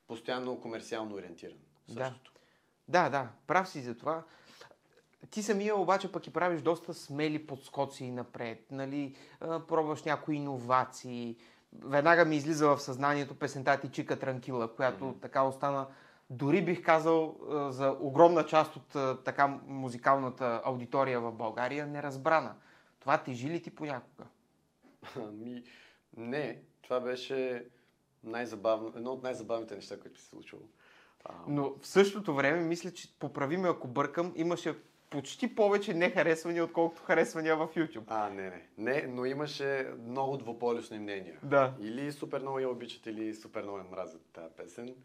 постоянно 0.08 0.62
комерциално 0.62 1.16
ориентиран. 1.16 1.58
Същото. 1.88 2.32
Да. 2.88 3.04
да, 3.04 3.10
да, 3.10 3.30
прав 3.48 3.70
си 3.70 3.82
за 3.82 3.98
това. 3.98 4.24
Ти 5.30 5.44
самия 5.44 5.76
обаче 5.76 6.12
пък 6.12 6.28
и 6.28 6.34
правиш 6.34 6.62
доста 6.62 6.94
смели 6.94 7.48
подскоци 7.48 8.12
напред, 8.12 8.66
нали? 8.72 9.16
Пробваш 9.40 10.04
някои 10.04 10.36
иновации, 10.36 11.38
веднага 11.84 12.26
ми 12.26 12.36
излиза 12.36 12.68
в 12.68 12.80
съзнанието 12.80 13.40
песента 13.40 13.80
ти 13.80 13.90
Чика 13.92 14.20
Транкила, 14.20 14.76
която 14.76 15.06
Мгм. 15.06 15.20
така 15.20 15.44
остана, 15.44 15.88
дори 16.30 16.66
бих 16.66 16.84
казал, 16.84 17.38
за 17.70 17.98
огромна 18.00 18.46
част 18.46 18.76
от 18.76 19.24
така 19.24 19.60
музикалната 19.68 20.62
аудитория 20.66 21.22
в 21.22 21.32
България 21.32 21.88
неразбрана. 21.88 22.56
Това 23.00 23.18
тежи 23.18 23.50
ли 23.50 23.62
ти 23.62 23.76
понякога? 23.76 24.24
Ами, 25.16 25.64
не, 26.18 26.62
това 26.82 27.00
беше 27.00 27.66
най-забавно, 28.24 28.94
едно 28.96 29.12
от 29.12 29.24
най-забавните 29.24 29.76
неща, 29.76 30.00
които 30.00 30.22
се 30.22 30.28
случило. 30.28 30.62
А, 31.26 31.34
Но 31.48 31.74
в 31.82 31.88
същото 31.88 32.36
време, 32.36 32.62
мисля, 32.62 32.92
че 32.92 33.20
поправиме 33.20 33.70
ако 33.70 33.88
бъркам, 33.88 34.34
имаше 34.36 34.76
почти 35.10 35.56
повече 35.56 35.94
нехаресвания, 35.94 36.64
отколкото 36.64 37.04
харесвания 37.04 37.58
в 37.58 37.68
YouTube. 37.68 38.04
а, 38.08 38.30
не, 38.30 38.50
не. 38.50 38.68
Не, 38.78 39.08
но 39.08 39.26
имаше 39.26 39.94
много 40.08 40.38
двуполюсни 40.38 41.00
мнения. 41.00 41.40
Да. 41.44 41.74
Или 41.82 42.12
супер 42.12 42.42
много 42.42 42.60
я 42.60 42.70
обичат, 42.70 43.06
или 43.06 43.36
супер 43.36 43.64
много 43.64 43.78
я 43.78 43.84
мразят 43.84 44.22
тази 44.34 44.54
песен. 44.58 44.96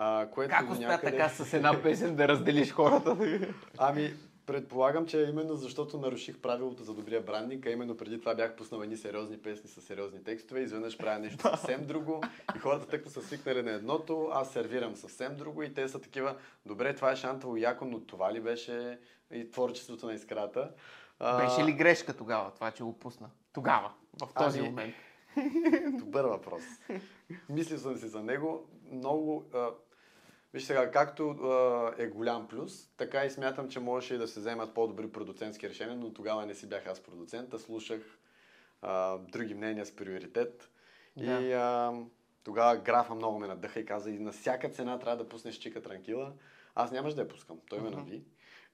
А, 0.00 0.26
което 0.30 0.50
Как 0.50 0.70
успя 0.70 0.86
някъде... 0.86 1.16
така 1.16 1.28
с 1.28 1.52
една 1.52 1.82
песен 1.82 2.16
да 2.16 2.28
разделиш 2.28 2.72
хората? 2.72 3.16
Ами, 3.78 4.14
предполагам, 4.46 5.06
че 5.06 5.26
именно 5.30 5.54
защото 5.54 5.98
наруших 5.98 6.38
правилото 6.38 6.82
за 6.82 6.94
добрия 6.94 7.20
брандинг, 7.20 7.66
а 7.66 7.70
именно 7.70 7.96
преди 7.96 8.20
това 8.20 8.34
бях 8.34 8.56
пуснал 8.56 8.80
едни 8.80 8.96
сериозни 8.96 9.38
песни 9.38 9.68
с 9.68 9.80
сериозни 9.80 10.24
текстове, 10.24 10.60
изведнъж 10.60 10.98
правя 10.98 11.18
нещо 11.18 11.42
съвсем 11.42 11.86
друго 11.86 12.22
и 12.56 12.58
хората 12.58 12.86
тъкмо 12.86 13.10
са 13.10 13.22
свикнали 13.22 13.62
на 13.62 13.70
едното, 13.70 14.28
аз 14.32 14.52
сервирам 14.52 14.96
съвсем 14.96 15.36
друго 15.36 15.62
и 15.62 15.74
те 15.74 15.88
са 15.88 16.00
такива, 16.00 16.36
добре, 16.66 16.94
това 16.94 17.12
е 17.12 17.16
шантово 17.16 17.56
яко, 17.56 17.84
но 17.84 18.00
това 18.00 18.32
ли 18.32 18.40
беше 18.40 18.98
и 19.32 19.50
творчеството 19.50 20.06
на 20.06 20.14
искрата? 20.14 20.70
Беше 21.20 21.64
ли 21.64 21.72
грешка 21.72 22.16
тогава, 22.16 22.50
това, 22.50 22.70
че 22.70 22.82
го 22.82 22.98
пусна? 22.98 23.30
Тогава, 23.52 23.92
в 24.22 24.34
този 24.34 24.58
Ами, 24.58 24.68
момент. 24.68 24.94
Добър 25.98 26.24
въпрос. 26.24 26.62
Мислил 27.48 27.78
съм 27.78 27.96
си 27.96 28.08
за 28.08 28.22
него. 28.22 28.66
Много. 28.92 29.44
Виж 30.52 30.64
сега, 30.64 30.90
както 30.90 31.36
е 31.98 32.06
голям 32.06 32.48
плюс, 32.48 32.88
така 32.96 33.24
и 33.24 33.30
смятам, 33.30 33.68
че 33.68 33.80
можеше 33.80 34.14
и 34.14 34.18
да 34.18 34.28
се 34.28 34.40
вземат 34.40 34.74
по-добри 34.74 35.12
продуцентски 35.12 35.68
решения, 35.68 35.96
но 35.96 36.12
тогава 36.12 36.46
не 36.46 36.54
си 36.54 36.68
бях 36.68 36.86
аз 36.86 37.00
продуцент, 37.00 37.54
а 37.54 37.58
слушах 37.58 38.18
а, 38.82 39.18
други 39.18 39.54
мнения 39.54 39.86
с 39.86 39.96
приоритет. 39.96 40.70
Да. 41.16 41.40
И 41.40 41.52
а, 41.52 41.92
тогава 42.44 42.76
графа 42.76 43.14
много 43.14 43.38
ме 43.38 43.46
надъха 43.46 43.80
и 43.80 43.86
каза, 43.86 44.10
и 44.10 44.18
на 44.18 44.32
всяка 44.32 44.68
цена 44.68 44.98
трябва 44.98 45.16
да 45.24 45.28
пуснеш 45.28 45.54
чика 45.54 45.82
транкила. 45.82 46.32
Аз 46.74 46.92
нямаш 46.92 47.14
да 47.14 47.22
я 47.22 47.28
пускам, 47.28 47.56
той 47.68 47.80
ме 47.80 47.90
нави. 47.90 48.22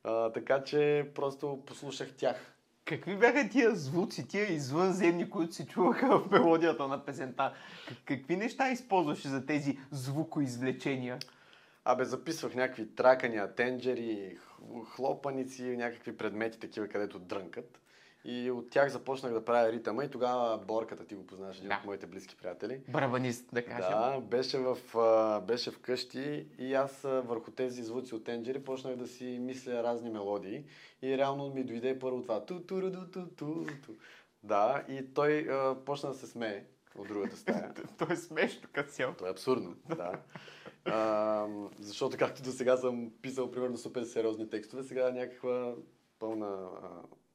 А, 0.05 0.33
така 0.33 0.65
че 0.65 1.11
просто 1.15 1.63
послушах 1.67 2.17
тях. 2.17 2.51
Какви 2.85 3.17
бяха 3.17 3.49
тия 3.49 3.75
звуци, 3.75 4.29
тия 4.29 4.53
извънземни, 4.53 5.31
които 5.31 5.55
се 5.55 5.67
чуваха 5.67 6.19
в 6.19 6.31
мелодията 6.31 6.89
на 6.89 7.05
песента? 7.05 7.55
Как- 7.89 7.99
Какви 8.05 8.37
неща 8.37 8.71
използваше 8.71 9.29
за 9.29 9.47
тези 9.47 9.79
звукоизвлечения? 9.91 11.19
Абе, 11.85 12.05
записвах 12.05 12.55
някакви 12.55 12.95
тракания, 12.95 13.55
тенджери, 13.55 14.39
хлопаници, 14.95 15.63
някакви 15.77 16.17
предмети 16.17 16.59
такива, 16.59 16.89
където 16.89 17.19
дрънкат. 17.19 17.81
И 18.27 18.51
от 18.51 18.71
тях 18.71 18.89
започнах 18.89 19.33
да 19.33 19.45
правя 19.45 19.73
ритъма 19.73 20.05
и 20.05 20.11
тогава 20.11 20.59
Борката, 20.59 21.07
ти 21.07 21.15
го 21.15 21.27
познаваш, 21.27 21.57
един 21.57 21.69
Да. 21.69 21.77
от 21.79 21.85
моите 21.85 22.07
близки 22.07 22.37
приятели. 22.37 22.81
Барабанист, 22.89 23.49
да 23.53 23.65
кажем. 23.65 23.91
Да, 23.91 24.21
беше, 24.21 24.59
в, 24.59 24.77
беше 25.47 25.71
вкъщи 25.71 26.47
и 26.59 26.75
аз 26.75 27.03
върху 27.03 27.51
тези 27.51 27.83
звуци 27.83 28.15
от 28.15 28.25
тенджери 28.25 28.65
почнах 28.65 28.97
да 28.97 29.07
си 29.07 29.39
мисля 29.41 29.83
разни 29.83 30.11
мелодии 30.11 30.65
и 31.03 31.19
реално 31.19 31.49
ми 31.49 31.65
дойде 31.65 31.99
първо 31.99 32.23
това 32.23 32.47
ту 32.47 32.61
ту 32.61 32.81
ту 32.93 33.11
ту 33.11 33.27
ту 33.37 33.65
ту 33.87 33.93
Да, 34.43 34.85
и 34.89 35.15
той 35.15 35.49
а, 35.51 35.77
почна 35.85 36.09
да 36.09 36.15
се 36.15 36.27
смее 36.27 36.65
от 36.99 37.09
другата 37.09 37.37
стая. 37.37 37.75
То 37.99 38.13
е 38.13 38.17
смешно 38.17 38.69
като 38.73 38.91
цяло. 38.91 39.15
То 39.15 39.27
е 39.27 39.31
абсурдно, 39.31 39.77
да. 39.89 40.13
А, 40.85 41.47
защото 41.79 42.17
както 42.17 42.43
до 42.43 42.51
сега 42.51 42.77
съм 42.77 43.11
писал 43.23 43.51
примерно 43.51 43.79
супер 43.79 44.03
сериозни 44.03 44.51
текстове, 44.51 44.83
сега 44.83 45.09
е 45.09 45.13
някаква 45.13 45.75
пълна 46.19 46.69
а, 46.83 46.89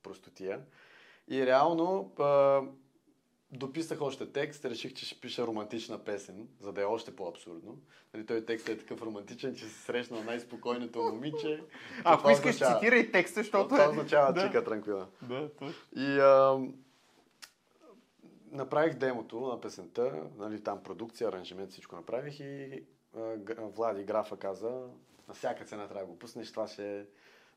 простотия. 0.04 0.62
И 1.28 1.46
реално 1.46 2.12
а, 2.20 2.62
дописах 3.52 4.02
още 4.02 4.32
текст, 4.32 4.66
реших, 4.66 4.94
че 4.94 5.06
ще 5.06 5.22
пиша 5.22 5.48
романтична 5.48 5.98
песен, 6.04 6.48
за 6.60 6.74
да 6.74 6.82
е 6.82 6.86
още 6.86 7.16
по-абсурдно. 7.16 7.78
Нали, 8.14 8.26
той 8.26 8.46
текст 8.46 8.70
е 8.70 8.78
такъв 8.78 9.02
романтичен, 9.02 9.56
че 9.56 9.66
се 9.66 9.84
срещна 9.84 10.24
най-спокойното 10.24 11.00
момиче. 11.00 11.64
Ако 12.04 12.22
Това 12.22 12.32
искаш, 12.32 12.56
означава- 12.56 12.80
цитирай 12.80 13.12
текста, 13.12 13.40
защото 13.40 13.70
Това 13.70 13.84
е... 13.84 13.88
означава 13.88 14.34
да. 14.34 14.48
чика 14.48 14.64
транквила. 14.64 15.08
Да, 15.22 15.50
точно. 15.50 15.74
И 15.96 16.20
а, 16.20 16.60
направих 18.52 18.94
демото 18.94 19.40
на 19.40 19.62
песента, 19.62 20.24
нали, 20.38 20.64
там 20.64 20.84
продукция, 20.84 21.28
аранжимент, 21.28 21.72
всичко 21.72 21.96
направих 21.96 22.40
и 22.40 22.72
а, 22.74 22.99
Влади 23.58 24.04
Графа 24.04 24.38
каза, 24.38 24.88
на 25.28 25.34
всяка 25.34 25.66
цена 25.66 25.88
трябва 25.88 26.06
да 26.06 26.12
го 26.12 26.20
пуснеш, 26.20 26.52
това 26.52 26.68
ще 26.68 27.06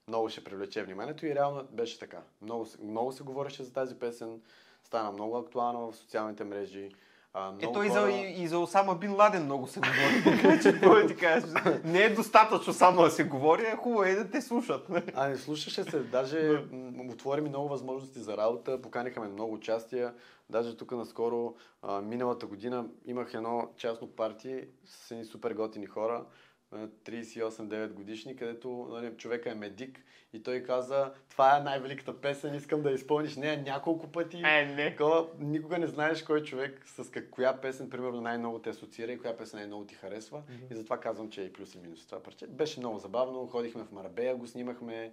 много 0.09 0.29
ще 0.29 0.45
привлече 0.45 0.83
вниманието 0.83 1.27
и 1.27 1.35
реално 1.35 1.69
беше 1.71 1.99
така. 1.99 2.23
Много, 2.43 2.67
много 2.83 3.13
се 3.13 3.23
говореше 3.23 3.63
за 3.63 3.73
тази 3.73 3.99
песен, 3.99 4.43
стана 4.85 5.13
много 5.13 5.37
актуална 5.37 5.79
в 5.79 5.97
социалните 5.97 6.45
мрежи. 6.45 6.91
А, 7.35 7.53
много 7.53 7.71
Ето 7.71 7.83
и, 7.83 7.89
за, 7.89 8.11
и, 8.11 8.43
и 8.43 8.49
за 8.49 8.59
Осама 8.59 8.95
Бин 8.95 9.15
Ладен 9.15 9.45
много 9.45 9.67
се 9.67 9.81
говори. 9.81 10.25
Така 10.43 10.61
че, 10.63 10.73
какво 10.73 11.07
ти 11.07 11.17
кажеш? 11.17 11.51
Не 11.85 12.03
е 12.03 12.15
достатъчно 12.15 12.73
само 12.73 13.03
да 13.03 13.11
се 13.11 13.25
говори, 13.25 13.63
а 13.75 13.77
хубаво 13.77 14.05
е 14.05 14.15
да 14.15 14.31
те 14.31 14.43
слушат. 14.43 14.87
А, 15.15 15.29
не 15.29 15.37
слушаше 15.37 15.85
се. 15.85 16.01
Даже 16.01 16.65
отвори 17.11 17.41
ми 17.41 17.49
много 17.49 17.69
възможности 17.69 18.19
за 18.19 18.37
работа. 18.37 18.83
Поканиха 18.83 19.21
ме 19.21 19.29
много 19.29 19.55
участия. 19.55 20.15
Даже 20.51 20.77
тук 20.77 20.93
наскоро, 20.93 21.55
а, 21.83 22.01
миналата 22.01 22.47
година, 22.47 22.87
имах 23.07 23.35
едно 23.35 23.69
частно 23.77 24.09
парти 24.09 24.65
с 24.85 25.11
едни 25.11 25.25
супер 25.25 25.55
готини 25.55 25.87
хора. 25.87 26.25
А, 26.73 26.89
38-9 27.05 27.93
годишни, 27.93 28.37
където 28.37 28.89
нали, 28.91 29.17
човека 29.17 29.51
е 29.51 29.55
медик 29.55 30.01
и 30.33 30.43
той 30.43 30.63
каза, 30.63 31.13
това 31.29 31.57
е 31.57 31.61
най-великата 31.61 32.21
песен, 32.21 32.55
искам 32.55 32.83
да 32.83 32.91
изпълниш 32.91 33.37
нея 33.37 33.63
няколко 33.63 34.13
пъти. 34.13 34.37
Е, 34.37 34.65
не. 34.65 34.91
Такова, 34.91 35.27
никога 35.39 35.79
не 35.79 35.87
знаеш 35.87 36.23
кой 36.23 36.43
човек 36.43 36.83
с 36.87 37.11
как, 37.11 37.31
коя 37.31 37.61
песен, 37.61 37.91
примерно, 37.91 38.21
най-много 38.21 38.59
те 38.59 38.71
асоциира 38.71 39.13
и 39.13 39.19
коя 39.19 39.37
песен 39.37 39.59
най-много 39.59 39.85
ти 39.85 39.95
харесва. 39.95 40.43
И 40.71 40.75
затова 40.75 41.01
казвам, 41.01 41.31
че 41.31 41.43
е 41.43 41.45
и 41.45 41.53
плюс 41.53 41.75
и 41.75 41.79
минус 41.79 42.07
това 42.07 42.23
парче. 42.23 42.47
Беше 42.47 42.81
много 42.81 42.99
забавно. 42.99 43.47
Ходихме 43.47 43.85
в 43.85 43.93
Марабея, 43.93 44.37
го 44.37 44.47
снимахме 44.47 45.13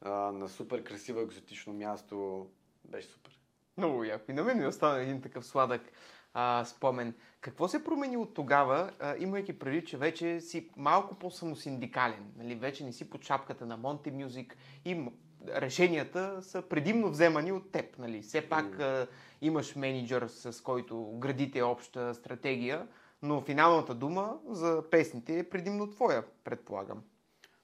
а, 0.00 0.10
на 0.10 0.48
супер 0.48 0.84
красиво 0.84 1.20
екзотично 1.20 1.72
място. 1.72 2.46
Беше 2.84 3.08
супер. 3.08 3.38
Много 3.76 4.04
яко. 4.04 4.30
И 4.30 4.34
на 4.34 4.44
мен 4.44 4.58
ми 4.58 4.66
остана 4.66 5.02
един 5.02 5.20
такъв 5.20 5.46
сладък 5.46 5.92
а, 6.34 6.64
спомен. 6.64 7.14
Какво 7.40 7.68
се 7.68 7.84
промени 7.84 8.16
от 8.16 8.34
тогава, 8.34 8.90
а, 9.00 9.14
имайки 9.18 9.58
преди, 9.58 9.84
че 9.84 9.96
вече 9.96 10.40
си 10.40 10.70
малко 10.76 11.14
по-самосиндикален? 11.14 12.32
Нали? 12.38 12.54
Вече 12.54 12.84
не 12.84 12.92
си 12.92 13.10
под 13.10 13.24
шапката 13.24 13.66
на 13.66 13.78
Monty 13.78 14.26
Music 14.26 14.52
и 14.84 15.04
решенията 15.48 16.42
са 16.42 16.62
предимно 16.62 17.10
вземани 17.10 17.52
от 17.52 17.72
теб. 17.72 17.98
Нали? 17.98 18.22
Все 18.22 18.48
пак 18.48 18.80
а, 18.80 19.06
имаш 19.42 19.76
менеджер, 19.76 20.26
с 20.28 20.62
който 20.62 21.12
градите 21.14 21.62
обща 21.62 22.14
стратегия, 22.14 22.86
но 23.22 23.40
финалната 23.40 23.94
дума 23.94 24.38
за 24.48 24.82
песните 24.90 25.38
е 25.38 25.48
предимно 25.48 25.90
твоя, 25.90 26.24
предполагам. 26.44 27.02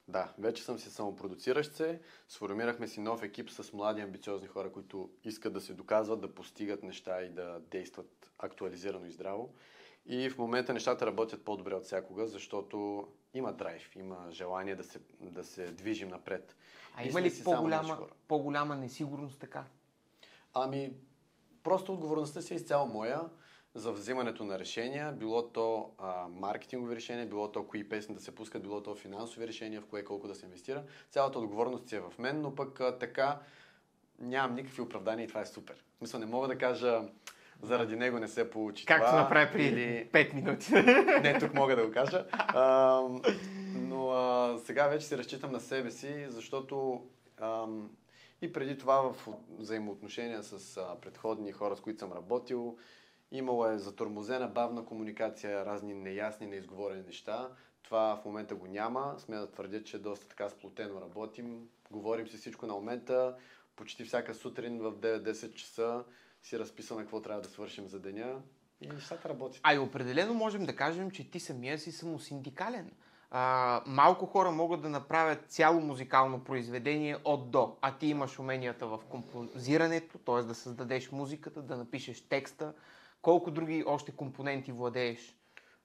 Да, 0.07 0.33
вече 0.37 0.63
съм 0.63 0.79
си 0.79 0.89
самопродуциращ 0.89 1.73
се. 1.73 2.01
Сформирахме 2.27 2.87
си 2.87 2.99
нов 2.99 3.23
екип 3.23 3.49
с 3.49 3.73
млади 3.73 4.01
амбициозни 4.01 4.47
хора, 4.47 4.71
които 4.71 5.09
искат 5.23 5.53
да 5.53 5.61
се 5.61 5.73
доказват, 5.73 6.21
да 6.21 6.35
постигат 6.35 6.83
неща 6.83 7.21
и 7.21 7.29
да 7.29 7.59
действат 7.59 8.31
актуализирано 8.37 9.05
и 9.05 9.11
здраво. 9.11 9.53
И 10.05 10.29
в 10.29 10.37
момента 10.37 10.73
нещата 10.73 11.05
работят 11.05 11.45
по-добре 11.45 11.75
от 11.75 11.83
всякога, 11.83 12.27
защото 12.27 13.07
има 13.33 13.53
драйв, 13.53 13.95
има 13.95 14.27
желание 14.31 14.75
да 14.75 14.83
се, 14.83 14.99
да 15.21 15.43
се 15.43 15.65
движим 15.65 16.09
напред. 16.09 16.55
А 16.95 17.03
има 17.03 17.21
ли 17.21 17.31
по-голяма, 17.43 17.99
по-голяма 18.27 18.75
несигурност 18.75 19.39
така? 19.39 19.65
Ами, 20.53 20.93
просто 21.63 21.93
отговорността 21.93 22.41
си 22.41 22.53
е 22.53 22.57
изцяло 22.57 22.87
моя 22.87 23.21
за 23.73 23.91
взимането 23.91 24.43
на 24.43 24.59
решения, 24.59 25.11
било 25.11 25.43
то 25.43 25.89
а, 25.97 26.27
маркетингови 26.29 26.95
решения, 26.95 27.25
било 27.25 27.47
то 27.47 27.63
кои 27.63 27.89
песни 27.89 28.15
да 28.15 28.21
се 28.21 28.35
пускат, 28.35 28.61
било 28.63 28.83
то 28.83 28.95
финансови 28.95 29.47
решения, 29.47 29.81
в 29.81 29.85
кое 29.85 30.03
колко 30.03 30.27
да 30.27 30.35
се 30.35 30.45
инвестира. 30.45 30.83
Цялата 31.09 31.39
отговорност 31.39 31.89
си 31.89 31.95
е 31.95 31.99
в 31.99 32.13
мен, 32.19 32.41
но 32.41 32.55
пък 32.55 32.79
а, 32.79 32.97
така 32.97 33.39
нямам 34.19 34.55
никакви 34.55 34.81
оправдания 34.81 35.23
и 35.23 35.27
това 35.27 35.41
е 35.41 35.45
супер. 35.45 35.75
Мисля, 36.01 36.19
не 36.19 36.25
мога 36.25 36.47
да 36.47 36.57
кажа 36.57 37.01
заради 37.61 37.95
него 37.95 38.19
не 38.19 38.27
се 38.27 38.49
получи 38.49 38.85
Както 38.85 39.05
това. 39.07 39.21
направи 39.21 39.51
преди 39.53 39.81
или- 39.81 40.09
5 40.11 40.33
минути. 40.33 40.71
не, 41.21 41.39
тук 41.39 41.53
мога 41.53 41.75
да 41.75 41.85
го 41.85 41.91
кажа. 41.91 42.25
А, 42.31 43.01
но 43.73 44.09
а, 44.09 44.57
сега 44.59 44.87
вече 44.87 45.05
се 45.05 45.17
разчитам 45.17 45.51
на 45.51 45.59
себе 45.59 45.91
си, 45.91 46.25
защото 46.27 47.03
ам, 47.37 47.89
и 48.41 48.53
преди 48.53 48.77
това 48.77 49.01
в 49.03 49.27
взаимоотношения 49.51 50.43
с 50.43 50.77
а, 50.77 50.95
предходни 51.01 51.51
хора, 51.51 51.75
с 51.75 51.81
които 51.81 51.99
съм 51.99 52.13
работил, 52.13 52.77
имало 53.31 53.67
е 53.67 53.77
затормозена 53.77 54.47
бавна 54.47 54.85
комуникация, 54.85 55.65
разни 55.65 55.93
неясни, 55.93 56.47
неизговорени 56.47 57.01
неща. 57.01 57.49
Това 57.83 58.19
в 58.21 58.25
момента 58.25 58.55
го 58.55 58.67
няма. 58.67 59.15
Сме 59.17 59.35
да 59.35 59.51
твърдя, 59.51 59.83
че 59.83 59.99
доста 59.99 60.27
така 60.27 60.49
сплотено 60.49 61.01
работим. 61.01 61.67
Говорим 61.91 62.27
си 62.27 62.37
всичко 62.37 62.65
на 62.65 62.73
момента. 62.73 63.35
Почти 63.75 64.03
всяка 64.03 64.33
сутрин 64.33 64.79
в 64.79 64.91
9-10 64.91 65.53
часа 65.53 66.03
си 66.43 66.59
разписваме 66.59 67.01
какво 67.01 67.21
трябва 67.21 67.41
да 67.41 67.49
свършим 67.49 67.87
за 67.87 67.99
деня. 67.99 68.41
и 68.81 68.87
нещата 68.87 69.29
работят. 69.29 69.59
А 69.63 69.73
и 69.73 69.79
определено 69.79 70.33
можем 70.33 70.65
да 70.65 70.75
кажем, 70.75 71.11
че 71.11 71.31
ти 71.31 71.39
самия 71.39 71.79
си 71.79 71.91
самосиндикален. 71.91 72.91
А, 73.31 73.81
малко 73.87 74.25
хора 74.25 74.51
могат 74.51 74.81
да 74.81 74.89
направят 74.89 75.45
цяло 75.47 75.79
музикално 75.79 76.43
произведение 76.43 77.17
от 77.25 77.51
до, 77.51 77.77
а 77.81 77.97
ти 77.97 78.07
имаш 78.07 78.39
уменията 78.39 78.87
в 78.87 78.99
композирането, 79.09 80.17
т.е. 80.17 80.43
да 80.43 80.55
създадеш 80.55 81.11
музиката, 81.11 81.61
да 81.61 81.77
напишеш 81.77 82.21
текста. 82.21 82.73
Колко 83.21 83.51
други 83.51 83.83
още 83.87 84.11
компоненти 84.11 84.71
владееш? 84.71 85.37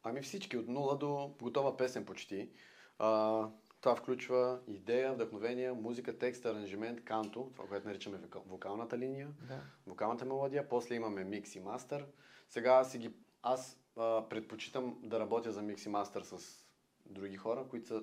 Ами 0.02 0.22
всички, 0.22 0.56
от 0.56 0.68
нула 0.68 0.96
до 0.96 1.34
готова 1.42 1.76
песен 1.76 2.04
почти. 2.04 2.50
А, 2.98 3.48
това 3.80 3.96
включва 3.96 4.60
идея, 4.66 5.12
вдъхновение, 5.12 5.72
музика, 5.72 6.18
текст, 6.18 6.44
аранжимент, 6.46 7.04
канто, 7.04 7.50
това, 7.56 7.68
което 7.68 7.88
наричаме 7.88 8.18
вокалната 8.46 8.98
линия, 8.98 9.28
Да. 9.48 9.60
вокалната 9.86 10.24
мелодия, 10.24 10.68
после 10.68 10.94
имаме 10.94 11.24
микс 11.24 11.54
и 11.54 11.60
мастър. 11.60 12.06
Сега 12.48 12.84
си 12.84 12.98
ги, 12.98 13.12
аз 13.42 13.80
а, 13.96 14.28
предпочитам 14.28 14.98
да 15.02 15.20
работя 15.20 15.52
за 15.52 15.62
микс 15.62 15.84
и 15.86 15.88
мастър 15.88 16.22
с 16.22 16.64
други 17.06 17.36
хора, 17.36 17.66
които 17.70 17.86
са 17.86 18.02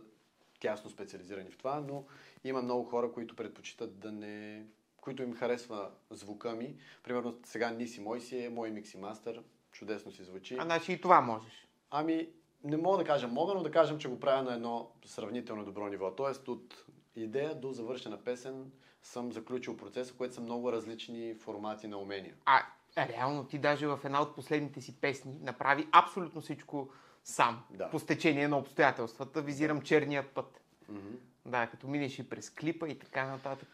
тясно 0.60 0.90
специализирани 0.90 1.52
в 1.52 1.58
това, 1.58 1.80
но 1.80 2.06
има 2.44 2.62
много 2.62 2.84
хора, 2.90 3.12
които 3.12 3.36
предпочитат 3.36 4.00
да 4.00 4.12
не... 4.12 4.66
които 5.04 5.24
им 5.24 5.34
харесва 5.36 5.90
звука 6.12 6.52
ми. 6.52 6.76
Примерно 7.04 7.36
сега 7.44 7.72
Ниси 7.72 8.02
мой 8.02 8.22
си 8.22 8.46
е 8.46 8.50
мой 8.50 8.72
микс 8.72 8.94
и 8.94 8.98
мастър, 8.98 9.42
чудесно 9.72 10.12
си 10.12 10.24
звучи. 10.24 10.58
А 10.60 10.64
значи 10.64 10.94
и 10.94 11.02
това 11.02 11.22
можеш. 11.22 11.68
Ами, 11.92 12.30
не 12.64 12.78
мога 12.78 12.98
да 12.98 13.04
кажа 13.04 13.28
мога, 13.28 13.54
но 13.54 13.64
да 13.64 13.72
кажем, 13.72 14.00
че 14.00 14.10
го 14.10 14.20
правя 14.20 14.44
на 14.44 14.54
едно 14.54 14.92
сравнително 15.06 15.66
добро 15.66 15.88
ниво. 15.88 16.12
Тоест 16.12 16.48
от 16.48 16.86
идея 17.16 17.56
до 17.56 17.72
завършена 17.72 18.24
песен 18.24 18.72
съм 19.02 19.34
заключил 19.34 19.78
процеса, 19.78 20.14
което 20.14 20.34
са 20.34 20.42
много 20.42 20.72
различни 20.72 21.36
формати 21.36 21.88
на 21.88 21.98
умения. 21.98 22.36
А 22.46 22.62
реално 22.98 23.44
ти 23.48 23.58
даже 23.58 23.88
в 23.88 24.00
една 24.04 24.22
от 24.22 24.36
последните 24.36 24.82
си 24.82 24.96
песни 25.02 25.40
направи 25.42 25.88
абсолютно 25.92 26.42
всичко 26.42 26.90
сам. 27.24 27.64
Да. 27.70 27.90
По 27.90 28.00
стечение 28.00 28.48
на 28.48 28.58
обстоятелствата. 28.58 29.42
Визирам 29.42 29.82
черния 29.82 30.34
път. 30.34 30.62
Mm-hmm. 30.92 31.16
Да, 31.46 31.68
като 31.68 31.88
минеш 31.88 32.20
и 32.20 32.30
през 32.30 32.50
клипа 32.50 32.88
и 32.88 33.00
така 33.00 33.26
нататък. 33.26 33.70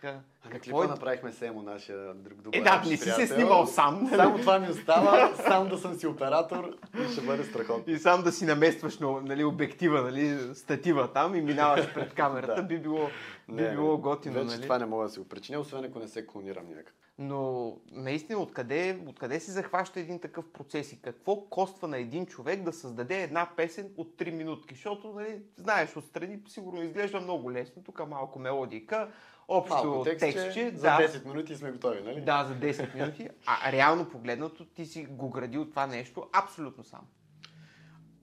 Ами 0.46 0.60
клипа 0.60 0.88
направихме 0.88 1.32
с 1.32 1.42
Емо, 1.42 1.62
нашия 1.62 2.14
друг 2.14 2.42
добър 2.42 2.58
Е, 2.58 2.62
да, 2.62 2.80
не 2.80 2.86
си 2.86 2.98
се 2.98 3.04
приятел. 3.16 3.36
снимал 3.36 3.66
сам. 3.66 4.10
Само 4.16 4.38
това 4.38 4.60
ми 4.60 4.70
остава, 4.70 5.36
само 5.36 5.70
да 5.70 5.78
съм 5.78 5.96
си 5.96 6.08
оператор 6.08 6.76
и 7.02 7.12
ще 7.12 7.22
бъде 7.22 7.44
страхотно. 7.44 7.94
И 7.94 7.98
сам 7.98 8.24
да 8.24 8.32
си 8.32 8.46
наместваш 8.46 9.00
нали, 9.00 9.44
обектива, 9.44 10.02
нали, 10.02 10.56
статива 10.56 11.14
там 11.14 11.36
и 11.36 11.42
минаваш 11.42 11.94
пред 11.94 12.14
камерата, 12.16 12.56
Да. 12.56 12.64
би 12.64 12.80
било, 12.80 13.10
би 13.50 13.62
Не, 13.62 13.72
било 13.72 13.98
готино. 13.98 14.34
Вече 14.36 14.46
нали? 14.46 14.62
това 14.62 14.80
не 14.80 14.86
мога 14.86 15.04
да 15.04 15.10
си 15.10 15.20
го 15.20 15.28
причиня, 15.28 15.60
освен 15.60 15.86
ако 15.86 16.00
не 16.00 16.08
се 16.08 16.28
клонирам 16.28 16.70
някак. 16.70 16.94
Но 17.22 17.76
наистина 17.92 18.40
откъде, 18.40 19.02
откъде 19.08 19.40
се 19.40 19.52
захваща 19.52 20.00
един 20.00 20.20
такъв 20.20 20.52
процес 20.52 20.92
и 20.92 21.02
какво 21.02 21.42
коства 21.42 21.88
на 21.88 21.98
един 21.98 22.26
човек 22.26 22.64
да 22.64 22.74
създаде 22.74 23.24
една 23.24 23.50
песен 23.58 23.94
от 23.98 24.18
3 24.18 24.32
минутки? 24.32 24.76
Защото, 24.76 25.14
нали, 25.14 25.42
знаеш, 25.58 25.98
отстрани 25.98 26.40
сигурно 26.48 26.84
изглежда 26.84 27.22
много 27.22 27.52
лесно. 27.52 27.84
Тук 27.84 28.08
малко 28.08 28.40
мелодика, 28.40 29.12
общо 29.48 29.74
Малко 29.74 30.04
текстче, 30.04 30.34
текстче. 30.34 30.72
за 30.76 30.82
да, 30.82 30.98
10 30.98 31.26
минути 31.26 31.56
сме 31.56 31.72
готови, 31.72 32.02
нали? 32.02 32.22
да, 32.22 32.46
за 32.46 32.56
10 32.56 32.96
минути. 32.96 33.30
А 33.46 33.72
реално 33.72 34.10
погледнато 34.10 34.66
ти 34.66 34.86
си 34.86 35.06
го 35.06 35.30
градил 35.30 35.70
това 35.70 35.88
нещо 35.88 36.30
абсолютно 36.34 36.84
сам. 36.84 37.08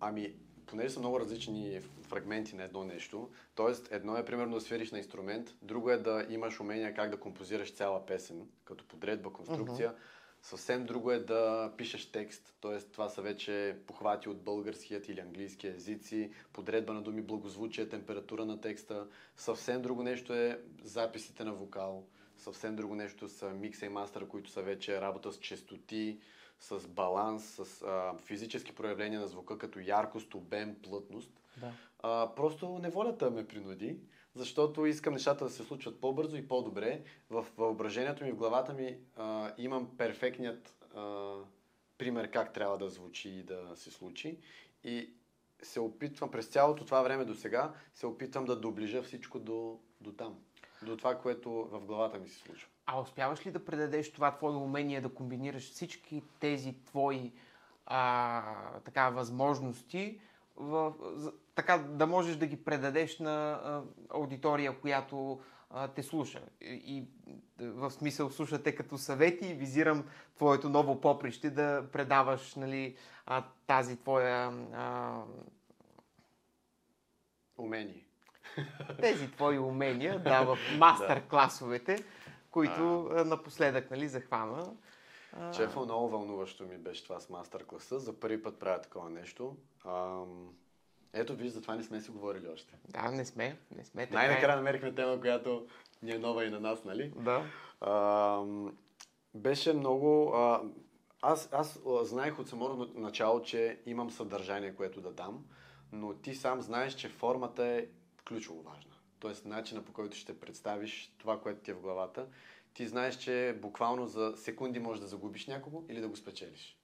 Ами, 0.01 0.34
понеже 0.66 0.90
са 0.90 1.00
много 1.00 1.20
различни 1.20 1.80
фрагменти 2.02 2.56
на 2.56 2.62
едно 2.62 2.84
нещо, 2.84 3.30
т.е. 3.54 3.94
едно 3.94 4.16
е 4.16 4.24
примерно 4.24 4.54
да 4.54 4.60
свириш 4.60 4.92
на 4.92 4.98
инструмент, 4.98 5.54
друго 5.62 5.90
е 5.90 5.96
да 5.96 6.26
имаш 6.30 6.60
умения 6.60 6.94
как 6.94 7.10
да 7.10 7.20
композираш 7.20 7.74
цяла 7.74 8.06
песен, 8.06 8.48
като 8.64 8.84
подредба, 8.88 9.32
конструкция. 9.32 9.94
Съвсем 10.42 10.86
друго 10.86 11.10
е 11.10 11.18
да 11.18 11.72
пишеш 11.76 12.12
текст, 12.12 12.54
т.е. 12.60 12.78
това 12.78 13.08
са 13.08 13.22
вече 13.22 13.76
похвати 13.86 14.28
от 14.28 14.42
българският 14.42 15.08
или 15.08 15.20
английски 15.20 15.66
езици, 15.66 16.30
подредба 16.52 16.92
на 16.92 17.02
думи, 17.02 17.22
благозвучие, 17.22 17.88
температура 17.88 18.44
на 18.44 18.60
текста. 18.60 19.06
Съвсем 19.36 19.82
друго 19.82 20.02
нещо 20.02 20.34
е 20.34 20.60
записите 20.82 21.44
на 21.44 21.52
вокал. 21.52 22.06
Съвсем 22.36 22.76
друго 22.76 22.94
нещо 22.94 23.28
са 23.28 23.50
микса 23.50 23.86
и 23.86 23.88
мастера, 23.88 24.28
които 24.28 24.50
са 24.50 24.62
вече 24.62 25.00
работа 25.00 25.32
с 25.32 25.38
честоти, 25.38 26.18
с 26.61 26.88
баланс, 26.88 27.44
с 27.44 27.82
а, 27.82 28.14
физически 28.18 28.74
проявления 28.74 29.20
на 29.20 29.26
звука, 29.26 29.59
като 29.59 29.80
яркост, 29.80 30.34
обем, 30.34 30.76
плътност. 30.82 31.30
Да. 31.57 31.72
А, 31.98 32.34
просто 32.36 32.78
неволята 32.78 33.30
ме 33.30 33.46
принуди, 33.46 33.98
защото 34.34 34.86
искам 34.86 35.14
нещата 35.14 35.44
да 35.44 35.50
се 35.50 35.62
случват 35.62 36.00
по-бързо 36.00 36.36
и 36.36 36.48
по-добре. 36.48 37.02
В 37.30 37.46
въображението 37.57 38.24
ми, 38.24 38.32
в 38.32 38.36
главата 38.36 38.74
ми 38.74 38.98
а, 39.16 39.52
имам 39.59 39.96
перфектният 39.96 40.86
а, 40.94 41.34
пример 41.98 42.30
как 42.30 42.52
трябва 42.52 42.78
да 42.78 42.90
звучи 42.90 43.28
и 43.28 43.42
да 43.42 43.72
се 43.74 43.90
случи. 43.90 44.38
И 44.84 45.11
се 45.62 45.80
опитвам 45.80 46.30
през 46.30 46.46
цялото 46.46 46.84
това 46.84 47.02
време 47.02 47.24
до 47.24 47.34
сега, 47.34 47.74
се 47.94 48.07
опитвам 48.07 48.44
да 48.44 48.61
доближа 48.61 49.02
всичко 49.02 49.38
до, 49.38 49.80
до 50.00 50.12
там. 50.12 50.38
До 50.83 50.97
това, 50.97 51.18
което 51.18 51.51
в 51.51 51.81
главата 51.81 52.18
ми 52.18 52.29
се 52.29 52.39
случва. 52.39 52.68
А 52.87 53.01
успяваш 53.01 53.47
ли 53.47 53.51
да 53.51 53.64
предадеш 53.64 54.12
това 54.12 54.37
твое 54.37 54.57
умение 54.57 55.01
да 55.01 55.14
комбинираш 55.14 55.70
всички 55.70 56.22
тези 56.41 56.74
твои 56.85 57.33
а, 57.87 58.43
така, 58.85 59.11
възможности, 59.11 60.20
в, 60.57 60.93
така 61.55 61.79
да 61.79 62.07
можеш 62.07 62.37
да 62.37 62.47
ги 62.47 62.64
предадеш 62.64 63.18
на 63.18 63.51
а, 63.53 63.83
аудитория, 64.11 64.81
която 64.81 65.41
а, 65.70 65.89
те 65.89 66.03
слуша? 66.03 66.43
И, 66.61 66.68
и 66.87 67.05
в 67.61 67.91
смисъл 67.91 68.31
слушате 68.31 68.74
като 68.74 68.99
съвети 68.99 69.47
и 69.47 69.55
визирам 69.55 70.05
твоето 70.37 70.68
ново 70.68 71.01
поприще 71.01 71.51
да 71.51 71.89
предаваш 71.93 72.55
нали, 72.55 72.97
а, 73.27 73.45
тази 73.66 73.97
твоя 73.97 74.66
а, 74.72 75.22
Умение. 77.59 78.05
Тези 79.00 79.30
твои 79.30 79.59
умения 79.59 80.18
да, 80.18 80.42
в 80.42 80.59
мастер-класовете, 80.78 82.04
които 82.50 83.07
а, 83.07 83.24
напоследък 83.24 83.90
нали, 83.90 84.09
захвана. 84.09 84.72
А, 85.32 85.52
Шефа, 85.52 85.80
много 85.80 86.09
вълнуващо 86.09 86.64
ми 86.64 86.78
беше 86.78 87.02
това 87.02 87.20
с 87.20 87.30
мастер-класа. 87.30 87.98
За 87.98 88.20
първи 88.20 88.42
път 88.42 88.59
правя 88.59 88.80
такова 88.80 89.11
нещо. 89.11 89.57
Ам... 89.86 90.48
Ето, 91.12 91.34
виж, 91.36 91.52
за 91.52 91.62
това 91.62 91.74
не 91.74 91.82
сме 91.82 92.00
си 92.00 92.11
говорили 92.11 92.48
още. 92.54 92.74
Да, 92.88 93.11
не 93.11 93.24
сме. 93.24 93.57
Не 93.76 93.84
сме 93.84 94.07
така. 94.07 94.24
е. 94.24 94.26
Най-накрая 94.26 94.57
намерихме 94.57 94.94
тема, 94.94 95.20
която 95.20 95.66
ни 96.02 96.11
е 96.11 96.18
нова 96.18 96.44
и 96.44 96.50
на 96.50 96.61
нас, 96.61 96.84
нали? 96.84 97.12
Да. 97.16 97.42
Ам... 97.80 98.76
Беше 99.34 99.72
много... 99.72 100.32
А... 100.34 100.62
Аз, 101.22 101.48
аз 101.52 101.80
знаех 102.02 102.38
от 102.38 102.48
самото 102.48 102.76
на- 102.76 103.00
начало, 103.00 103.42
че 103.42 103.80
имам 103.86 104.11
съдържание, 104.11 104.74
което 104.74 105.00
да 105.00 105.12
дам, 105.12 105.44
но 105.92 106.14
ти 106.14 106.34
сам 106.34 106.61
знаеш, 106.61 106.94
че 106.94 107.09
формата 107.09 107.66
е 107.66 107.86
ключово 108.29 108.62
важна. 108.62 108.93
Тоест, 109.18 109.45
начина 109.45 109.85
по 109.85 109.93
който 109.93 110.16
ще 110.16 110.41
представиш 110.41 111.14
това, 111.18 111.41
което 111.41 111.61
ти 111.61 111.70
е 111.70 111.74
в 111.74 111.81
главата. 111.81 112.27
Ти 112.74 112.89
знаеш, 112.89 113.16
че 113.16 113.59
буквално 113.62 114.07
за 114.07 114.35
секунди 114.37 114.79
можеш 114.79 115.01
да 115.01 115.07
загубиш 115.07 115.47
някого 115.47 115.85
или 115.89 116.01
да 116.01 116.09
го 116.09 116.16
спечелиш. 116.16 116.79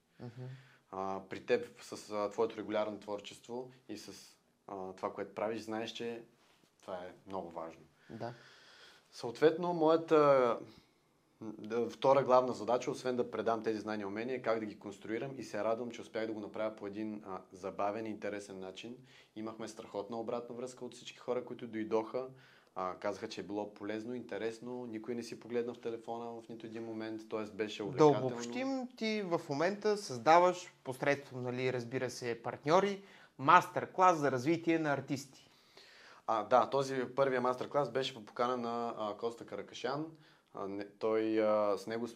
а, 0.92 1.20
при 1.28 1.46
теб 1.46 1.82
с 1.82 2.10
а, 2.10 2.30
твоето 2.30 2.56
регулярно 2.56 3.00
творчество 3.00 3.70
и 3.88 3.98
с 3.98 4.36
а, 4.66 4.92
това, 4.92 5.12
което 5.12 5.34
правиш, 5.34 5.60
знаеш, 5.62 5.90
че 5.90 6.22
това 6.80 6.96
е 6.96 7.14
много 7.26 7.50
важно. 7.50 7.82
Да. 8.10 8.34
Съответно, 9.10 9.72
моята 9.72 10.58
втора 11.90 12.24
главна 12.24 12.52
задача, 12.52 12.90
освен 12.90 13.16
да 13.16 13.30
предам 13.30 13.62
тези 13.62 13.80
знания 13.80 14.04
и 14.04 14.06
умения, 14.06 14.36
е 14.36 14.42
как 14.42 14.60
да 14.60 14.66
ги 14.66 14.78
конструирам 14.78 15.30
и 15.38 15.42
се 15.42 15.64
радвам, 15.64 15.90
че 15.90 16.00
успях 16.00 16.26
да 16.26 16.32
го 16.32 16.40
направя 16.40 16.76
по 16.76 16.86
един 16.86 17.22
а, 17.26 17.40
забавен 17.52 18.06
и 18.06 18.10
интересен 18.10 18.60
начин. 18.60 18.96
Имахме 19.36 19.68
страхотна 19.68 20.20
обратна 20.20 20.54
връзка 20.54 20.84
от 20.84 20.94
всички 20.94 21.18
хора, 21.18 21.44
които 21.44 21.66
дойдоха. 21.66 22.26
А, 22.74 22.94
казаха, 22.94 23.28
че 23.28 23.40
е 23.40 23.44
било 23.44 23.74
полезно, 23.74 24.14
интересно, 24.14 24.86
никой 24.86 25.14
не 25.14 25.22
си 25.22 25.40
погледна 25.40 25.74
в 25.74 25.80
телефона 25.80 26.24
в 26.24 26.48
нито 26.48 26.66
един 26.66 26.84
момент, 26.84 27.20
т.е. 27.30 27.56
беше 27.56 27.82
Да 27.82 27.88
увлекателно. 27.88 28.26
обобщим, 28.26 28.88
ти 28.96 29.22
в 29.22 29.40
момента 29.48 29.96
създаваш 29.96 30.72
посредством, 30.84 31.42
нали, 31.42 31.72
разбира 31.72 32.10
се, 32.10 32.42
партньори, 32.42 33.02
мастер-клас 33.38 34.18
за 34.18 34.32
развитие 34.32 34.78
на 34.78 34.92
артисти. 34.92 35.50
А, 36.26 36.44
да, 36.44 36.70
този 36.70 37.04
първия 37.16 37.40
мастер-клас 37.40 37.90
беше 37.90 38.14
по 38.14 38.24
покана 38.24 38.56
на 38.56 38.94
а, 38.98 39.16
Коста 39.16 39.46
Каракашян. 39.46 40.06
А, 40.54 40.68
не, 40.68 40.88
той 40.98 41.40
а, 41.40 41.78
с 41.78 41.86
него 41.86 42.06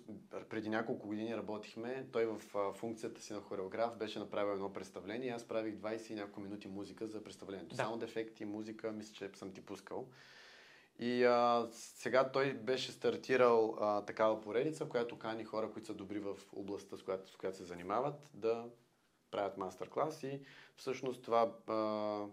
преди 0.49 0.69
няколко 0.69 1.07
години 1.07 1.37
работихме. 1.37 2.07
Той 2.13 2.27
в 2.27 2.41
а, 2.55 2.73
функцията 2.73 3.21
си 3.21 3.33
на 3.33 3.41
хореограф 3.41 3.97
беше 3.97 4.19
направил 4.19 4.53
едно 4.53 4.73
представление. 4.73 5.31
Аз 5.31 5.45
правих 5.45 5.75
20 5.75 6.11
и 6.11 6.15
няколко 6.15 6.41
минути 6.41 6.69
музика 6.69 7.07
за 7.07 7.25
представлението. 7.25 7.77
Да. 7.77 7.83
Само 7.83 7.97
дефекти, 7.97 8.45
музика, 8.45 8.93
мисля, 8.93 9.15
че 9.15 9.39
съм 9.39 9.53
ти 9.53 9.61
пускал. 9.61 10.09
И 10.99 11.25
а, 11.25 11.69
сега 11.71 12.31
той 12.33 12.55
беше 12.55 12.93
стартирал 12.93 13.77
а, 13.81 14.05
такава 14.05 14.41
поредица, 14.41 14.85
в 14.85 14.89
която 14.89 15.19
кани 15.19 15.45
хора, 15.45 15.71
които 15.73 15.87
са 15.87 15.95
добри 15.95 16.19
в 16.19 16.37
областта, 16.53 16.97
с 16.97 17.03
която, 17.03 17.31
с 17.31 17.37
която 17.37 17.57
се 17.57 17.65
занимават, 17.65 18.31
да 18.35 18.65
правят 19.31 19.57
мастер-клас. 19.57 20.23
И 20.23 20.41
всъщност 20.77 21.23
това 21.23 21.53
а, 21.67 22.27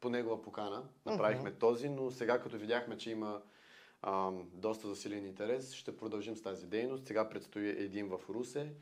по 0.00 0.08
негова 0.08 0.42
покана 0.42 0.82
направихме 1.06 1.52
този, 1.52 1.88
но 1.88 2.10
сега 2.10 2.40
като 2.40 2.58
видяхме, 2.58 2.98
че 2.98 3.10
има 3.10 3.42
ам, 4.06 4.48
доста 4.52 4.88
засилен 4.88 5.26
интерес, 5.26 5.72
ще 5.72 5.96
продължим 5.96 6.36
с 6.36 6.42
тази 6.42 6.66
дейност. 6.66 7.06
Сега 7.06 7.28
предстои 7.28 7.68
един 7.68 8.08
в 8.08 8.20
Русе 8.28 8.72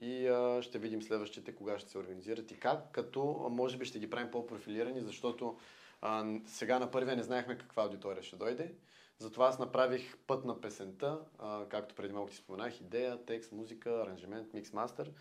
и 0.00 0.26
а, 0.26 0.62
ще 0.62 0.78
видим 0.78 1.02
следващите 1.02 1.54
кога 1.54 1.78
ще 1.78 1.90
се 1.90 1.98
организират 1.98 2.50
и 2.50 2.58
как, 2.58 2.90
като 2.92 3.44
а, 3.46 3.48
може 3.48 3.76
би 3.76 3.84
ще 3.84 3.98
ги 3.98 4.10
правим 4.10 4.30
по-профилирани, 4.30 5.00
защото 5.00 5.56
а, 6.02 6.24
сега 6.46 6.78
на 6.78 6.90
първия 6.90 7.16
не 7.16 7.22
знаехме 7.22 7.58
каква 7.58 7.82
аудитория 7.82 8.22
ще 8.22 8.36
дойде. 8.36 8.74
Затова 9.18 9.46
аз 9.46 9.58
направих 9.58 10.16
път 10.26 10.44
на 10.44 10.60
песента, 10.60 11.20
а, 11.38 11.64
както 11.68 11.94
преди 11.94 12.14
малко 12.14 12.30
ти 12.30 12.36
споменах, 12.36 12.80
идея, 12.80 13.24
текст, 13.26 13.52
музика, 13.52 13.90
аранжимент, 13.90 14.54
микс 14.54 14.72
мастер. 14.72 15.12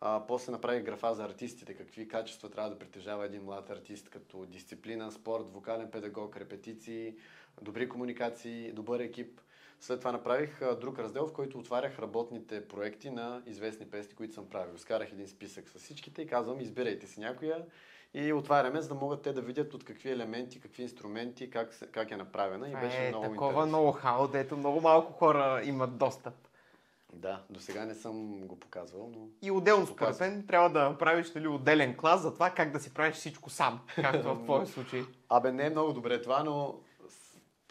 А, 0.00 0.26
после 0.26 0.52
направих 0.52 0.84
графа 0.84 1.14
за 1.14 1.24
артистите, 1.24 1.74
какви 1.74 2.08
качества 2.08 2.50
трябва 2.50 2.70
да 2.70 2.78
притежава 2.78 3.26
един 3.26 3.42
млад 3.42 3.70
артист, 3.70 4.08
като 4.08 4.46
дисциплина, 4.46 5.12
спорт, 5.12 5.52
вокален 5.52 5.90
педагог, 5.90 6.36
репетиции, 6.36 7.16
добри 7.62 7.88
комуникации, 7.88 8.72
добър 8.72 9.00
екип. 9.00 9.40
След 9.80 9.98
това 9.98 10.12
направих 10.12 10.60
друг 10.80 10.98
раздел, 10.98 11.26
в 11.26 11.32
който 11.32 11.58
отварях 11.58 11.98
работните 11.98 12.68
проекти 12.68 13.10
на 13.10 13.42
известни 13.46 13.86
песни, 13.86 14.14
които 14.14 14.34
съм 14.34 14.48
правил. 14.48 14.78
Скарах 14.78 15.12
един 15.12 15.28
списък 15.28 15.68
с 15.68 15.78
всичките 15.78 16.22
и 16.22 16.26
казвам, 16.26 16.60
избирайте 16.60 17.06
си 17.06 17.20
някоя 17.20 17.64
и 18.14 18.32
отваряме, 18.32 18.80
за 18.80 18.88
да 18.88 18.94
могат 18.94 19.22
те 19.22 19.32
да 19.32 19.40
видят 19.40 19.74
от 19.74 19.84
какви 19.84 20.10
елементи, 20.10 20.60
какви 20.60 20.82
инструменти, 20.82 21.50
как, 21.50 21.78
как 21.92 22.10
е 22.10 22.16
направена. 22.16 22.68
И 22.68 22.72
беше 22.72 23.06
е 23.06 23.08
много 23.08 23.24
такова 23.24 23.66
ноу-хау, 23.66 24.30
дето 24.32 24.56
много 24.56 24.80
малко 24.80 25.12
хора 25.12 25.62
имат 25.64 25.98
достъп. 25.98 26.34
Да, 27.12 27.42
до 27.50 27.60
сега 27.60 27.84
не 27.84 27.94
съм 27.94 28.40
го 28.40 28.60
показвал, 28.60 29.10
но 29.14 29.28
И 29.42 29.50
отделно, 29.50 29.86
според 29.86 30.20
мен, 30.20 30.46
трябва 30.46 30.70
да 30.70 30.88
направиш 30.88 31.34
нали, 31.34 31.48
отделен 31.48 31.96
клас 31.96 32.20
за 32.20 32.34
това 32.34 32.50
как 32.50 32.70
да 32.70 32.80
си 32.80 32.94
правиш 32.94 33.16
всичко 33.16 33.50
сам, 33.50 33.80
както 33.94 34.34
в 34.34 34.42
твоя 34.44 34.66
случай. 34.66 35.02
Абе, 35.28 35.52
не 35.52 35.66
е 35.66 35.70
много 35.70 35.92
добре 35.92 36.22
това, 36.22 36.44
но 36.44 36.80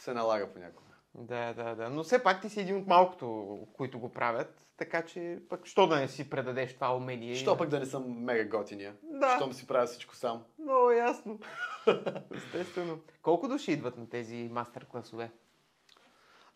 се 0.01 0.13
налага 0.13 0.53
понякога. 0.53 0.91
Да, 1.15 1.53
да, 1.53 1.75
да. 1.75 1.89
Но 1.89 2.03
все 2.03 2.23
пак 2.23 2.41
ти 2.41 2.49
си 2.49 2.59
един 2.59 2.77
от 2.77 2.87
малкото, 2.87 3.57
които 3.73 3.99
го 3.99 4.11
правят, 4.11 4.67
така 4.77 5.05
че 5.05 5.39
пък 5.49 5.65
що 5.65 5.87
да 5.87 5.99
не 5.99 6.07
си 6.07 6.29
предадеш 6.29 6.75
това 6.75 6.95
умение? 6.95 7.35
Що 7.35 7.57
пък 7.57 7.69
да 7.69 7.79
не 7.79 7.85
съм 7.85 8.23
мега 8.23 8.57
готиния? 8.57 8.95
Да. 9.03 9.35
Щом 9.35 9.53
си 9.53 9.67
правя 9.67 9.85
всичко 9.85 10.15
сам. 10.15 10.43
Много 10.59 10.91
ясно. 10.91 11.39
Естествено. 12.35 12.99
Колко 13.21 13.47
души 13.47 13.71
идват 13.71 13.97
на 13.97 14.09
тези 14.09 14.49
мастер 14.51 14.85
класове? 14.85 15.31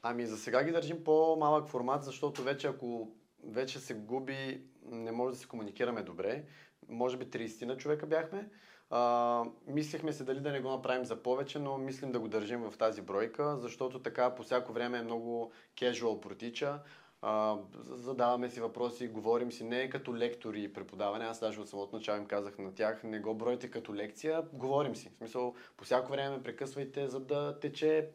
Ами 0.02 0.26
за 0.26 0.38
сега 0.38 0.64
ги 0.64 0.72
държим 0.72 1.04
по-малък 1.04 1.68
формат, 1.68 2.04
защото 2.04 2.44
вече 2.44 2.68
ако 2.68 3.12
вече 3.44 3.80
се 3.80 3.94
губи, 3.94 4.68
не 4.86 5.12
може 5.12 5.34
да 5.34 5.40
се 5.40 5.48
комуникираме 5.48 6.04
добре. 6.04 6.44
Може 6.90 7.18
би 7.18 7.26
30 7.26 7.66
на 7.66 7.78
човека 7.78 8.06
бяхме. 8.06 8.50
А, 8.90 9.44
мислехме 9.68 10.14
се 10.14 10.24
дали 10.24 10.40
да 10.40 10.52
не 10.52 10.62
го 10.62 10.70
направим 10.70 11.06
за 11.06 11.16
повече, 11.16 11.60
но 11.60 11.78
мислим 11.78 12.12
да 12.12 12.20
го 12.20 12.28
държим 12.28 12.62
в 12.62 12.78
тази 12.78 13.02
бройка, 13.02 13.58
защото 13.58 14.00
така 14.00 14.36
по 14.36 14.44
всяко 14.44 14.74
време 14.74 14.98
е 14.98 15.04
много 15.04 15.52
casual 15.76 16.20
протича. 16.20 16.80
А, 17.22 17.58
задаваме 17.84 18.50
си 18.50 18.62
въпроси, 18.62 19.08
говорим 19.08 19.52
си 19.52 19.64
не 19.64 19.90
като 19.90 20.16
лектори 20.16 20.64
и 20.64 20.74
преподаване. 20.74 21.26
Аз 21.26 21.40
даже 21.40 21.62
от 21.62 21.70
самото 21.70 21.96
начало 21.96 22.18
им 22.18 22.26
казах 22.26 22.58
на 22.58 22.74
тях, 22.74 23.04
не 23.04 23.20
го 23.20 23.36
бройте 23.36 23.72
като 23.72 23.96
лекция, 23.96 24.44
говорим 24.54 24.96
си. 24.96 25.10
В 25.10 25.18
смисъл, 25.18 25.56
по 25.78 25.84
всяко 25.86 26.12
време 26.12 26.44
прекъсвайте, 26.44 27.08
за 27.08 27.20
да 27.20 27.60
тече 27.60 28.10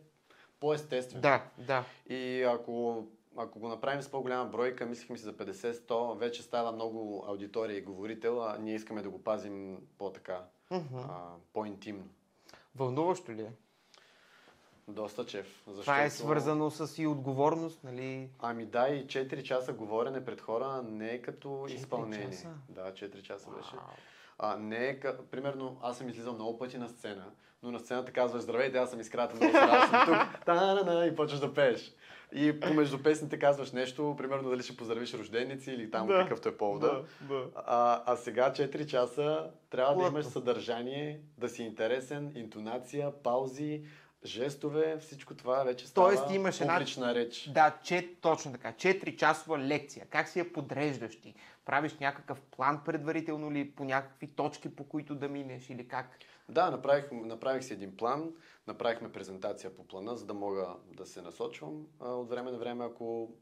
по-естествено. 0.60 1.22
Да, 1.22 1.42
да. 1.58 1.84
И 2.08 2.42
ако, 2.42 3.06
ако 3.36 3.58
го 3.58 3.68
направим 3.68 4.02
с 4.02 4.10
по-голяма 4.10 4.50
бройка, 4.50 4.86
мислихме 4.86 5.16
си 5.16 5.24
за 5.24 5.32
50-100, 5.32 6.18
вече 6.18 6.42
става 6.42 6.72
много 6.72 7.24
аудитория 7.28 7.78
и 7.78 7.82
говорител, 7.82 8.42
а 8.42 8.58
ние 8.58 8.74
искаме 8.74 9.02
да 9.02 9.10
го 9.10 9.24
пазим 9.24 9.78
по-така, 9.98 10.44
Мгм. 10.70 10.98
а, 10.98 11.34
по-интимно. 11.52 12.04
Вълнуващо 12.76 13.32
ли 13.32 13.42
е? 13.42 13.52
Доста 14.88 15.26
чеф. 15.26 15.62
Защото... 15.66 15.80
Това 15.82 16.02
е 16.02 16.10
свързано 16.10 16.70
с 16.70 17.02
и 17.02 17.06
отговорност, 17.06 17.84
нали? 17.84 18.28
Ами 18.38 18.66
да, 18.66 18.88
и 18.88 19.06
4 19.06 19.42
часа 19.42 19.72
говорене 19.72 20.24
пред 20.24 20.40
хора 20.40 20.82
не 20.82 21.10
е 21.10 21.22
като 21.22 21.66
изпълнение. 21.68 22.30
часа? 22.30 22.48
Да, 22.68 22.92
4 22.92 23.22
часа 23.22 23.50
беше. 23.50 23.76
Вау. 23.76 23.84
А, 24.38 24.56
не 24.56 24.86
е, 24.86 25.00
ка- 25.00 25.18
примерно, 25.30 25.78
аз 25.82 25.98
съм 25.98 26.08
излизал 26.08 26.34
много 26.34 26.58
пъти 26.58 26.78
на 26.78 26.88
сцена, 26.88 27.24
но 27.62 27.70
на 27.70 27.78
сцената 27.80 28.12
казваш, 28.12 28.42
здравейте, 28.42 28.78
аз 28.78 28.90
съм 28.90 29.00
изкратен, 29.00 29.36
много 29.36 29.52
съм 29.86 30.04
тук, 30.06 30.44
та 30.46 31.06
и 31.06 31.16
почваш 31.16 31.40
да 31.40 31.54
пееш. 31.54 31.92
И 32.32 32.60
помежду 32.60 32.98
песните 32.98 33.38
казваш 33.38 33.72
нещо, 33.72 34.14
примерно 34.18 34.50
дали 34.50 34.62
ще 34.62 34.76
поздравиш 34.76 35.14
рожденици 35.14 35.70
или 35.70 35.90
там 35.90 36.06
Да. 36.06 36.18
какъвто 36.18 36.48
е 36.48 36.56
повода. 36.56 37.02
Да, 37.20 37.34
да. 37.34 37.44
А, 37.56 38.02
а 38.06 38.16
сега 38.16 38.52
4 38.52 38.86
часа 38.86 39.50
трябва 39.70 39.92
да 39.92 39.96
Плътно. 39.96 40.10
имаш 40.10 40.26
съдържание, 40.26 41.20
да 41.38 41.48
си 41.48 41.62
интересен, 41.62 42.32
интонация, 42.34 43.12
паузи, 43.14 43.82
жестове, 44.24 44.98
всичко 44.98 45.34
това 45.34 45.64
вече 45.64 45.86
става 45.86 46.08
Тоест 46.08 46.24
имаш 46.30 46.60
една- 46.60 46.74
публична 46.74 47.14
реч. 47.14 47.48
Да, 47.48 47.76
че, 47.82 48.08
точно 48.20 48.52
така. 48.52 48.72
4 48.72 49.16
часова 49.16 49.58
лекция. 49.58 50.06
Как 50.06 50.28
си 50.28 50.38
я 50.38 50.52
подреждаш 50.52 51.20
ти? 51.20 51.34
Правиш 51.64 51.96
някакъв 52.00 52.40
план 52.40 52.80
предварително 52.84 53.52
ли 53.52 53.70
по 53.70 53.84
някакви 53.84 54.26
точки, 54.26 54.76
по 54.76 54.84
които 54.84 55.14
да 55.14 55.28
минеш 55.28 55.70
или 55.70 55.88
как? 55.88 56.18
Да, 56.50 56.70
направих, 56.70 57.12
направих 57.12 57.64
си 57.64 57.72
един 57.72 57.96
план, 57.96 58.32
направихме 58.66 59.12
презентация 59.12 59.74
по 59.74 59.86
плана, 59.86 60.16
за 60.16 60.26
да 60.26 60.34
мога 60.34 60.76
да 60.92 61.06
се 61.06 61.22
насочвам 61.22 61.86
а, 62.00 62.08
от 62.08 62.28
време 62.28 62.50
на 62.50 62.58
време, 62.58 62.84
ако 62.84 63.32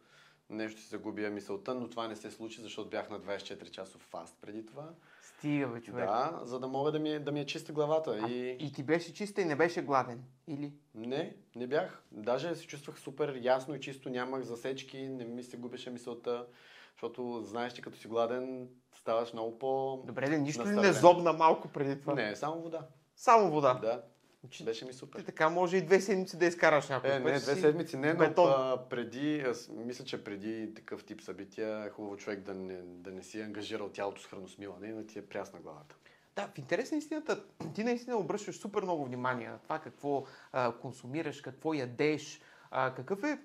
нещо 0.50 0.80
си 0.80 0.88
загубя 0.88 1.30
мисълта, 1.30 1.74
но 1.74 1.90
това 1.90 2.08
не 2.08 2.16
се 2.16 2.30
случи, 2.30 2.60
защото 2.60 2.90
бях 2.90 3.10
на 3.10 3.20
24 3.20 3.70
часов 3.70 4.02
фаст 4.02 4.36
преди 4.40 4.66
това. 4.66 4.90
Стига, 5.38 5.66
бе, 5.66 5.80
човек. 5.80 6.06
Да, 6.06 6.40
за 6.42 6.60
да 6.60 6.68
мога 6.68 6.92
да 6.92 6.98
ми, 6.98 7.10
е- 7.10 7.18
да 7.18 7.32
ми 7.32 7.40
е 7.40 7.46
чиста 7.46 7.72
главата. 7.72 8.18
А, 8.22 8.28
И... 8.28 8.56
и 8.60 8.72
ти 8.72 8.82
беше 8.82 9.14
чиста 9.14 9.40
и 9.40 9.44
не 9.44 9.56
беше 9.56 9.82
гладен? 9.82 10.24
Или? 10.48 10.72
Не, 10.94 11.36
не 11.56 11.66
бях. 11.66 12.02
Даже 12.12 12.54
се 12.54 12.66
чувствах 12.66 12.98
супер 12.98 13.38
ясно 13.42 13.74
и 13.74 13.80
чисто, 13.80 14.10
нямах 14.10 14.42
засечки, 14.42 15.08
не 15.08 15.24
ми 15.24 15.42
се 15.42 15.56
губеше 15.56 15.90
мисълта, 15.90 16.46
защото 16.92 17.42
знаеш, 17.42 17.72
че 17.72 17.82
като 17.82 17.98
си 17.98 18.08
гладен 18.08 18.68
ставаш 18.94 19.32
много 19.32 19.58
по... 19.58 20.02
Добре, 20.06 20.28
де, 20.28 20.38
нищо 20.38 20.66
ли 20.66 20.70
не 20.70 20.92
зобна 20.92 21.32
малко 21.32 21.68
преди 21.68 22.00
това? 22.00 22.14
Не, 22.14 22.36
само 22.36 22.62
вода. 22.62 22.86
Само 23.16 23.50
вода. 23.50 23.74
Да, 23.74 24.02
Че, 24.50 24.64
беше 24.64 24.84
ми 24.84 24.92
супер. 24.92 25.18
ти 25.18 25.24
така 25.26 25.48
може 25.48 25.76
и 25.76 25.82
две 25.82 26.00
седмици 26.00 26.38
да 26.38 26.46
изкараш 26.46 26.88
някой 26.88 27.10
Е, 27.10 27.20
не, 27.20 27.38
две 27.38 27.56
седмици 27.56 27.96
не, 27.96 28.12
но 28.12 28.18
бетон. 28.18 28.50
а, 28.50 28.88
преди, 28.90 29.40
аз 29.40 29.68
мисля, 29.68 30.04
че 30.04 30.24
преди 30.24 30.74
такъв 30.74 31.04
тип 31.04 31.22
събития 31.22 31.84
е 31.84 31.90
хубаво 31.90 32.16
човек 32.16 32.40
да 32.40 32.54
не, 32.54 32.76
да 32.82 33.10
не 33.12 33.22
си 33.22 33.40
е 33.40 33.42
ангажирал 33.42 33.88
тялото 33.88 34.22
с 34.22 34.26
храносмилане 34.26 34.92
да 34.92 35.06
ти 35.06 35.18
е 35.18 35.26
прясна 35.26 35.60
главата. 35.60 35.96
Да, 36.36 36.48
в 36.54 36.58
интерес 36.58 36.92
на 36.92 36.98
истината, 36.98 37.44
ти 37.74 37.84
наистина 37.84 38.16
обръщаш 38.16 38.56
супер 38.56 38.82
много 38.82 39.04
внимание 39.04 39.48
на 39.48 39.58
това 39.58 39.78
какво 39.78 40.24
а, 40.52 40.72
консумираш, 40.72 41.40
какво 41.40 41.74
ядеш, 41.74 42.40
а, 42.70 42.94
какъв 42.94 43.24
е 43.24 43.38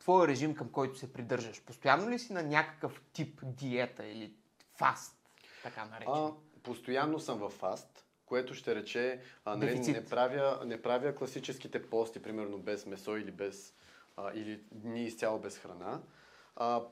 твой 0.00 0.28
режим, 0.28 0.54
към 0.54 0.68
който 0.68 0.98
се 0.98 1.12
придържаш. 1.12 1.62
Постоянно 1.62 2.10
ли 2.10 2.18
си 2.18 2.32
на 2.32 2.42
някакъв 2.42 3.02
тип 3.12 3.40
диета 3.44 4.06
или 4.06 4.34
фаст, 4.74 5.16
така 5.62 5.84
наречен? 5.84 6.12
А, 6.14 6.32
постоянно 6.62 7.18
съм 7.18 7.38
в 7.38 7.50
фаст, 7.50 8.04
което 8.30 8.54
ще 8.54 8.74
рече, 8.74 9.20
а, 9.44 9.56
нали, 9.56 9.70
Дефицит. 9.70 9.96
не, 9.96 10.04
правя, 10.04 10.58
не 10.64 10.82
правя 10.82 11.14
класическите 11.14 11.82
пости, 11.82 12.22
примерно 12.22 12.58
без 12.58 12.86
месо 12.86 13.16
или, 13.16 13.30
без, 13.30 13.74
а, 14.16 14.32
или 14.34 14.60
дни 14.72 15.04
изцяло 15.04 15.38
без 15.38 15.58
храна. 15.58 16.00
А, 16.56 16.82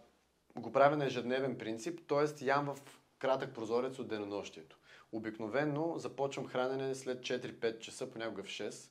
го 0.57 0.73
правя 0.73 0.97
на 0.97 1.05
ежедневен 1.05 1.59
принцип, 1.59 2.01
т.е. 2.09 2.45
ям 2.45 2.67
в 2.67 2.79
кратък 3.19 3.55
прозорец 3.55 3.99
от 3.99 4.09
денонощието. 4.09 4.79
Обикновено 5.13 5.99
започвам 5.99 6.47
хранене 6.47 6.95
след 6.95 7.21
4-5 7.21 7.79
часа, 7.79 8.11
понякога 8.11 8.43
в 8.43 8.49
6. 8.49 8.91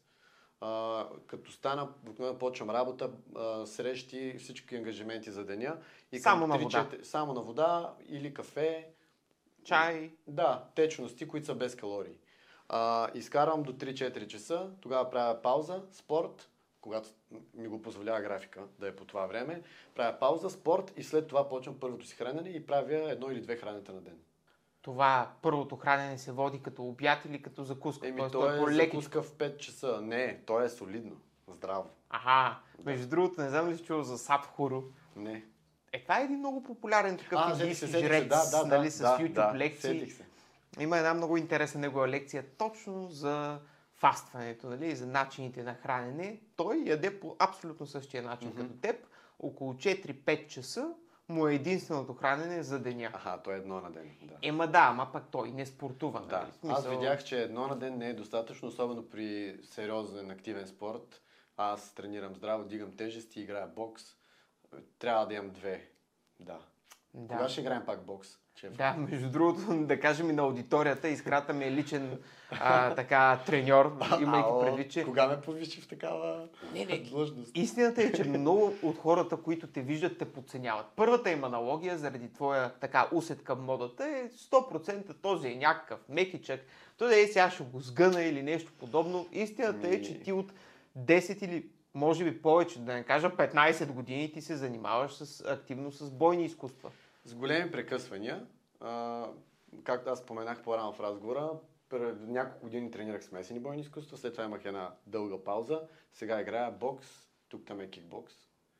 А, 0.62 1.06
като 1.28 1.52
стана, 1.52 1.90
обикновено 2.04 2.40
почвам 2.40 2.70
работа, 2.70 3.12
а, 3.36 3.66
срещи, 3.66 4.36
всички 4.40 4.76
ангажименти 4.76 5.32
за 5.32 5.46
деня. 5.46 5.78
И 6.12 6.20
Само 6.20 6.48
на 6.48 6.60
3-4 6.60 6.64
вода. 6.64 7.04
Само 7.04 7.34
на 7.34 7.42
вода 7.42 7.96
или 8.10 8.34
кафе, 8.34 8.88
Чай? 9.64 10.12
да, 10.28 10.64
течности, 10.76 11.28
които 11.28 11.46
са 11.46 11.56
без 11.56 11.76
калории. 11.76 12.18
А, 12.70 13.10
изкарвам 13.14 13.64
до 13.64 13.74
3-4 13.74 14.28
часа, 14.28 14.70
тогава 14.82 15.10
правя 15.10 15.42
пауза, 15.42 15.82
спорт, 15.92 16.50
когато 16.82 17.10
ми 17.54 17.68
го 17.68 17.82
позволява 17.82 18.22
графика 18.22 18.62
да 18.80 18.88
е 18.88 18.96
по 18.96 19.06
това 19.06 19.26
време, 19.26 19.62
правя 19.96 20.20
пауза, 20.20 20.50
спорт 20.50 20.94
и 20.98 21.04
след 21.04 21.28
това 21.28 21.50
почвам 21.50 21.80
първото 21.80 22.08
си 22.08 22.16
хранене 22.16 22.50
и 22.50 22.66
правя 22.66 23.12
едно 23.12 23.32
или 23.32 23.42
две 23.42 23.56
хранета 23.58 23.94
на 23.94 24.02
ден. 24.02 24.18
Това 24.82 25.32
първото 25.42 25.76
хранене 25.76 26.18
се 26.18 26.32
води 26.32 26.62
като 26.62 26.84
обяд 26.84 27.26
или 27.26 27.42
като 27.42 27.64
закуска? 27.64 28.08
Еми, 28.08 28.18
Тоест, 28.18 28.32
то 28.32 28.54
е 28.54 28.58
по-лекичко. 28.58 29.02
закуска 29.02 29.22
в 29.22 29.32
5 29.32 29.58
часа. 29.58 30.02
Не, 30.02 30.40
то 30.46 30.62
е 30.62 30.70
солидно, 30.70 31.16
здраво. 31.48 31.90
Аха, 32.10 32.60
между 32.86 33.08
другото, 33.08 33.42
не 33.42 33.50
знам 33.50 33.70
ли 33.70 33.78
си 33.78 33.84
чул 33.84 34.04
за 34.04 34.18
Садхуру. 34.18 34.84
Не. 35.16 35.44
Е, 35.94 36.04
това 36.04 36.20
е 36.20 36.24
един 36.24 36.40
много 36.40 36.64
популярен 36.64 37.18
такъв 37.18 37.40
А, 37.44 37.52
индийски 37.52 37.88
се, 37.88 38.00
жрец, 38.00 38.28
да, 38.28 38.50
да, 38.52 38.66
нали, 38.66 38.86
да, 38.86 38.92
с 38.92 38.98
да, 38.98 39.18
YouTube 39.20 39.52
да, 39.52 39.58
лекции. 39.58 40.10
Се. 40.10 40.26
Има 40.80 40.98
една 40.98 41.14
много 41.14 41.38
интересна 41.38 41.80
негова 41.80 42.08
лекция 42.08 42.46
точно 42.58 43.10
за 43.10 43.60
фастването, 43.96 44.68
нали, 44.68 44.96
за 44.96 45.08
начините 45.08 45.64
на 45.64 45.74
хранене. 45.74 46.40
Той 46.56 46.78
яде 46.78 47.20
по 47.20 47.36
абсолютно 47.40 47.86
същия 47.86 48.24
начин 48.24 48.50
Мгм. 48.50 48.58
като 48.58 48.74
теб. 48.74 49.08
Около 49.40 49.74
4-5 49.74 50.48
часа 50.48 50.94
му 51.30 51.48
е 51.48 51.56
единственото 51.56 52.14
хранене 52.14 52.64
за 52.64 52.80
деня. 52.80 53.10
Аха, 53.14 53.42
то 53.44 53.52
е 53.52 53.58
едно 53.58 53.82
на 53.82 53.92
ден. 53.92 54.12
Да. 54.22 54.36
Ема 54.42 54.68
да, 54.68 54.80
ама 54.82 55.10
пък 55.14 55.24
той 55.32 55.52
не 55.52 55.66
спортува. 55.66 56.22
Да, 56.22 56.40
Нали? 56.40 56.52
Смисъл- 56.52 56.78
аз 56.78 56.88
видях, 56.88 57.24
че 57.24 57.42
едно 57.42 57.68
на 57.68 57.76
ден 57.76 57.98
не 57.98 58.10
е 58.10 58.14
достатъчно, 58.14 58.68
особено 58.68 59.10
при 59.10 59.58
сериозен 59.64 60.32
активен 60.32 60.68
спорт. 60.68 61.22
Аз 61.58 61.94
тренирам 61.94 62.36
здраво, 62.36 62.64
дигам 62.64 62.96
тежести, 62.96 63.42
играя 63.42 63.68
бокс. 63.68 64.04
Трябва 65.00 65.26
да 65.26 65.34
имам 65.34 65.50
две. 65.50 65.90
Да. 66.40 66.60
Да. 67.14 67.36
Кога 67.36 67.50
ще 67.50 67.62
играем 67.62 67.86
пак 67.86 68.06
бокс? 68.06 68.30
Шеф? 68.60 68.74
Да, 68.74 68.94
между 69.12 69.30
другото, 69.30 69.86
да 69.86 70.00
кажем 70.00 70.30
и 70.30 70.34
на 70.34 70.42
аудиторията, 70.42 71.08
изкрата 71.08 71.54
ми 71.54 71.66
е 71.66 71.72
личен 71.72 72.18
а, 72.52 72.96
така 72.96 73.40
треньор, 73.46 73.98
имайки 74.22 74.50
предвид, 74.62 74.92
че... 74.92 75.04
Кога 75.04 75.28
ме 75.28 75.42
повиши 75.42 75.82
в 75.82 75.88
такава 75.88 76.48
Не, 76.74 76.86
не, 76.86 77.00
длъжност? 77.00 77.52
Истината 77.58 78.04
е, 78.04 78.12
че 78.12 78.24
много 78.30 78.74
от 78.84 78.98
хората, 78.98 79.38
които 79.38 79.68
те 79.68 79.82
виждат, 79.82 80.18
те 80.18 80.26
подценяват. 80.26 80.86
Първата 80.96 81.32
им 81.32 81.44
аналогия, 81.44 81.98
заради 81.98 82.34
твоя 82.34 82.74
така 82.74 83.08
усет 83.12 83.44
към 83.44 83.64
модата 83.64 84.06
е 84.06 84.30
100% 84.30 85.22
този 85.22 85.48
е 85.48 85.56
някакъв 85.56 86.00
мекичък. 86.10 86.62
Той 86.98 87.08
да 87.08 87.20
е 87.20 87.28
сега 87.28 87.50
ще 87.50 87.64
го 87.64 87.80
сгъна 87.80 88.24
или 88.24 88.44
нещо 88.44 88.72
подобно. 88.80 89.28
Истината 89.32 89.88
е, 89.88 90.02
че 90.02 90.20
ти 90.20 90.32
от 90.32 90.54
10 90.98 91.44
или 91.44 91.66
може 91.94 92.24
би 92.24 92.42
повече, 92.42 92.80
да 92.80 92.94
не 92.94 93.04
кажа 93.04 93.30
15 93.30 93.92
години, 93.92 94.32
ти 94.32 94.42
се 94.42 94.56
занимаваш 94.56 95.12
с, 95.14 95.46
активно 95.48 95.92
с 95.92 96.12
бойни 96.12 96.46
изкуства. 96.46 96.92
С 97.28 97.36
големи 97.36 97.72
прекъсвания, 97.72 98.46
а, 98.80 99.26
както 99.84 100.10
аз 100.10 100.20
споменах 100.20 100.62
по-рано 100.64 100.94
в 100.94 101.00
разговора, 101.00 101.52
пред 101.90 102.22
няколко 102.22 102.66
години 102.66 102.92
тренирах 102.92 103.24
смесени 103.24 103.60
бойни 103.60 103.82
изкуства, 103.82 104.18
след 104.18 104.34
това 104.34 104.44
имах 104.44 104.66
една 104.66 104.94
дълга 105.08 105.44
пауза, 105.44 105.82
сега 106.14 106.42
играя 106.42 106.72
бокс, 106.72 107.08
тук 107.50 107.66
там 107.66 107.82
е 107.82 107.90
кикбокс. 107.90 108.34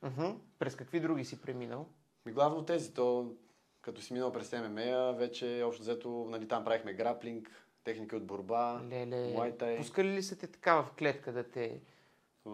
Уху. 0.06 0.34
През 0.58 0.76
какви 0.76 1.00
други 1.00 1.24
си 1.24 1.40
преминал? 1.40 1.86
И 2.28 2.32
главно 2.32 2.64
тези, 2.64 2.94
то 2.94 3.32
като 3.80 4.00
си 4.02 4.12
минал 4.12 4.32
през 4.32 4.52
ММА, 4.52 5.12
вече 5.12 5.62
общо 5.66 5.82
взето, 5.82 6.26
нали, 6.30 6.48
там 6.48 6.64
правихме 6.64 6.92
граплинг, 6.92 7.50
техника 7.84 8.16
от 8.16 8.26
борба, 8.26 8.80
Леле, 8.90 9.34
Thai. 9.34 9.76
пускали 9.76 10.08
ли 10.08 10.22
са 10.22 10.38
те 10.38 10.46
така 10.46 10.82
в 10.82 10.92
клетка 10.98 11.32
да 11.32 11.44
те... 11.44 11.80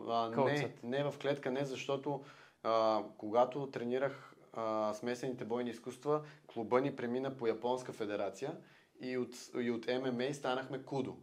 А, 0.08 0.28
не, 0.30 0.74
не 0.82 1.04
в 1.04 1.18
клетка, 1.18 1.50
не, 1.50 1.64
защото 1.64 2.24
а, 2.62 3.02
когато 3.18 3.70
тренирах 3.70 4.33
а, 4.56 4.94
смесените 4.94 5.44
бойни 5.44 5.70
изкуства, 5.70 6.22
клуба 6.46 6.80
ни 6.80 6.96
премина 6.96 7.36
по 7.36 7.46
Японска 7.46 7.92
федерация 7.92 8.56
и 9.00 9.18
от, 9.18 9.34
и 9.60 9.70
от 9.70 9.86
ММА 9.86 10.34
станахме 10.34 10.82
кудо. 10.82 11.16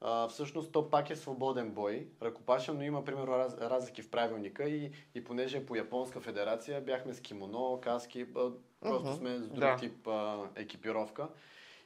А, 0.00 0.28
всъщност 0.28 0.72
то 0.72 0.90
пак 0.90 1.10
е 1.10 1.16
свободен 1.16 1.70
бой, 1.70 2.08
ръкопашен, 2.22 2.76
но 2.76 2.82
има 2.82 3.04
примерно 3.04 3.38
раз, 3.38 3.58
разлики 3.58 4.02
в 4.02 4.10
правилника 4.10 4.64
и, 4.68 4.92
и 5.14 5.24
понеже 5.24 5.56
е 5.58 5.66
по 5.66 5.76
Японска 5.76 6.20
федерация, 6.20 6.80
бяхме 6.80 7.14
с 7.14 7.20
кимоно, 7.20 7.80
каски, 7.82 8.26
а, 8.36 8.50
просто 8.80 9.08
Мгм, 9.08 9.16
сме 9.16 9.38
с 9.38 9.48
друг 9.48 9.60
да. 9.60 9.76
тип 9.76 10.08
а, 10.08 10.48
екипировка 10.56 11.28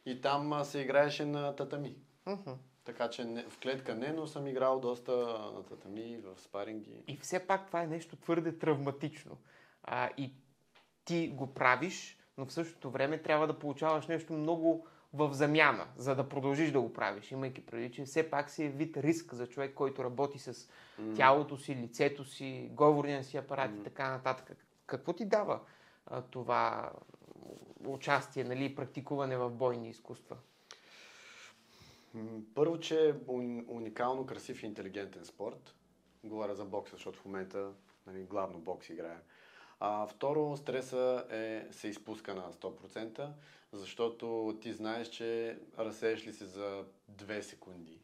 и 0.07 0.21
там 0.21 0.53
а, 0.53 0.65
се 0.65 0.81
играеше 0.81 1.25
на 1.25 1.57
татами. 1.57 1.97
Уху. 2.27 2.51
Така 2.85 3.11
че 3.11 3.25
не, 3.25 3.43
в 3.43 3.59
клетка 3.59 3.95
не, 3.95 4.13
но 4.13 4.27
съм 4.27 4.47
играл 4.47 4.81
доста 4.81 5.13
на 5.55 5.63
татами, 5.65 6.19
в 6.25 6.41
спаринги. 6.41 7.05
И 7.09 7.17
все 7.17 7.47
пак 7.47 7.67
това 7.67 7.83
е 7.83 7.87
нещо 7.87 8.17
твърде 8.17 8.59
травматично. 8.59 9.37
А, 9.83 10.11
и 10.17 10.33
ти 11.11 11.29
го 11.29 11.55
правиш, 11.55 12.19
но 12.39 12.47
в 12.47 12.53
същото 12.53 12.91
време 12.91 13.23
трябва 13.23 13.47
да 13.47 13.59
получаваш 13.59 14.07
нещо 14.07 14.33
много 14.33 14.87
в 15.13 15.33
замяна, 15.33 15.87
за 15.97 16.15
да 16.15 16.29
продължиш 16.29 16.71
да 16.71 16.81
го 16.81 16.93
правиш, 16.93 17.33
имайки 17.33 17.67
преди, 17.67 17.93
че 17.93 18.05
все 18.05 18.31
пак 18.31 18.51
си 18.51 18.65
е 18.65 18.69
вид 18.69 18.97
риск 18.97 19.35
за 19.35 19.47
човек, 19.47 19.75
който 19.75 20.05
работи 20.05 20.39
с 20.39 20.69
тялото 21.17 21.57
си, 21.57 21.77
лицето 21.77 22.25
си, 22.25 22.69
говорния 22.73 23.25
си 23.25 23.37
апарат 23.37 23.71
и 23.81 23.83
така 23.83 24.11
нататък. 24.11 24.57
Какво 24.87 25.13
ти 25.13 25.25
дава 25.25 25.61
а, 26.07 26.23
това 26.23 26.93
участие, 27.87 28.45
нали, 28.45 28.75
практикуване 28.75 29.37
в 29.37 29.51
бойни 29.51 29.91
изкуства? 29.91 30.37
Първо, 32.55 32.81
че 32.81 33.09
е 33.09 33.13
уни- 33.13 33.65
уникално 33.69 34.27
красив 34.27 34.63
и 34.63 34.67
интелигентен 34.67 35.25
спорт. 35.25 35.75
Говоря 36.25 36.55
за 36.55 36.65
бокса, 36.65 36.97
защото 36.97 37.19
в 37.19 37.25
момента 37.25 37.73
нали, 38.07 38.23
главно 38.23 38.59
бокс 38.59 38.89
играя. 38.89 39.21
А, 39.81 40.07
второ, 40.07 40.57
стреса 40.57 41.25
е, 41.31 41.73
се 41.73 41.89
изпуска 41.89 42.35
на 42.35 42.53
100%, 42.53 43.29
защото 43.73 44.59
ти 44.63 44.73
знаеш, 44.73 45.09
че 45.09 45.59
разсееш 45.79 46.27
ли 46.27 46.33
се 46.33 46.45
за 46.45 46.85
2 47.13 47.41
секунди. 47.41 48.01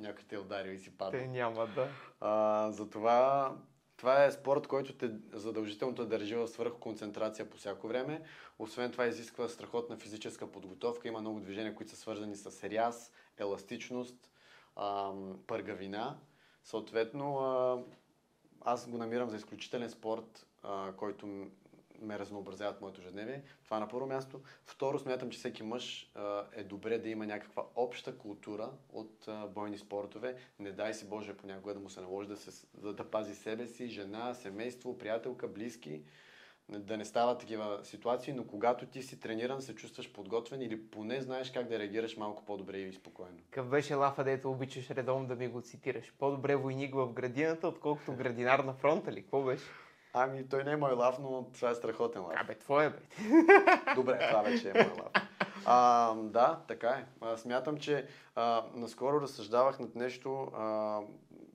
Някой 0.00 0.24
те 0.28 0.34
е 0.34 0.38
ударил 0.38 0.72
и 0.72 0.78
си 0.78 0.96
падна. 0.96 1.20
Те 1.20 1.26
няма 1.26 1.66
да. 1.66 1.88
А, 2.20 2.70
затова 2.70 3.52
това 3.96 4.24
е 4.24 4.32
спорт, 4.32 4.66
който 4.66 4.92
те 4.92 5.10
задължително 5.32 5.94
те 5.94 6.04
държи 6.04 6.34
в 6.34 6.48
свърх 6.48 6.72
концентрация 6.80 7.50
по 7.50 7.56
всяко 7.56 7.88
време. 7.88 8.22
Освен 8.58 8.92
това 8.92 9.06
изисква 9.06 9.48
страхотна 9.48 9.96
физическа 9.96 10.52
подготовка. 10.52 11.08
Има 11.08 11.20
много 11.20 11.40
движения, 11.40 11.74
които 11.74 11.90
са 11.90 11.96
свързани 11.96 12.36
с 12.36 12.70
ряз, 12.70 13.12
еластичност, 13.38 14.30
ам, 14.76 15.38
пъргавина. 15.46 16.18
Съответно, 16.64 17.38
а, 17.38 17.82
аз 18.64 18.88
го 18.88 18.98
намирам 18.98 19.30
за 19.30 19.36
изключителен 19.36 19.90
спорт, 19.90 20.46
а, 20.62 20.92
който 20.92 21.46
ме 22.00 22.18
разнообразява 22.18 22.72
в 22.72 22.80
моето 22.80 23.00
ежедневие. 23.00 23.42
Това 23.64 23.80
на 23.80 23.88
първо 23.88 24.06
място. 24.06 24.40
Второ, 24.66 24.98
смятам, 24.98 25.30
че 25.30 25.38
всеки 25.38 25.62
мъж 25.62 26.10
а, 26.14 26.44
е 26.52 26.64
добре 26.64 26.98
да 26.98 27.08
има 27.08 27.26
някаква 27.26 27.64
обща 27.74 28.18
култура 28.18 28.70
от 28.92 29.28
а, 29.28 29.46
бойни 29.46 29.78
спортове. 29.78 30.36
Не 30.58 30.72
дай 30.72 30.94
си 30.94 31.08
Боже 31.08 31.36
понякога 31.36 31.74
да 31.74 31.80
му 31.80 31.90
се 31.90 32.00
наложи 32.00 32.28
да, 32.28 32.36
се, 32.36 32.66
да, 32.74 32.92
да 32.92 33.10
пази 33.10 33.34
себе 33.34 33.66
си, 33.66 33.88
жена, 33.88 34.34
семейство, 34.34 34.98
приятелка, 34.98 35.48
близки. 35.48 36.02
Да 36.68 36.96
не 36.96 37.04
стават 37.04 37.38
такива 37.38 37.80
ситуации, 37.82 38.32
но 38.32 38.46
когато 38.46 38.86
ти 38.86 39.02
си 39.02 39.20
трениран, 39.20 39.62
се 39.62 39.74
чувстваш 39.74 40.12
подготвен 40.12 40.62
или 40.62 40.90
поне 40.90 41.20
знаеш 41.20 41.50
как 41.50 41.68
да 41.68 41.78
реагираш 41.78 42.16
малко 42.16 42.44
по-добре 42.44 42.78
и 42.78 42.92
спокойно. 42.92 43.38
Какъв 43.50 43.68
беше 43.68 43.94
лафа, 43.94 44.24
дето 44.24 44.50
обичаш 44.50 44.90
редовно 44.90 45.26
да 45.26 45.34
ми 45.34 45.48
го 45.48 45.60
цитираш? 45.60 46.14
По-добре 46.18 46.56
войник 46.56 46.94
в 46.94 47.12
градината, 47.12 47.68
отколкото 47.68 48.12
градинар 48.12 48.58
на 48.58 48.74
фронта 48.74 49.12
ли? 49.12 49.22
Какво 49.22 49.42
беше? 49.42 49.64
Ами, 50.12 50.48
той 50.48 50.64
не 50.64 50.72
е 50.72 50.76
мой 50.76 50.92
лав, 50.92 51.18
но 51.18 51.50
това 51.54 51.70
е 51.70 51.74
страхотен 51.74 52.22
лав. 52.22 52.34
Абе, 52.36 52.54
твое 52.54 52.90
бе. 52.90 52.98
Добре, 53.94 54.26
това 54.28 54.42
вече 54.42 54.70
е 54.70 54.72
мой 54.72 54.92
лав. 55.02 55.12
А, 55.64 56.14
да, 56.14 56.60
така 56.68 56.88
е. 56.88 57.04
А, 57.20 57.36
смятам, 57.36 57.78
че 57.78 58.06
а, 58.34 58.64
наскоро 58.74 59.20
разсъждавах 59.20 59.78
над 59.78 59.94
нещо, 59.94 60.50
а, 60.54 61.00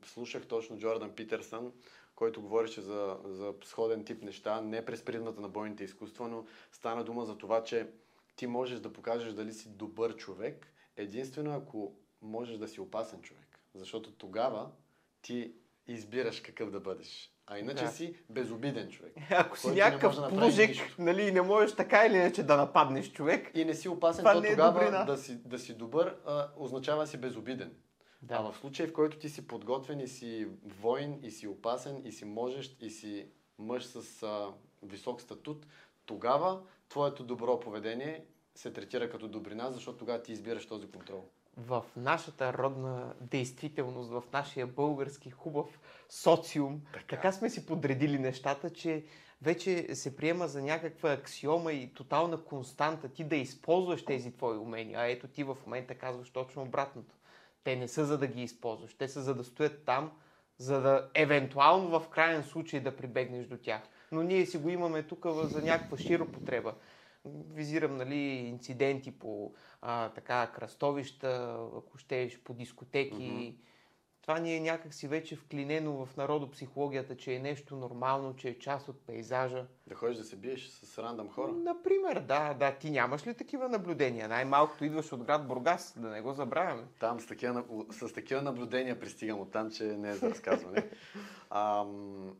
слушах 0.05 0.47
точно 0.47 0.77
Джордан 0.77 1.09
Питерсън, 1.09 1.71
който 2.19 2.41
говореше 2.41 2.81
за, 2.81 3.17
за 3.25 3.53
сходен 3.63 4.05
тип 4.05 4.23
неща, 4.23 4.61
не 4.61 4.85
през 4.85 5.05
призмата 5.05 5.41
на 5.41 5.49
бойните 5.49 5.83
изкуства, 5.83 6.27
но 6.27 6.45
стана 6.71 7.03
дума 7.03 7.25
за 7.25 7.37
това, 7.37 7.63
че 7.63 7.87
ти 8.35 8.47
можеш 8.47 8.79
да 8.79 8.93
покажеш 8.93 9.33
дали 9.33 9.53
си 9.53 9.69
добър 9.69 10.15
човек, 10.15 10.73
единствено 10.97 11.53
ако 11.55 11.93
можеш 12.21 12.57
да 12.57 12.67
си 12.67 12.81
опасен 12.81 13.21
човек. 13.21 13.59
Защото 13.75 14.11
тогава 14.11 14.69
ти 15.21 15.53
избираш 15.87 16.41
какъв 16.41 16.71
да 16.71 16.79
бъдеш. 16.79 17.33
А 17.47 17.59
иначе 17.59 17.83
Да. 17.83 17.91
си 17.91 18.15
безобиден 18.29 18.89
човек. 18.89 19.13
Ако 19.31 19.57
си 19.57 19.71
някакъв 19.71 20.15
да 20.15 20.45
нищо. 20.45 20.95
нали, 20.99 21.21
и 21.27 21.31
не 21.31 21.41
можеш 21.41 21.75
така 21.75 22.05
или 22.05 22.15
иначе 22.15 22.43
да 22.43 22.57
нападнеш 22.57 23.11
човек, 23.11 23.51
И 23.53 23.65
не 23.65 23.73
си 23.75 23.89
опасен, 23.89 24.23
то 24.23 24.43
е 24.43 24.51
тогава 24.51 24.79
добрина. 24.79 25.03
да 25.03 25.17
си, 25.17 25.37
да 25.45 25.59
си 25.59 25.73
добър 25.73 26.17
а, 26.25 26.47
означава 26.57 27.07
си 27.07 27.17
безобиден. 27.17 27.71
Да. 28.21 28.35
А 28.35 28.51
в 28.51 28.57
случай, 28.57 28.87
в 28.87 28.93
който 28.93 29.19
ти 29.19 29.29
си 29.29 29.47
подготвен 29.47 29.99
и 29.99 30.07
си 30.07 30.47
воин, 30.63 31.19
и 31.23 31.31
си 31.31 31.47
опасен, 31.47 32.01
и 32.05 32.11
си 32.11 32.25
можещ, 32.25 32.81
и 32.81 32.89
си 32.89 33.27
мъж 33.59 33.85
с 33.85 34.23
а, 34.23 34.53
висок 34.83 35.21
статут, 35.21 35.65
тогава 36.05 36.61
твоето 36.89 37.23
добро 37.23 37.59
поведение 37.59 38.25
се 38.55 38.73
третира 38.73 39.09
като 39.09 39.27
добрина, 39.27 39.71
защото 39.71 39.97
тогава 39.97 40.23
ти 40.23 40.31
избираш 40.31 40.67
този 40.67 40.91
контрол. 40.91 41.23
в 41.57 41.85
нашата 41.95 42.53
родна 42.53 43.13
действителност, 43.21 44.09
в 44.09 44.23
нашия 44.33 44.67
български 44.67 45.29
хубав 45.31 45.79
социум, 46.09 46.81
така, 46.93 47.05
така 47.07 47.31
сме 47.31 47.49
си 47.49 47.65
подредили 47.65 48.19
нещата, 48.19 48.69
че 48.69 49.05
вече 49.41 49.95
се 49.95 50.15
приема 50.15 50.47
за 50.47 50.61
някаква 50.61 51.11
аксиома 51.11 51.71
и 51.71 51.93
тотална 51.93 52.43
константа 52.43 53.09
ти 53.09 53.23
да 53.23 53.35
използваш 53.35 54.05
тези 54.05 54.31
твои 54.31 54.57
умения. 54.57 54.99
А 54.99 55.05
ето 55.05 55.27
ти 55.27 55.43
в 55.43 55.57
момента 55.65 55.95
казваш 55.95 56.29
точно 56.29 56.61
обратното. 56.61 57.15
Те 57.69 57.75
не 57.75 57.87
са 57.87 58.05
за 58.05 58.17
да 58.17 58.27
ги 58.27 58.43
използваш, 58.43 58.93
те 58.93 59.07
са 59.07 59.21
за 59.21 59.35
да 59.35 59.43
стоят 59.43 59.85
там, 59.85 60.11
за 60.57 60.81
да 60.81 61.09
евентуално 61.13 61.99
в 61.99 62.09
крайен 62.09 62.43
случай 62.43 62.79
да 62.79 62.95
прибегнеш 62.95 63.47
до 63.47 63.57
тях. 63.57 63.81
Но 64.11 64.23
ние 64.23 64.45
си 64.45 64.57
го 64.57 64.69
имаме 64.69 65.03
тук 65.03 65.25
за 65.27 65.61
някаква 65.61 65.97
широпотреба. 65.97 66.73
Визирам 67.49 67.97
нали, 67.97 68.17
инциденти 68.25 69.11
по 69.11 69.53
а, 69.81 70.09
така, 70.09 70.51
кръстовища, 70.55 71.57
ако 71.77 71.97
щеш, 71.97 72.39
по 72.39 72.53
дискотеки. 72.53 73.31
Мгм. 73.31 73.68
Това 74.29 74.39
ни 74.39 74.55
е 74.55 74.59
някакси 74.59 75.07
вече 75.07 75.35
вклинено 75.35 76.05
в 76.05 76.17
народопсихологията, 76.17 77.17
че 77.17 77.33
е 77.33 77.39
нещо 77.39 77.75
нормално, 77.75 78.35
че 78.35 78.49
е 78.49 78.59
част 78.59 78.87
от 78.87 78.99
пейзажа. 79.01 79.65
Да 79.87 79.95
ходиш 79.95 80.17
да 80.17 80.23
се 80.23 80.35
биеш 80.35 80.67
с 80.67 80.97
рандъм 80.97 81.29
хора. 81.29 81.51
Например, 81.51 82.19
да, 82.19 82.53
да, 82.53 82.75
ти 82.75 82.91
нямаш 82.91 83.27
ли 83.27 83.33
такива 83.33 83.69
наблюдения? 83.69 84.27
Най-малкото 84.27 84.85
идваш 84.85 85.11
от 85.11 85.23
град 85.23 85.47
Бургас, 85.47 85.93
да 85.97 86.09
не 86.09 86.21
го 86.21 86.33
забравяме. 86.33 86.83
Там 86.99 87.19
с 87.19 87.27
такива, 87.27 87.63
с 87.91 88.13
такива 88.13 88.41
наблюдения 88.41 88.99
пристигам 88.99 89.39
от 89.39 89.51
там, 89.51 89.71
че 89.71 89.83
не 89.83 90.09
е 90.09 90.13
за 90.13 90.29
разказване. 90.29 90.89
Ам, 91.49 92.35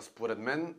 според 0.00 0.38
мен, 0.38 0.76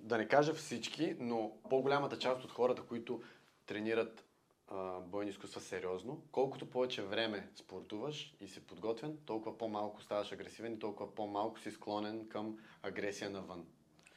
да 0.00 0.18
не 0.18 0.28
кажа 0.28 0.54
всички, 0.54 1.16
но 1.18 1.52
по-голямата 1.70 2.18
част 2.18 2.44
от 2.44 2.52
хората, 2.52 2.82
които 2.82 3.22
тренират 3.66 4.24
а, 4.70 5.00
бойни 5.00 5.30
изкуства 5.30 5.60
сериозно, 5.60 6.22
колкото 6.32 6.70
повече 6.70 7.02
време 7.02 7.48
спортуваш 7.54 8.34
и 8.40 8.48
си 8.48 8.60
подготвен, 8.60 9.18
толкова 9.26 9.58
по-малко 9.58 10.02
ставаш 10.02 10.32
агресивен 10.32 10.72
и 10.72 10.78
толкова 10.78 11.14
по-малко 11.14 11.60
си 11.60 11.70
склонен 11.70 12.28
към 12.28 12.58
агресия 12.82 13.30
навън. 13.30 13.66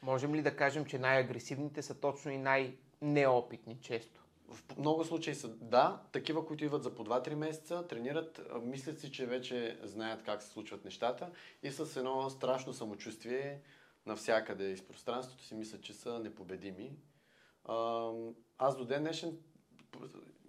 Можем 0.02 0.36
ли 0.36 0.42
да 0.42 0.56
кажем, 0.56 0.86
че 0.86 1.00
най-агресивните 1.00 1.82
са 1.82 2.00
точно 2.00 2.32
и 2.32 2.38
най-неопитни 2.38 3.78
често? 3.82 4.24
В 4.50 4.78
много 4.78 5.04
случаи 5.04 5.36
са, 5.36 5.48
да, 5.48 6.02
такива, 6.12 6.46
които 6.46 6.66
идват 6.66 6.84
за 6.84 6.96
по 6.96 7.06
2-3 7.06 7.36
месеца, 7.36 7.88
тренират, 7.88 8.42
мислят 8.62 9.00
си, 9.00 9.12
че 9.12 9.26
вече 9.26 9.80
знаят 9.84 10.24
как 10.24 10.44
се 10.44 10.50
случват 10.50 10.86
нещата 10.86 11.32
и 11.64 11.72
с 11.72 11.98
едно 11.98 12.30
страшно 12.30 12.74
самочувствие 12.74 13.62
навсякъде 14.06 14.72
из 14.72 14.88
пространството 14.88 15.44
си 15.44 15.56
мислят, 15.56 15.82
че 15.82 15.94
са 15.94 16.20
непобедими. 16.20 16.92
Аз 18.58 18.78
до 18.78 18.86
ден 18.86 19.04
днешен 19.04 19.38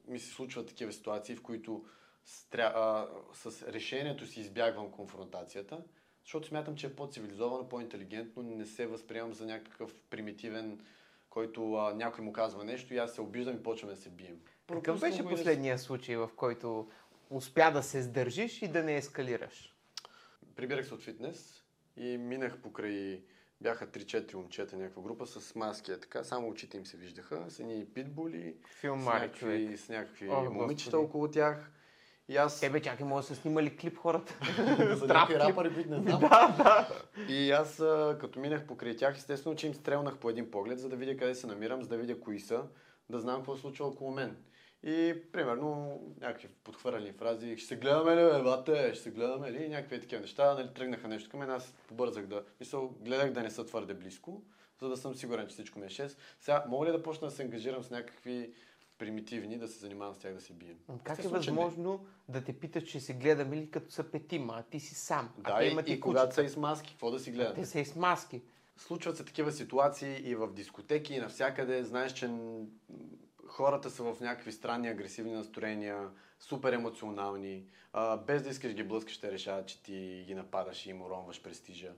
ми 0.09 0.19
се 0.19 0.35
случват 0.35 0.67
такива 0.67 0.93
ситуации, 0.93 1.37
в 1.37 1.43
които 1.43 1.85
с, 2.25 2.51
тря- 2.51 2.73
а, 2.75 3.09
с 3.35 3.63
решението 3.63 4.27
си 4.27 4.41
избягвам 4.41 4.91
конфронтацията, 4.91 5.79
защото 6.25 6.49
смятам, 6.49 6.77
че 6.77 6.87
е 6.87 6.95
по-цивилизовано, 6.97 7.69
по-интелигентно, 7.69 8.43
не 8.43 8.67
се 8.67 8.87
възприемам 8.87 9.35
за 9.35 9.47
някакъв 9.47 9.95
примитивен, 10.11 10.81
който 11.31 11.75
а, 11.75 11.95
някой 11.95 12.25
му 12.25 12.33
казва 12.33 12.65
нещо 12.65 12.95
и 12.95 12.99
аз 12.99 13.15
се 13.15 13.21
обиждам 13.21 13.57
и 13.57 13.63
почваме 13.63 13.95
да 13.95 14.01
се 14.01 14.11
бием. 14.11 14.41
Какъв 14.69 15.01
беше 15.01 15.25
последния 15.25 15.79
случай, 15.79 16.17
в 16.17 16.31
който 16.37 16.91
успя 17.31 17.71
да 17.73 17.83
се 17.83 18.03
сдържиш 18.03 18.63
и 18.63 18.69
да 18.69 18.83
не 18.83 18.97
ескалираш? 18.97 19.75
Прибирах 20.57 20.87
се 20.87 20.95
от 20.95 21.03
фитнес 21.03 21.65
и 21.97 22.19
минах 22.19 22.59
покрай... 22.59 23.23
Бяха 23.65 23.87
3-4 23.87 24.35
момчета, 24.35 24.77
някаква 24.77 25.03
група 25.03 25.27
с 25.27 25.55
маски, 25.55 25.93
е 25.93 26.01
така, 26.01 26.25
само 26.25 26.49
очите 26.49 26.77
им 26.77 26.87
се 26.87 26.97
виждаха, 26.97 27.45
с 27.49 27.61
едни 27.61 27.87
питбули, 27.95 28.55
с 28.71 28.81
Филмари, 28.81 29.31
човек. 29.33 29.61
някакви, 29.61 29.77
с 29.77 29.89
някакви 29.89 30.29
О, 30.31 30.51
момичета 30.51 30.91
Господи. 30.91 31.05
около 31.05 31.29
тях. 31.29 31.71
И 32.29 32.37
аз... 32.37 32.61
Тебе 32.61 32.83
чакай, 32.83 33.07
може 33.07 33.29
да 33.29 33.35
са 33.35 33.41
снимали 33.41 33.77
клип 33.77 33.99
хората. 33.99 34.39
за 34.97 35.07
някакви 35.07 35.35
рапъри, 35.35 35.75
които 35.75 35.91
не 35.91 36.01
знам. 36.01 36.21
да, 36.21 36.55
да. 36.57 36.89
И 37.29 37.51
аз, 37.51 37.77
като 38.21 38.41
минах 38.41 38.67
покрай 38.67 38.97
тях, 38.97 39.17
естествено, 39.17 39.57
че 39.57 39.67
им 39.67 39.75
стрелнах 39.75 40.19
по 40.19 40.31
един 40.31 40.51
поглед, 40.51 40.79
за 40.79 40.89
да 40.89 40.97
видя 40.97 41.17
къде 41.17 41.35
се 41.35 41.47
намирам, 41.47 41.83
за 41.83 41.89
да 41.89 41.97
видя 41.97 42.21
кои 42.21 42.41
са, 42.41 42.63
да 43.11 43.21
знам 43.21 43.37
какво 43.37 43.55
се 43.55 43.61
случва 43.61 43.87
около 43.87 44.11
мен. 44.11 44.37
И, 44.87 45.23
примерно, 45.33 46.01
някакви 46.21 46.49
подхвърляни 46.49 47.13
фрази, 47.13 47.57
ще 47.57 47.67
се 47.67 47.77
гледаме 47.77 48.17
ли, 48.17 48.33
бе, 48.33 48.43
бате, 48.43 48.95
ще 48.95 49.03
се 49.03 49.11
гледаме 49.11 49.53
ли, 49.53 49.65
и 49.65 49.69
някакви 49.69 50.01
такива 50.01 50.21
неща, 50.21 50.55
нали, 50.55 50.69
тръгнаха 50.75 51.09
нещо 51.09 51.31
към 51.31 51.41
мен, 51.41 51.51
аз 51.51 51.75
побързах 51.89 52.27
да, 52.27 52.45
мисъл, 52.61 52.95
гледах 53.01 53.33
да 53.33 53.43
не 53.43 53.51
са 53.51 53.67
твърде 53.67 53.95
близко, 53.95 54.43
за 54.81 54.89
да 54.89 54.97
съм 54.97 55.15
сигурен, 55.15 55.47
че 55.47 55.53
всичко 55.53 55.79
ми 55.79 55.87
е 55.87 55.89
6. 55.89 56.17
Сега, 56.41 56.65
мога 56.69 56.87
ли 56.87 56.93
да 56.93 57.03
почна 57.03 57.29
да 57.29 57.35
се 57.35 57.43
ангажирам 57.43 57.83
с 57.83 57.91
някакви 57.91 58.53
примитивни, 58.99 59.59
да 59.59 59.69
се 59.69 59.79
занимавам 59.79 60.15
с 60.15 60.19
тях 60.19 60.35
да 60.35 60.41
се 60.41 60.53
бием? 60.53 60.79
Как 61.05 61.19
е 61.19 61.21
Естествено, 61.21 61.43
че 61.43 61.51
не. 61.51 61.57
възможно 61.57 62.07
да 62.29 62.45
те 62.45 62.53
питаш, 62.53 62.85
че 62.85 63.01
се 63.01 63.13
гледаме 63.13 63.57
ли 63.57 63.71
като 63.71 63.91
са 63.91 64.05
петима, 64.05 64.55
а 64.57 64.63
ти 64.63 64.81
си 64.81 64.95
сам? 64.95 65.31
а 65.45 65.53
Да, 65.53 65.59
те 65.59 65.65
и, 65.65 65.69
и 65.69 65.75
кучета. 65.75 66.01
когато 66.01 66.35
са 66.35 66.43
и 66.43 66.49
с 66.49 66.57
маски, 66.57 66.91
какво 66.91 67.11
да 67.11 67.19
си 67.19 67.31
гледат? 67.31 67.55
Те 67.55 67.67
са 67.67 67.81
и 67.81 67.85
с 67.85 67.97
маски. 67.97 68.43
Случват 68.77 69.17
се 69.17 69.25
такива 69.25 69.53
ситуации 69.53 70.31
и 70.31 70.35
в 70.35 70.53
дискотеки, 70.53 71.15
и 71.15 71.19
навсякъде. 71.19 71.85
Знаеш, 71.85 72.13
че 72.13 72.31
хората 73.55 73.91
са 73.91 74.03
в 74.03 74.21
някакви 74.21 74.53
странни, 74.53 74.89
агресивни 74.89 75.33
настроения, 75.33 76.11
супер 76.41 76.73
емоционални. 76.73 77.65
А, 77.93 78.17
без 78.17 78.43
да 78.43 78.49
искаш 78.49 78.73
ги 78.73 78.83
блъскаш, 78.83 79.21
те 79.21 79.33
решават, 79.33 79.67
че 79.67 79.83
ти 79.83 80.25
ги 80.27 80.35
нападаш 80.35 80.87
и 80.87 80.91
им 80.91 81.03
уронваш 81.03 81.43
престижа. 81.43 81.93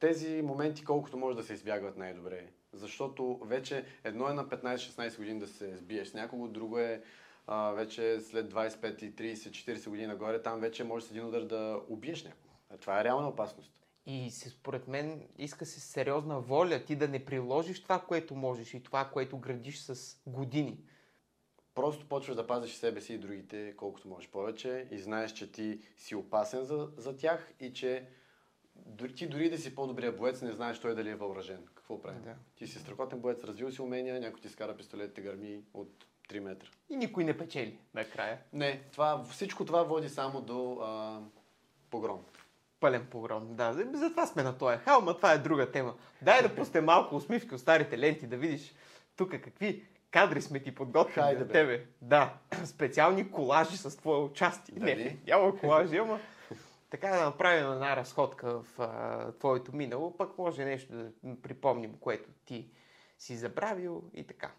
Тези 0.00 0.42
моменти 0.42 0.84
колкото 0.84 1.16
може 1.16 1.36
да 1.36 1.42
се 1.42 1.52
избягват 1.52 1.96
най-добре. 1.96 2.46
Защото 2.72 3.40
вече 3.44 3.84
едно 4.04 4.28
е 4.28 4.32
на 4.32 4.44
15-16 4.44 5.16
години 5.16 5.40
да 5.40 5.46
се 5.46 5.76
сбиеш 5.76 6.08
с 6.08 6.14
някого, 6.14 6.48
друго 6.48 6.78
е 6.78 7.02
а, 7.46 7.70
вече 7.70 8.20
след 8.20 8.52
25, 8.52 9.02
и 9.02 9.34
30, 9.34 9.34
40 9.34 9.88
години 9.88 10.06
нагоре, 10.06 10.42
там 10.42 10.60
вече 10.60 10.84
можеш 10.84 11.08
с 11.08 11.10
един 11.10 11.26
удар 11.26 11.42
да 11.42 11.80
убиеш 11.88 12.24
някого. 12.24 12.54
Това 12.80 13.00
е 13.00 13.04
реална 13.04 13.28
опасност. 13.28 13.72
И 14.06 14.30
според 14.30 14.88
мен 14.88 15.28
иска 15.38 15.66
се 15.66 15.80
сериозна 15.80 16.40
воля 16.40 16.84
ти 16.84 16.96
да 16.96 17.08
не 17.08 17.24
приложиш 17.24 17.82
това, 17.82 18.00
което 18.00 18.34
можеш 18.34 18.74
и 18.74 18.82
това, 18.82 19.04
което 19.04 19.38
градиш 19.38 19.78
с 19.78 20.16
години. 20.26 20.78
Просто 21.74 22.08
почваш 22.08 22.36
да 22.36 22.46
пазиш 22.46 22.74
себе 22.74 23.00
си 23.00 23.14
и 23.14 23.18
другите 23.18 23.74
колкото 23.76 24.08
можеш 24.08 24.30
повече 24.30 24.88
и 24.90 24.98
знаеш, 24.98 25.32
че 25.32 25.52
ти 25.52 25.80
си 25.96 26.14
опасен 26.14 26.64
за, 26.64 26.88
за 26.96 27.16
тях 27.16 27.52
и 27.60 27.72
че 27.72 28.08
ти 29.16 29.26
дори 29.26 29.50
да 29.50 29.58
си 29.58 29.74
по-добрия 29.74 30.12
боец, 30.12 30.42
не 30.42 30.52
знаеш 30.52 30.80
той 30.80 30.94
дали 30.94 31.10
е 31.10 31.14
въоръжен. 31.14 31.66
Какво 31.74 32.02
прави? 32.02 32.18
Да. 32.24 32.34
Ти 32.56 32.66
си 32.66 32.78
страхотен 32.78 33.20
боец, 33.20 33.44
развил 33.44 33.70
си 33.70 33.82
умения, 33.82 34.20
някой 34.20 34.40
ти 34.40 34.48
скара 34.48 34.76
пистолет, 34.76 35.14
те 35.14 35.20
гърми 35.20 35.62
от 35.74 36.06
3 36.28 36.38
метра. 36.38 36.68
И 36.90 36.96
никой 36.96 37.24
не 37.24 37.38
печели 37.38 37.78
накрая. 37.94 38.38
Не, 38.52 38.82
това, 38.92 39.24
всичко 39.24 39.64
това 39.64 39.82
води 39.82 40.08
само 40.08 40.40
до 40.40 40.78
а, 40.82 41.20
погром. 41.90 42.24
Пълен 42.80 43.06
погром. 43.10 43.54
Да, 43.56 43.72
за- 43.72 43.90
затова 43.94 44.26
сме 44.26 44.42
на 44.42 44.58
този 44.58 44.78
хал, 44.78 45.00
но 45.04 45.16
това 45.16 45.32
е 45.32 45.38
друга 45.38 45.70
тема. 45.70 45.94
Дай 46.22 46.42
да 46.42 46.54
пустим 46.54 46.84
малко 46.84 47.16
усмивки 47.16 47.54
от 47.54 47.60
старите 47.60 47.98
ленти, 47.98 48.26
да 48.26 48.36
видиш 48.36 48.74
тук 49.16 49.30
какви 49.30 49.84
кадри 50.12 50.42
сме 50.42 50.60
ти 50.60 50.74
подготвили 50.74 51.14
Хайде, 51.14 51.44
бе. 51.44 51.52
тебе. 51.52 51.86
Да, 52.02 52.34
специални 52.64 53.30
колажи 53.30 53.76
с 53.76 53.96
твое 53.96 54.18
участие. 54.18 54.74
Дали? 54.74 55.04
Не, 55.04 55.16
няма 55.26 55.56
колажи, 55.60 55.96
ама 55.96 56.20
така 56.90 57.08
да 57.08 57.24
направим 57.24 57.72
една 57.72 57.96
разходка 57.96 58.62
в 58.62 58.80
а, 58.80 59.32
твоето 59.32 59.76
минало, 59.76 60.16
пък 60.16 60.38
може 60.38 60.64
нещо 60.64 60.92
да 60.92 61.10
припомним, 61.42 61.94
което 62.00 62.30
ти 62.44 62.70
си 63.18 63.36
забравил 63.36 64.02
и 64.14 64.26
така. 64.26 64.50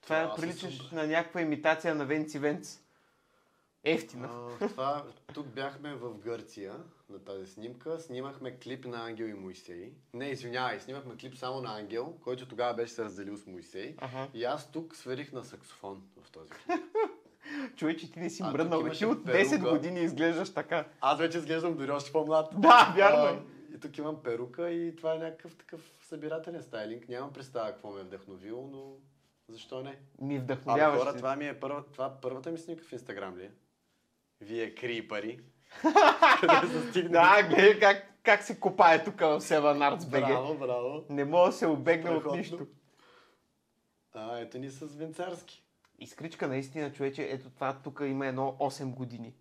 Това 0.00 0.22
Това 0.22 0.36
приличаш 0.36 0.76
съм- 0.78 0.88
на 0.92 1.06
някаква 1.06 1.40
имитация 1.40 1.94
на 1.94 2.06
Венци 2.06 2.38
Венц. 2.38 2.80
Ефтина. 3.84 4.28
А, 4.60 4.68
това, 4.68 5.04
тук 5.34 5.46
бяхме 5.46 5.94
в 5.94 6.14
Гърция 6.14 6.74
на 7.10 7.18
тази 7.18 7.46
снимка. 7.46 8.00
Снимахме 8.00 8.58
клип 8.58 8.84
на 8.84 9.06
Ангел 9.06 9.24
и 9.24 9.34
Моисей. 9.34 9.92
Не, 10.14 10.26
извинявай, 10.26 10.80
снимахме 10.80 11.16
клип 11.16 11.36
само 11.36 11.60
на 11.60 11.78
Ангел, 11.78 12.14
който 12.20 12.48
тогава 12.48 12.74
беше 12.74 12.92
се 12.92 13.04
разделил 13.04 13.36
с 13.36 13.46
Моисей. 13.46 13.94
Ага. 13.98 14.28
И 14.34 14.44
аз 14.44 14.70
тук 14.70 14.96
свирих 14.96 15.32
на 15.32 15.44
саксофон 15.44 16.02
в 16.22 16.30
този 16.30 16.50
клип. 16.50 16.80
Човече, 17.76 18.12
ти 18.12 18.18
не 18.18 18.30
си 18.30 18.42
А, 18.42 18.50
мръднал. 18.52 18.90
Ти 18.90 19.06
от 19.06 19.18
10 19.18 19.50
перука. 19.50 19.70
години 19.70 20.00
изглеждаш 20.00 20.54
така. 20.54 20.84
Аз 21.00 21.18
вече 21.18 21.38
изглеждам 21.38 21.76
дори 21.76 21.90
още 21.90 22.12
по-млад. 22.12 22.48
Да, 22.56 22.92
вярно 22.96 23.26
е. 23.26 23.42
И 23.76 23.80
тук 23.80 23.98
имам 23.98 24.22
перука 24.22 24.70
и 24.70 24.96
това 24.96 25.14
е 25.14 25.18
някакъв 25.18 25.56
такъв 25.56 25.92
събирателен 26.00 26.62
стайлинг. 26.62 27.08
Нямам 27.08 27.32
представа 27.32 27.66
какво 27.66 27.90
ме 27.90 28.00
е 28.00 28.04
вдъхновило, 28.04 28.66
но 28.66 28.92
защо 29.48 29.82
не? 29.82 29.98
Ми 30.20 30.34
Абе, 30.36 30.42
вдъхновяваш. 30.44 30.98
хора, 31.00 31.12
ти. 31.12 31.16
това 31.16 31.36
ми 31.36 31.48
е 31.48 31.60
първа, 31.60 31.84
това 31.92 32.20
първата 32.22 32.50
ми 32.50 32.58
снимка 32.58 32.84
в 32.84 32.92
Инстаграм 32.92 33.36
ли 33.38 33.42
е? 33.44 33.50
Вие 34.40 34.74
крипари. 34.74 35.40
Къде 36.40 36.66
са 36.72 36.90
стигнали? 36.90 37.42
Да, 37.42 37.48
гледай 37.48 37.78
как, 37.78 38.20
как 38.22 38.42
се 38.42 38.60
копае 38.60 39.04
тук 39.04 39.20
в 39.20 39.40
Seven 39.40 39.96
Arts 39.96 40.00
BG. 40.00 40.26
Браво, 40.26 40.54
браво. 40.54 41.04
Не 41.10 41.24
мога 41.24 41.46
да 41.46 41.52
се 41.52 41.66
обегна 41.66 42.12
от 42.12 42.36
нищо. 42.36 42.66
А, 44.12 44.38
ето 44.38 44.58
ни 44.58 44.70
с 44.70 44.86
Венцарски. 44.86 45.64
Изкричка 45.98 46.48
наистина, 46.48 46.92
човече, 46.92 47.28
ето 47.30 47.50
това 47.50 47.78
тук 47.84 48.02
има 48.04 48.26
едно 48.26 48.56
8 48.60 48.94
години. 48.94 49.34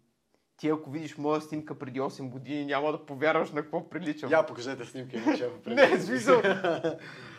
Ти 0.63 0.69
ако 0.69 0.89
видиш 0.89 1.17
моя 1.17 1.41
снимка 1.41 1.79
преди 1.79 2.01
8 2.01 2.29
години, 2.29 2.65
няма 2.65 2.91
да 2.91 3.05
повярваш 3.05 3.51
на 3.51 3.61
какво 3.61 3.89
приличам. 3.89 4.31
Я 4.31 4.45
покажете 4.45 4.85
снимка, 4.85 5.17
иначе 5.17 5.45
ако 5.45 5.69
Не, 5.69 5.99
смисъл. 5.99 6.41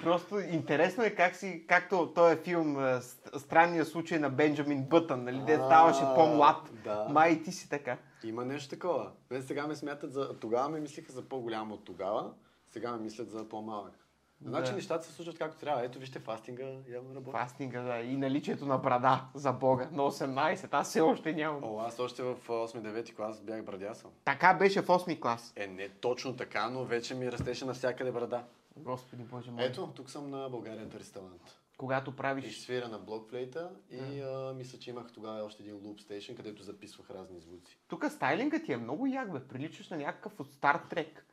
Просто 0.03 0.39
интересно 0.39 1.05
е 1.05 1.11
как 1.11 1.37
си, 1.37 1.65
както 1.69 2.13
този 2.15 2.37
филм 2.37 2.77
Ст- 2.77 3.39
Странния 3.39 3.85
случай 3.85 4.19
на 4.19 4.31
Бенджамин 4.31 4.83
Бътън, 4.83 5.25
нали, 5.25 5.39
де 5.47 5.57
ставаше 5.57 6.05
по-млад. 6.15 6.71
да. 6.85 7.07
Май 7.11 7.31
и 7.31 7.43
ти 7.43 7.53
си 7.53 7.69
така. 7.69 7.97
Има 8.25 8.45
нещо 8.45 8.71
такова. 8.71 9.11
Мен 9.31 9.43
сега 9.43 9.67
ме 9.67 9.75
смятат 9.77 10.13
за... 10.13 10.39
Тогава 10.41 10.69
ме 10.69 10.81
мислиха 10.81 11.13
за 11.13 11.23
по-голям 11.23 11.73
от 11.73 11.85
тогава, 11.85 12.31
сега 12.71 12.93
ме 12.93 12.99
мислят 12.99 13.31
за 13.31 13.49
по-малък. 13.49 14.04
Значи 14.41 14.71
Да. 14.71 14.77
нещата 14.77 15.05
се 15.05 15.13
случват 15.13 15.39
както 15.39 15.59
трябва. 15.59 15.85
Ето 15.85 15.99
вижте 15.99 16.19
фастинга, 16.19 16.65
явно 16.89 17.15
работи. 17.15 17.39
Фастинга, 17.39 17.81
да, 17.83 18.01
и 18.01 18.17
наличието 18.17 18.67
на 18.67 18.79
брада, 18.79 19.25
за 19.35 19.53
Бога, 19.53 19.89
на 19.93 20.03
18, 20.03 20.69
аз 20.73 20.89
все 20.89 21.01
още 21.01 21.33
нямам. 21.33 21.65
О, 21.65 21.79
аз 21.79 21.99
още 21.99 22.23
в 22.23 22.37
8-9 22.49 23.15
клас 23.15 23.41
бях 23.41 23.65
брадясал. 23.65 24.13
Така 24.25 24.55
беше 24.55 24.83
в 24.83 24.87
8 24.87 25.21
клас. 25.21 25.53
Е, 25.57 25.67
не 25.67 25.89
точно 25.89 26.37
така, 26.37 26.71
но 26.71 26.85
вече 26.85 27.15
ми 27.15 27.33
растеше 27.33 27.65
навсякъде 27.65 28.13
брада. 28.13 28.45
Господи 28.77 29.23
Боже 29.23 29.51
мой. 29.51 29.65
Ето, 29.65 29.93
тук 29.95 30.11
съм 30.11 30.31
на 30.31 30.49
България 30.49 30.89
ресторант. 30.95 31.61
Когато 31.77 32.11
И 32.11 32.17
правиш... 32.17 32.61
свира 32.61 32.89
на 32.89 32.99
блокфлейта 32.99 33.71
и 33.91 34.21
а, 34.21 34.53
мисля, 34.57 34.79
че 34.79 34.91
имах 34.91 35.13
тогава 35.13 35.45
още 35.45 35.63
един 35.63 35.77
луп 35.77 36.01
стейшн, 36.01 36.35
където 36.35 36.63
записвах 36.63 37.11
разни 37.11 37.41
звуци. 37.41 37.79
Тук 37.89 38.05
стайлингът 38.11 38.65
ти 38.65 38.73
е 38.73 38.77
много 38.77 39.07
як, 39.07 39.33
бе. 39.33 39.49
Приличаш 39.49 39.89
на 39.91 39.97
някакъв 39.97 40.41
от 40.41 40.51
Стар 40.51 40.81
Трек. 40.91 41.27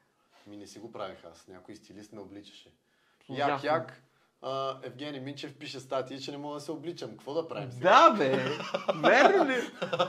Ми 0.47 0.57
не 0.57 0.67
си 0.67 0.79
го 0.79 0.91
правих 0.91 1.25
аз, 1.25 1.47
някой 1.47 1.75
стилист 1.75 2.13
ме 2.13 2.21
обличаше. 2.21 2.71
Як, 3.29 3.63
як, 3.63 4.03
а, 4.41 4.77
Евгений 4.83 5.19
Минчев 5.19 5.57
пише 5.57 5.79
статии, 5.79 6.21
че 6.21 6.31
не 6.31 6.37
мога 6.37 6.53
да 6.53 6.61
се 6.61 6.71
обличам. 6.71 7.11
Какво 7.11 7.33
да 7.33 7.47
правим 7.47 7.71
сега? 7.71 8.09
Да, 8.09 8.15
бе! 8.15 8.29
Верно 8.95 9.45
ли? 9.45 9.55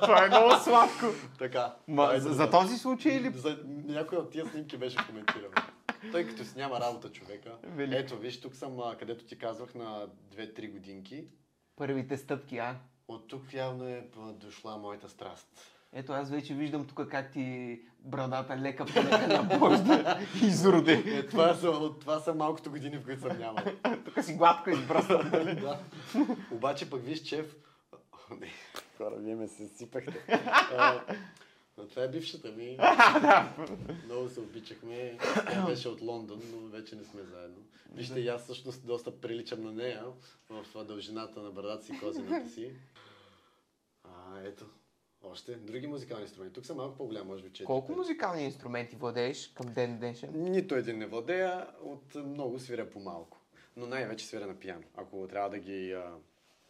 Това 0.02 0.24
е 0.24 0.28
много 0.28 0.54
сладко. 0.54 1.06
Така. 1.38 1.74
Ма, 1.88 2.12
за, 2.16 2.32
за 2.32 2.50
този 2.50 2.78
случай 2.78 3.12
или... 3.12 3.30
За 3.38 3.58
някой 3.66 4.18
от 4.18 4.30
тия 4.30 4.46
снимки 4.46 4.76
беше 4.76 4.96
коментирал. 5.06 5.50
Тъй 6.12 6.28
като 6.28 6.44
си 6.44 6.52
няма 6.56 6.80
работа 6.80 7.12
човека. 7.12 7.56
Велик. 7.62 7.98
Ето, 7.98 8.18
виж, 8.18 8.40
тук 8.40 8.54
съм, 8.54 8.78
където 8.98 9.24
ти 9.24 9.38
казвах 9.38 9.74
на 9.74 10.08
2-3 10.36 10.70
годинки. 10.72 11.24
Първите 11.76 12.16
стъпки, 12.16 12.58
а? 12.58 12.76
От 13.08 13.28
тук 13.28 13.52
явно 13.52 13.88
е 13.88 14.08
дошла 14.34 14.78
моята 14.78 15.08
страст. 15.08 15.48
Ето 15.92 16.12
аз 16.12 16.30
вече 16.30 16.54
виждам 16.54 16.86
тук 16.86 17.08
как 17.08 17.32
ти 17.32 17.80
брадата 18.00 18.58
лека 18.58 18.84
по 18.86 18.98
лека 18.98 19.28
набожда 19.28 20.18
изроде. 20.42 21.02
Е, 21.06 21.26
това, 21.26 21.54
са, 21.54 21.68
от- 21.68 22.00
това 22.00 22.20
са 22.20 22.34
малкото 22.34 22.70
години, 22.70 22.96
в 22.96 23.04
които 23.04 23.20
съм 23.20 23.38
нямал. 23.38 23.64
Тук 24.04 24.24
си 24.24 24.34
гладко 24.34 24.70
избръсна. 24.70 25.30
нали? 25.32 25.54
да. 25.54 25.78
Обаче 26.50 26.90
пък 26.90 27.04
виж, 27.04 27.20
чеф... 27.20 27.56
О, 27.92 27.96
Не, 28.40 28.50
хора, 28.98 29.14
вие 29.16 29.34
ме 29.34 29.48
се 29.48 29.68
сипахте. 29.68 30.24
А, 30.76 31.00
но 31.78 31.84
това 31.86 32.02
е 32.02 32.08
бившата 32.08 32.48
ми. 32.50 32.78
Много 34.04 34.28
се 34.28 34.40
обичахме. 34.40 35.18
Тя 35.50 35.66
беше 35.66 35.88
от 35.88 36.00
Лондон, 36.00 36.40
но 36.52 36.68
вече 36.68 36.96
не 36.96 37.04
сме 37.04 37.22
заедно. 37.22 37.58
Вижте, 37.92 38.20
и 38.20 38.28
аз 38.28 38.42
всъщност 38.42 38.86
доста 38.86 39.20
приличам 39.20 39.64
на 39.64 39.72
нея 39.72 40.04
в 40.50 40.62
това 40.64 40.84
дължината 40.84 41.40
на 41.40 41.50
брадата 41.50 41.84
си, 41.84 41.98
козината 42.00 42.50
си. 42.50 42.70
А, 44.04 44.08
ето. 44.44 44.64
Още 45.24 45.54
други 45.54 45.86
музикални 45.86 46.22
инструменти. 46.22 46.54
Тук 46.54 46.66
съм 46.66 46.76
малко 46.76 46.96
по-голям, 46.96 47.26
може 47.26 47.42
би 47.42 47.50
4. 47.50 47.64
Колко 47.64 47.92
музикални 47.92 48.44
инструменти 48.44 48.96
владееш 48.96 49.48
към 49.48 49.72
ден 49.72 49.98
днешен? 49.98 50.30
Нито 50.34 50.74
един 50.74 50.98
не 50.98 51.06
владея, 51.06 51.66
от 51.82 52.14
много 52.14 52.58
свиря 52.58 52.90
по 52.90 53.00
малко. 53.00 53.38
Но 53.76 53.86
най-вече 53.86 54.26
свиря 54.26 54.46
на 54.46 54.58
пиано. 54.58 54.84
Ако 54.94 55.28
трябва 55.28 55.50
да 55.50 55.58
ги 55.58 55.92
а, 55.92 56.16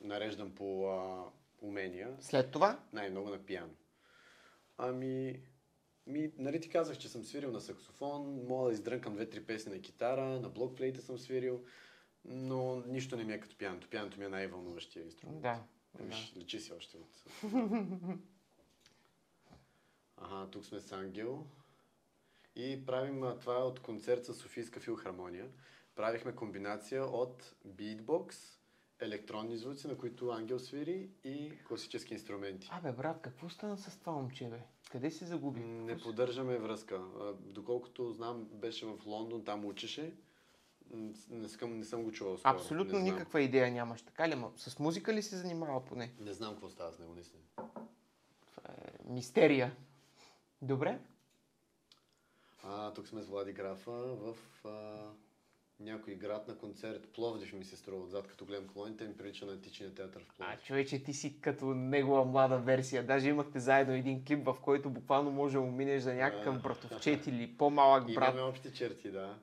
нареждам 0.00 0.54
по 0.54 0.86
а, 0.90 1.24
умения, 1.62 2.16
След 2.20 2.50
това? 2.50 2.78
най-много 2.92 3.30
на 3.30 3.38
пиано. 3.38 3.72
Ами, 4.78 5.40
ми, 6.06 6.32
нали 6.38 6.60
ти 6.60 6.68
казах, 6.68 6.98
че 6.98 7.08
съм 7.08 7.24
свирил 7.24 7.50
на 7.50 7.60
саксофон, 7.60 8.46
мога 8.48 8.68
да 8.68 8.74
издрънкам 8.74 9.14
две-три 9.14 9.44
песни 9.44 9.72
на 9.72 9.80
китара, 9.80 10.40
на 10.40 10.48
блокфлейта 10.48 11.02
съм 11.02 11.18
свирил, 11.18 11.64
но 12.24 12.82
нищо 12.86 13.16
не 13.16 13.24
ми 13.24 13.32
е 13.32 13.40
като 13.40 13.58
пианото. 13.58 13.88
Пианото 13.88 14.18
ми 14.18 14.24
е 14.24 14.28
най-вълнуващия 14.28 15.04
инструмент. 15.04 15.42
Да. 15.42 15.62
да. 15.94 16.04
Виж, 16.04 16.32
личи 16.36 16.60
си 16.60 16.72
още 16.72 16.96
от... 16.96 17.24
Ага, 20.24 20.50
тук 20.50 20.64
сме 20.64 20.80
с 20.80 20.92
Ангел. 20.92 21.46
И 22.56 22.86
правим, 22.86 23.22
а, 23.22 23.38
това 23.38 23.54
е 23.54 23.62
от 23.62 23.80
концерт 23.80 24.24
с 24.24 24.34
Софийска 24.34 24.80
филхармония. 24.80 25.48
Правихме 25.94 26.34
комбинация 26.34 27.04
от 27.04 27.54
битбокс, 27.64 28.36
електронни 29.00 29.56
звуци, 29.56 29.86
на 29.88 29.98
които 29.98 30.30
Ангел 30.30 30.58
свири 30.58 31.10
и 31.24 31.52
класически 31.68 32.14
инструменти. 32.14 32.68
Абе, 32.72 32.92
брат, 32.92 33.20
какво 33.22 33.48
стана 33.48 33.78
с 33.78 33.98
това 33.98 34.12
момче, 34.12 34.48
бе? 34.48 34.60
Къде 34.90 35.10
се 35.10 35.24
загуби? 35.26 35.60
Не 35.60 35.98
поддържаме 35.98 36.58
връзка. 36.58 36.94
А, 37.20 37.32
Доколкото 37.40 38.12
знам, 38.12 38.44
беше 38.52 38.86
в 38.86 38.98
Лондон, 39.06 39.44
там 39.44 39.64
учеше. 39.64 40.14
Не 41.30 41.48
съм, 41.48 41.78
не 41.78 41.84
съм 41.84 42.02
го 42.02 42.12
чувал 42.12 42.38
скоро. 42.38 42.54
Абсолютно 42.54 42.98
не 42.98 43.04
знам. 43.04 43.14
никаква 43.14 43.40
идея 43.40 43.70
нямаш, 43.70 44.02
така 44.02 44.28
ли? 44.28 44.34
Ма, 44.34 44.50
с 44.56 44.78
музика 44.78 45.14
ли 45.14 45.22
се 45.22 45.36
занимава 45.36 45.84
поне? 45.84 46.12
Не 46.20 46.32
знам 46.32 46.52
какво 46.52 46.68
става 46.68 46.92
с 46.92 46.98
него, 46.98 47.14
наистина. 47.14 47.42
Това 47.56 48.74
е 48.78 49.12
мистерия. 49.12 49.76
Добре. 50.62 50.98
А, 52.62 52.92
тук 52.92 53.06
сме 53.08 53.22
с 53.22 53.26
Влади 53.26 53.52
Графа 53.52 53.90
в 53.92 54.36
а, 54.64 55.02
някой 55.80 56.14
град 56.14 56.48
на 56.48 56.58
концерт. 56.58 57.08
Пловдив 57.12 57.52
ми 57.52 57.64
се 57.64 57.76
струва 57.76 58.02
отзад, 58.04 58.28
като 58.28 58.44
гледам 58.44 58.68
колоните, 58.68 59.04
ми 59.08 59.16
прилича 59.16 59.46
на 59.46 59.52
античния 59.52 59.94
театър 59.94 60.24
в 60.24 60.28
А, 60.28 60.36
Пловдив. 60.36 60.64
човече, 60.64 61.02
ти 61.02 61.14
си 61.14 61.40
като 61.40 61.66
негова 61.66 62.24
млада 62.24 62.58
версия. 62.58 63.06
Даже 63.06 63.28
имахте 63.28 63.60
заедно 63.60 63.94
един 63.94 64.24
клип, 64.24 64.44
в 64.44 64.56
който 64.62 64.90
буквално 64.90 65.30
може 65.30 65.54
да 65.54 65.60
му 65.60 65.70
минеш 65.70 66.02
за 66.02 66.14
някакъв 66.14 66.56
А. 66.56 66.58
братовчет 66.58 67.26
или 67.26 67.56
по-малък 67.56 68.14
брат. 68.14 68.34
Имаме 68.34 68.48
общи 68.48 68.72
черти, 68.74 69.10
да. 69.10 69.38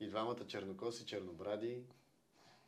И 0.00 0.08
двамата 0.08 0.46
чернокоси, 0.46 1.06
чернобради. 1.06 1.82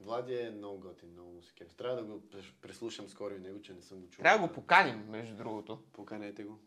Влади 0.00 0.34
е 0.34 0.50
много 0.50 0.78
готин, 0.80 1.09
много 1.12 1.30
му 1.30 1.42
се 1.42 1.52
кеф. 1.54 1.74
Трябва 1.74 1.96
да 1.96 2.02
го 2.02 2.22
преслушам 2.62 3.09
скоро 3.09 3.34
и 3.34 3.38
него, 3.38 3.62
че 3.62 3.74
не 3.74 3.82
съм 3.82 4.00
го 4.00 4.09
чувал. 4.09 4.22
Трябва 4.22 4.38
да 4.38 4.48
го 4.48 4.54
поканим, 4.54 5.04
между 5.09 5.36
другото. 5.36 5.82
Поканете 5.92 6.44
го. 6.44 6.59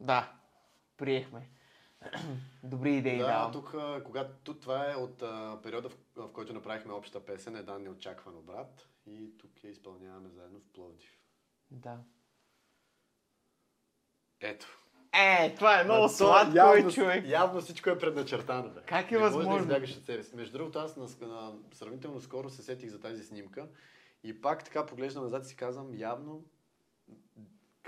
Да, 0.00 0.32
приехме. 0.96 1.48
Добри 2.62 2.96
идеи 2.96 3.18
Да, 3.18 3.26
давам. 3.26 3.52
тук, 3.52 3.74
когато, 4.04 4.54
това 4.54 4.92
е 4.92 4.94
от 4.94 5.22
а, 5.22 5.60
периода, 5.62 5.88
в, 5.88 5.96
в 6.16 6.32
който 6.32 6.52
направихме 6.52 6.92
обща 6.92 7.24
песен, 7.24 7.56
един 7.56 7.82
неочакван 7.82 8.36
обрат. 8.36 8.88
И 9.06 9.38
тук 9.38 9.64
я 9.64 9.70
изпълняваме 9.70 10.28
заедно 10.28 10.60
в 10.60 10.72
Пловдив. 10.72 11.18
Да. 11.70 11.98
Ето. 14.40 14.66
Е, 15.12 15.54
това 15.54 15.80
е 15.80 15.84
много 15.84 16.02
то 16.02 16.08
сладко, 16.08 16.56
явно, 16.56 16.92
човек. 16.92 17.24
Явно 17.26 17.60
всичко 17.60 17.90
е 17.90 17.98
предначертано. 17.98 18.70
Бе. 18.70 18.80
Как 18.86 19.10
е 19.12 19.14
не 19.14 19.20
възможно? 19.20 19.50
Може 19.50 19.66
да 19.66 19.72
избягаш 19.72 19.96
от 19.96 20.04
себе 20.06 20.22
си. 20.22 20.36
Между 20.36 20.58
другото, 20.58 20.78
аз 20.78 20.96
на, 20.96 21.26
на, 21.26 21.52
сравнително 21.72 22.20
скоро 22.20 22.50
се 22.50 22.62
сетих 22.62 22.90
за 22.90 23.00
тази 23.00 23.24
снимка 23.24 23.68
и 24.22 24.40
пак 24.40 24.64
така 24.64 24.86
поглеждам 24.86 25.22
назад 25.22 25.44
и 25.44 25.48
си 25.48 25.56
казвам, 25.56 25.94
явно 25.94 26.44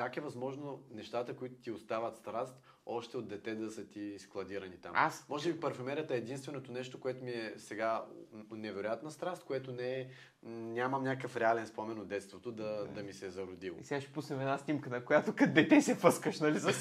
как 0.00 0.16
е 0.16 0.20
възможно 0.20 0.82
нещата, 0.90 1.36
които 1.36 1.54
ти 1.54 1.70
остават 1.70 2.16
страст, 2.16 2.54
още 2.86 3.16
от 3.16 3.28
дете 3.28 3.54
да 3.54 3.70
са 3.70 3.86
ти 3.86 4.18
складирани 4.18 4.76
там. 4.76 4.92
Аз- 4.94 5.26
Може 5.28 5.52
би 5.52 5.60
парфюмерията 5.60 6.14
е 6.14 6.18
единственото 6.18 6.72
нещо, 6.72 7.00
което 7.00 7.24
ми 7.24 7.30
е 7.30 7.54
сега 7.56 8.04
невероятна 8.50 9.10
страст, 9.10 9.44
което 9.44 9.72
не 9.72 10.00
е, 10.00 10.08
нямам 10.46 11.04
някакъв 11.04 11.36
реален 11.36 11.66
спомен 11.66 11.98
от 11.98 12.08
детството 12.08 12.52
да, 12.52 12.86
да 12.86 13.02
ми 13.02 13.12
се 13.12 13.26
е 13.26 13.30
зародило. 13.30 13.76
И 13.80 13.84
сега 13.84 14.00
ще 14.00 14.12
пуснем 14.12 14.40
една 14.40 14.58
снимка, 14.58 14.90
на 14.90 15.04
която 15.04 15.34
като 15.34 15.52
дете 15.52 15.80
се 15.80 15.94
фъскаш, 15.94 16.40
нали, 16.40 16.60
с 16.60 16.72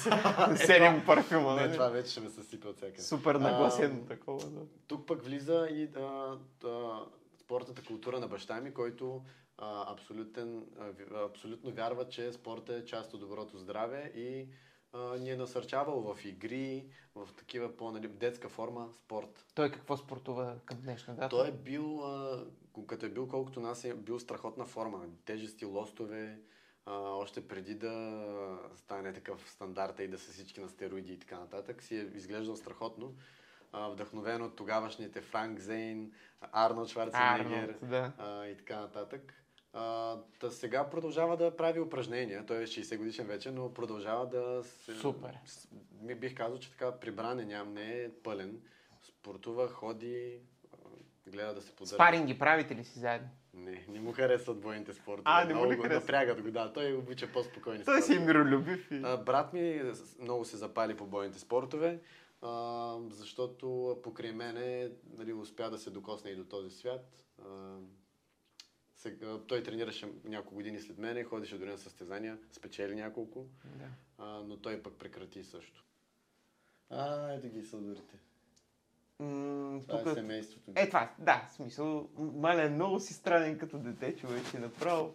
седем 0.56 1.02
парфюма. 1.06 1.54
Не, 1.54 1.60
нали? 1.60 1.72
това 1.72 1.88
вече 1.88 2.10
ще 2.10 2.20
ме 2.20 2.30
съсипе 2.30 2.68
от 2.68 2.76
всякъде. 2.76 3.02
Супер 3.02 3.34
нагласено 3.34 4.04
такова. 4.04 4.50
Да. 4.50 4.60
Тук 4.86 5.06
пък 5.06 5.24
влиза 5.24 5.68
и 5.70 5.88
а, 5.96 6.36
а, 6.64 7.00
спортната 7.38 7.82
култура 7.84 8.20
на 8.20 8.28
баща 8.28 8.60
ми, 8.60 8.74
който 8.74 9.22
а, 9.60 9.92
абсолютен, 9.92 10.66
а, 10.78 11.24
абсолютно 11.24 11.70
вярва, 11.70 12.08
че 12.08 12.32
спорта 12.32 12.74
е 12.74 12.84
част 12.84 13.14
от 13.14 13.20
доброто 13.20 13.58
здраве 13.58 14.12
и 14.16 14.48
а, 14.92 15.16
ни 15.18 15.30
е 15.30 15.36
насърчавал 15.36 16.00
в 16.00 16.24
игри, 16.24 16.86
в 17.14 17.28
такива 17.36 17.76
по 17.76 17.90
нали, 17.90 18.08
детска 18.08 18.48
форма 18.48 18.88
спорт. 18.92 19.44
Той 19.54 19.70
какво 19.70 19.96
спортува 19.96 20.56
към 20.64 20.80
днешна 20.80 21.14
дата? 21.14 21.28
Той 21.28 21.48
е 21.48 21.52
бил, 21.52 22.04
а, 22.04 22.44
като 22.86 23.06
е 23.06 23.10
бил 23.10 23.28
колкото 23.28 23.60
нас, 23.60 23.84
е 23.84 23.94
бил 23.94 24.20
страхотна 24.20 24.66
форма. 24.66 25.04
Тежести, 25.24 25.64
лостове, 25.64 26.40
а, 26.86 26.92
още 26.94 27.48
преди 27.48 27.74
да 27.74 28.58
стане 28.76 29.12
такъв 29.12 29.50
стандарта 29.50 30.02
и 30.04 30.08
да 30.08 30.18
са 30.18 30.32
всички 30.32 30.60
на 30.60 30.68
стероиди 30.68 31.12
и 31.12 31.18
така 31.18 31.38
нататък, 31.38 31.82
си 31.82 31.96
е 31.96 32.10
изглеждал 32.14 32.56
страхотно. 32.56 33.14
А, 33.72 33.88
вдъхновен 33.88 34.42
от 34.42 34.56
тогавашните 34.56 35.20
Франк 35.20 35.58
Зейн, 35.58 36.12
Арнолд 36.40 36.88
Шварценеггер 36.88 37.68
Арнолд, 37.68 37.90
да. 37.90 38.12
а, 38.18 38.46
и 38.46 38.56
така 38.56 38.80
нататък. 38.80 39.39
А, 39.72 40.16
та 40.40 40.50
сега 40.50 40.90
продължава 40.90 41.36
да 41.36 41.56
прави 41.56 41.80
упражнения. 41.80 42.46
Той 42.46 42.62
е 42.62 42.66
60 42.66 42.96
годишен 42.96 43.26
вече, 43.26 43.50
но 43.50 43.74
продължава 43.74 44.26
да 44.26 44.64
се... 44.64 44.94
Супер. 44.94 45.38
ми 46.02 46.14
бих 46.14 46.34
казал, 46.34 46.58
че 46.58 46.70
така 46.70 46.98
прибран 46.98 47.40
е, 47.40 47.44
ням, 47.44 47.74
не 47.74 48.02
е 48.02 48.10
пълен. 48.22 48.60
Спортува, 49.02 49.68
ходи, 49.68 50.38
гледа 51.26 51.54
да 51.54 51.60
се 51.60 51.72
поддържа. 51.72 51.94
Спаринги 51.94 52.38
правите 52.38 52.76
ли 52.76 52.84
си 52.84 52.98
заедно? 52.98 53.28
Не, 53.54 53.84
не 53.88 54.00
му 54.00 54.12
харесват 54.12 54.60
бойните 54.60 54.94
спортове. 54.94 55.22
А, 55.24 55.44
не 55.44 55.54
му 55.54 55.60
Много 55.60 55.72
ли 55.72 55.76
го 55.76 55.82
харесва? 55.82 56.00
Напрягат 56.00 56.42
го, 56.42 56.50
да. 56.50 56.72
Той 56.72 56.92
обича 56.92 57.32
по-спокойни 57.32 57.84
Той 57.84 58.02
си 58.02 58.12
е 58.12 58.14
спортове. 58.14 58.26
миролюбив 58.26 58.90
и... 58.90 59.00
А, 59.04 59.16
брат 59.16 59.52
ми 59.52 59.82
много 60.20 60.44
се 60.44 60.56
запали 60.56 60.96
по 60.96 61.06
бойните 61.06 61.38
спортове, 61.38 62.00
а, 62.42 62.96
защото 63.10 63.98
покрай 64.02 64.32
мене 64.32 64.90
нали, 65.18 65.32
успя 65.32 65.70
да 65.70 65.78
се 65.78 65.90
докосне 65.90 66.30
и 66.30 66.36
до 66.36 66.44
този 66.44 66.70
свят. 66.70 67.24
А, 67.42 67.76
сега, 69.00 69.38
той 69.38 69.62
тренираше 69.62 70.12
няколко 70.24 70.54
години 70.54 70.80
след 70.80 70.98
мене, 70.98 71.24
ходеше 71.24 71.58
дори 71.58 71.70
на 71.70 71.78
състезания, 71.78 72.38
спечели 72.52 72.94
няколко, 72.94 73.46
Да. 73.64 73.84
а, 74.18 74.42
но 74.42 74.56
той 74.56 74.82
пък 74.82 74.94
прекрати 74.94 75.44
също. 75.44 75.84
А, 76.90 77.32
ето 77.32 77.48
ги 77.48 77.62
съдорите. 77.62 78.18
М, 79.18 79.80
Това 79.80 79.98
тук... 79.98 80.06
е 80.06 80.14
семейството. 80.14 80.72
Е, 80.76 80.86
това, 80.88 81.10
да, 81.18 81.46
в 81.48 81.52
смисъл, 81.52 82.08
Маля 82.18 82.62
е 82.62 82.68
много 82.68 83.00
си 83.00 83.14
странен 83.14 83.58
като 83.58 83.78
дете, 83.78 84.16
човече, 84.16 84.58
направо. 84.58 85.14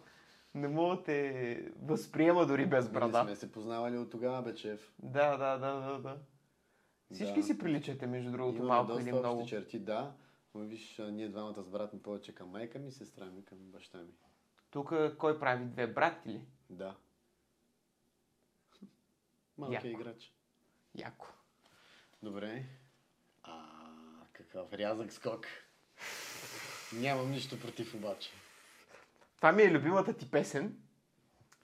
Не 0.54 0.68
мога 0.68 0.96
да 0.96 1.02
те 1.02 1.62
възприема 1.82 2.46
дори 2.46 2.66
без 2.66 2.84
Не 2.86 2.92
брада. 2.92 3.22
сме 3.22 3.36
се 3.36 3.52
познавали 3.52 3.98
от 3.98 4.10
тогава, 4.10 4.42
бе, 4.42 4.54
чеф. 4.54 4.92
Да, 4.98 5.36
да, 5.36 5.58
да, 5.58 5.74
да, 5.82 5.98
да. 5.98 6.18
Всички 7.12 7.34
Да. 7.34 7.42
си 7.42 7.58
приличате, 7.58 8.06
между 8.06 8.30
другото, 8.30 8.56
Имаме 8.56 8.68
малко 8.68 8.88
доста 8.88 9.02
или 9.02 9.12
много. 9.12 9.46
черти, 9.46 9.78
да. 9.78 10.12
Но 10.56 10.64
виж, 10.64 10.98
ние 10.98 11.28
двамата 11.28 11.62
с 11.62 11.68
брат 11.68 11.92
ми 11.92 12.02
повече 12.02 12.34
към 12.34 12.48
майка 12.48 12.78
ми, 12.78 12.92
сестра 12.92 13.24
ми 13.24 13.44
към 13.44 13.58
баща 13.58 13.98
ми. 13.98 14.12
Тук 14.70 14.92
кой 15.18 15.40
прави 15.40 15.64
две 15.64 15.86
брати 15.86 16.28
ли? 16.28 16.40
Да. 16.70 16.96
Малкият 19.58 19.84
Яко. 19.84 20.00
играч. 20.00 20.32
Яко. 20.94 21.26
Добре. 22.22 22.64
А, 23.42 23.68
какъв 24.32 24.72
рязък 24.72 25.12
скок. 25.12 25.46
Нямам 26.92 27.30
нищо 27.30 27.60
против 27.60 27.94
обаче. 27.94 28.30
Това 29.36 29.52
ми 29.52 29.62
е 29.62 29.70
любимата 29.70 30.16
ти 30.16 30.30
песен. 30.30 30.82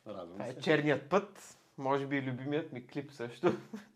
Радвам 0.06 0.32
Това 0.32 0.46
е 0.46 0.52
се. 0.52 0.60
Черният 0.60 1.10
път. 1.10 1.58
Може 1.78 2.06
би 2.06 2.22
любимият 2.22 2.72
ми 2.72 2.86
клип 2.86 3.12
също. 3.12 3.52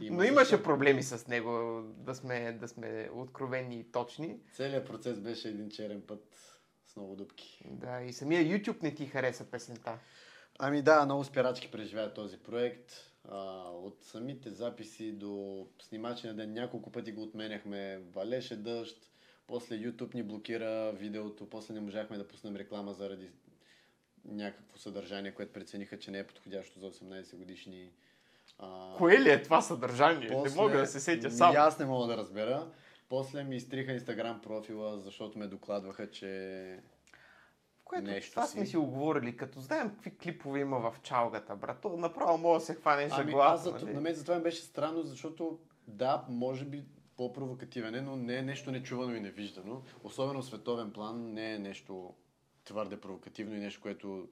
Има 0.00 0.16
Но 0.16 0.22
имаше 0.22 0.50
защо. 0.50 0.62
проблеми 0.62 1.02
с 1.02 1.26
него, 1.26 1.82
да 1.84 2.14
сме, 2.14 2.52
да 2.52 2.68
сме 2.68 3.10
откровени 3.14 3.80
и 3.80 3.84
точни. 3.84 4.38
Целият 4.52 4.86
процес 4.86 5.20
беше 5.20 5.48
един 5.48 5.70
черен 5.70 6.02
път 6.06 6.36
с 6.86 6.96
много 6.96 7.16
дупки. 7.16 7.64
Да, 7.70 8.02
и 8.02 8.12
самия 8.12 8.42
YouTube 8.44 8.82
не 8.82 8.94
ти 8.94 9.06
хареса 9.06 9.44
песента. 9.44 9.98
Ами 10.58 10.82
да, 10.82 11.04
много 11.04 11.24
спирачки 11.24 11.70
преживя 11.70 12.14
този 12.14 12.38
проект. 12.38 12.92
А, 13.28 13.38
от 13.70 14.02
самите 14.02 14.50
записи 14.50 15.12
до 15.12 15.66
снимачи 15.82 16.26
на 16.26 16.34
ден 16.34 16.52
няколко 16.52 16.92
пъти 16.92 17.12
го 17.12 17.22
отменяхме. 17.22 18.02
Валеше 18.14 18.56
дъжд, 18.56 18.96
после 19.46 19.76
YouTube 19.76 20.14
ни 20.14 20.22
блокира 20.22 20.92
видеото, 20.92 21.50
после 21.50 21.74
не 21.74 21.80
можахме 21.80 22.18
да 22.18 22.28
пуснем 22.28 22.56
реклама 22.56 22.92
заради 22.94 23.30
някакво 24.24 24.78
съдържание, 24.78 25.34
което 25.34 25.52
прецениха, 25.52 25.98
че 25.98 26.10
не 26.10 26.18
е 26.18 26.26
подходящо 26.26 26.78
за 26.78 26.92
18 26.92 27.36
годишни. 27.36 27.92
А, 28.62 28.94
Кое 28.96 29.20
ли 29.20 29.30
е 29.30 29.42
това 29.42 29.60
съдържание? 29.60 30.28
Не 30.28 30.54
мога 30.56 30.78
да 30.78 30.86
се 30.86 31.00
сетя 31.00 31.30
сам. 31.30 31.52
И 31.52 31.56
аз 31.56 31.78
не 31.78 31.86
мога 31.86 32.06
да 32.06 32.16
разбера. 32.16 32.68
После 33.08 33.44
ми 33.44 33.56
изтриха 33.56 33.92
инстаграм 33.92 34.40
профила, 34.40 34.98
защото 34.98 35.38
ме 35.38 35.46
докладваха, 35.46 36.10
че 36.10 36.78
Което 37.84 38.10
нещо 38.10 38.30
това 38.30 38.46
си. 38.46 38.52
сме 38.52 38.66
си 38.66 38.76
оговорили, 38.76 39.36
като 39.36 39.60
знаем 39.60 39.90
какви 39.90 40.18
клипове 40.18 40.60
има 40.60 40.90
в 40.90 41.00
чалгата, 41.02 41.56
брат. 41.56 41.80
То 41.80 41.96
направо 41.96 42.38
мога 42.38 42.58
да 42.58 42.64
се 42.64 42.74
хванеш 42.74 43.12
за 43.12 43.20
Ами 43.20 43.32
глава. 43.32 43.52
аз 43.52 43.62
за, 43.62 43.86
на 43.86 44.00
мен 44.00 44.14
за 44.14 44.24
това 44.24 44.36
ми 44.36 44.42
беше 44.42 44.62
странно, 44.62 45.02
защото 45.02 45.58
да, 45.86 46.24
може 46.28 46.64
би 46.64 46.84
по-провокативен 47.16 47.94
е, 47.94 48.00
но 48.00 48.16
не 48.16 48.36
е 48.36 48.42
нещо 48.42 48.70
нечувано 48.70 49.14
и 49.14 49.20
невиждано. 49.20 49.82
Особено 50.04 50.42
в 50.42 50.44
световен 50.44 50.92
план 50.92 51.32
не 51.32 51.54
е 51.54 51.58
нещо 51.58 52.14
твърде 52.64 53.00
провокативно 53.00 53.56
и 53.56 53.60
нещо, 53.60 53.80
което 53.80 54.28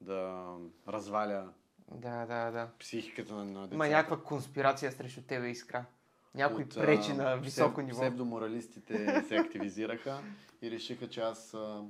да 0.00 0.46
разваля 0.88 1.48
Да, 1.90 2.26
да, 2.26 2.50
да. 2.50 2.70
психиката 2.78 3.34
на, 3.34 3.44
на 3.44 3.60
децата. 3.60 3.74
Има 3.74 3.88
някаква 3.88 4.22
конспирация 4.22 4.92
срещу 4.92 5.22
тебе, 5.22 5.48
Искра. 5.48 5.84
Някой 6.34 6.64
От, 6.64 6.74
пречи 6.74 7.12
на 7.12 7.36
високо 7.36 7.80
псев- 7.80 7.84
ниво. 7.84 8.00
Псевдоморалистите 8.00 9.22
се 9.28 9.36
активизираха 9.36 10.22
и 10.62 10.70
решиха, 10.70 11.08
че 11.08 11.20
аз 11.20 11.54
а, 11.54 11.84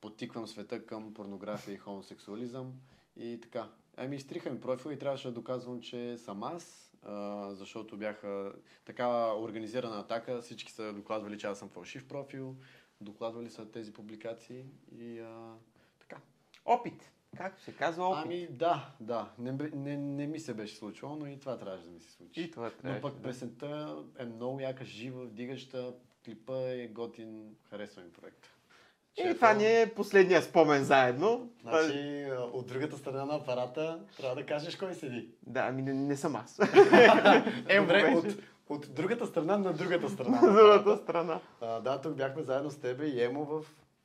подтиквам 0.00 0.46
света 0.46 0.86
към 0.86 1.14
порнография 1.14 1.74
и 1.74 1.78
хомосексуализъм 1.78 2.72
и 3.16 3.40
така. 3.42 3.68
Ами 3.96 4.16
изтриха 4.16 4.50
ми 4.50 4.60
профил 4.60 4.90
и 4.90 4.98
трябваше 4.98 5.28
да 5.28 5.34
доказвам, 5.34 5.80
че 5.80 6.18
съм 6.18 6.42
аз, 6.42 6.92
а, 7.02 7.48
защото 7.54 7.96
бяха 7.96 8.52
такава 8.84 9.42
организирана 9.42 10.00
атака. 10.00 10.42
Всички 10.42 10.72
са 10.72 10.92
докладвали, 10.92 11.38
че 11.38 11.46
аз 11.46 11.58
съм 11.58 11.68
фалшив 11.68 12.08
профил, 12.08 12.56
докладвали 13.00 13.50
са 13.50 13.70
тези 13.70 13.92
публикации 13.92 14.64
и 14.98 15.18
а, 15.20 15.52
така. 16.00 16.16
Опит. 16.64 17.10
Както 17.36 17.62
се 17.62 17.72
казва, 17.72 18.04
опит. 18.04 18.24
Ами 18.24 18.46
да, 18.50 18.90
да. 19.00 19.28
Не, 19.38 19.52
не, 19.74 19.96
не 19.96 20.26
ми 20.26 20.40
се 20.40 20.54
беше 20.54 20.76
случило, 20.76 21.16
но 21.16 21.26
и 21.26 21.38
това 21.38 21.58
трябваше 21.58 21.84
да 21.84 21.90
ми 21.90 22.00
се 22.00 22.12
случи. 22.12 22.40
И 22.40 22.50
това 22.50 22.64
Но 22.64 22.70
трябваше. 22.70 23.02
пък 23.02 23.14
да. 23.14 23.22
песента 23.22 23.96
е 24.18 24.24
много 24.24 24.60
яка, 24.60 24.84
жива, 24.84 25.24
вдигаща. 25.24 25.94
Клипа 26.24 26.58
е 26.58 26.86
готин, 26.86 27.54
харесва 27.70 28.02
ми 28.02 28.12
проекта. 28.12 28.48
И 29.16 29.34
това 29.34 29.54
ни 29.54 29.82
е 29.82 29.92
последния 29.96 30.42
спомен 30.42 30.84
заедно. 30.84 31.50
Значи, 31.62 32.26
от 32.52 32.66
другата 32.66 32.98
страна 32.98 33.24
на 33.24 33.34
апарата 33.34 34.00
трябва 34.16 34.36
да 34.36 34.46
кажеш 34.46 34.76
кой 34.76 34.94
седи. 34.94 35.28
Да, 35.46 35.60
ами 35.60 35.82
не, 35.82 35.94
не 35.94 36.16
съм 36.16 36.36
аз. 36.36 36.58
Е, 37.68 37.80
добре, 37.80 38.14
от, 38.16 38.26
от 38.68 38.94
другата 38.94 39.26
страна 39.26 39.58
на 39.58 39.72
другата 39.72 40.08
страна. 40.10 40.40
На 40.40 40.52
другата 40.52 40.96
страна. 40.96 41.40
А, 41.60 41.80
да, 41.80 42.00
тук 42.00 42.14
бяхме 42.14 42.42
заедно 42.42 42.70
с 42.70 42.76
тебе 42.76 43.06
и 43.06 43.22
Емо 43.24 43.44
в 43.44 43.64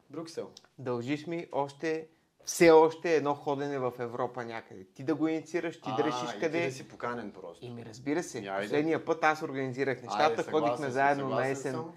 Брюксел. 0.09 0.49
Дължиш 0.77 1.27
ми 1.27 1.47
още, 1.51 2.07
все 2.49 2.71
още 2.71 3.15
едно 3.15 3.35
ходене 3.35 3.79
в 3.79 3.93
Европа 3.99 4.45
някъде. 4.45 4.85
Ти 4.93 5.03
да 5.03 5.15
го 5.15 5.27
инициираш, 5.27 5.81
ти 5.81 5.89
да 5.97 6.03
решиш 6.03 6.35
и 6.35 6.39
къде. 6.39 6.59
Ти 6.61 6.65
да 6.65 6.71
си 6.71 6.87
поканен 6.87 7.31
просто. 7.31 7.65
И 7.65 7.69
ми 7.69 7.85
разбира 7.85 8.23
се, 8.23 8.41
Ми, 8.41 8.47
айде. 8.47 8.61
последния 8.61 9.05
път 9.05 9.23
аз 9.23 9.41
организирах 9.41 10.01
нещата, 10.01 10.41
Айде, 10.41 10.51
ходихме 10.51 10.89
заедно 10.89 11.29
на 11.29 11.47
есен. 11.47 11.73
съм. 11.73 11.93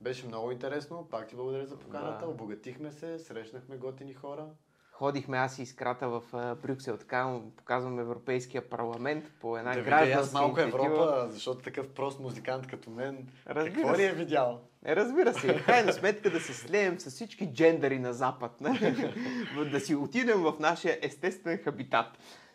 Беше 0.00 0.26
много 0.26 0.50
интересно. 0.50 1.08
Пак 1.10 1.28
ти 1.28 1.36
благодаря 1.36 1.66
за 1.66 1.78
поканата. 1.78 2.24
Да. 2.24 2.30
Обогатихме 2.30 2.92
се, 2.92 3.18
срещнахме 3.18 3.76
готини 3.76 4.14
хора. 4.14 4.46
Ходихме 4.92 5.36
аз 5.36 5.58
и 5.58 5.62
Искрата 5.62 6.08
в 6.08 6.22
а, 6.32 6.54
Брюксел, 6.54 6.96
така 6.96 7.40
показвам 7.56 7.98
Европейския 7.98 8.70
парламент 8.70 9.24
по 9.40 9.58
една 9.58 9.74
да 9.74 9.82
видя 9.82 9.96
аз 9.96 10.06
гражданска 10.06 10.38
малко 10.38 10.60
инициатива. 10.60 10.94
Европа, 10.94 11.28
защото 11.30 11.62
такъв 11.62 11.88
прост 11.88 12.20
музикант 12.20 12.66
като 12.66 12.90
мен, 12.90 13.28
Разбира 13.46 13.74
какво 13.74 13.98
ли 13.98 14.04
е 14.04 14.12
видял? 14.12 14.60
Е, 14.84 14.96
разбира 14.96 15.34
се, 15.34 15.46
и 15.46 15.58
в 15.58 15.66
крайна 15.66 15.92
сметка 15.92 16.30
да 16.30 16.40
се 16.40 16.54
слеем 16.54 17.00
с 17.00 17.10
всички 17.10 17.52
джендъри 17.52 17.98
на 17.98 18.12
Запад. 18.12 18.60
нали? 18.60 19.14
да 19.70 19.80
си 19.80 19.94
отидем 19.94 20.38
в 20.38 20.54
нашия 20.60 20.98
естествен 21.02 21.58
хабитат. 21.58 22.06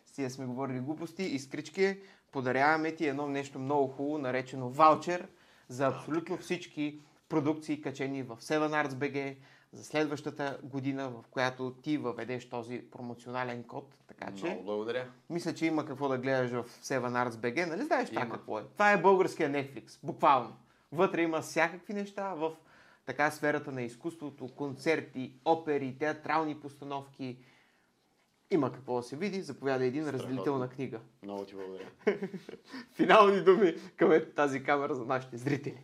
Стига 0.05 0.29
сме 0.29 0.45
говорили 0.45 0.79
глупости, 0.79 1.23
изкрички, 1.23 1.97
подаряваме 2.31 2.95
ти 2.95 3.07
едно 3.07 3.27
нещо 3.27 3.59
много 3.59 3.87
хубаво, 3.87 4.17
наречено 4.17 4.69
ваучер 4.69 5.27
за 5.67 5.87
абсолютно 5.87 6.37
всички 6.37 6.99
продукции, 7.29 7.81
качени 7.81 8.23
в 8.23 8.37
7 8.41 8.87
Arts 8.87 8.93
BG 8.93 9.35
за 9.71 9.83
следващата 9.83 10.59
година, 10.63 11.09
в 11.09 11.23
която 11.31 11.73
ти 11.81 11.97
въведеш 11.97 12.49
този 12.49 12.81
промоционален 12.91 13.63
код. 13.63 13.95
Така 14.07 14.31
че, 14.35 14.45
Много 14.45 14.63
благодаря. 14.63 15.07
мисля, 15.29 15.53
че 15.53 15.65
има 15.65 15.85
какво 15.85 16.07
да 16.07 16.17
гледаш 16.17 16.51
в 16.51 16.65
7 16.83 17.29
Arts 17.29 17.29
BG. 17.29 17.65
Нали 17.65 17.83
знаеш 17.83 18.09
това 18.09 18.29
какво 18.29 18.59
е? 18.59 18.63
Това 18.73 18.91
е 18.91 19.01
българския 19.01 19.51
Netflix, 19.51 19.99
буквално. 20.03 20.57
Вътре 20.95 21.21
има 21.21 21.41
всякакви 21.41 21.93
неща 21.93 22.33
в 22.33 22.51
така 23.05 23.31
сферата 23.31 23.71
на 23.71 23.81
изкуството, 23.81 24.47
концерти, 24.47 25.33
опери, 25.45 25.95
театрални 25.99 26.59
постановки. 26.59 27.37
Има 28.51 28.71
какво 28.71 28.97
да 28.97 29.03
се 29.03 29.15
види. 29.15 29.41
Заповяда 29.41 29.85
един 29.85 30.03
Страхотно. 30.03 30.23
разделителна 30.23 30.69
книга. 30.69 30.99
Много 31.23 31.45
ти 31.45 31.55
благодаря. 31.55 31.87
Финални 32.93 33.41
думи 33.41 33.75
към 33.97 34.21
тази 34.35 34.63
камера 34.63 34.95
за 34.95 35.05
нашите 35.05 35.37
зрители 35.37 35.83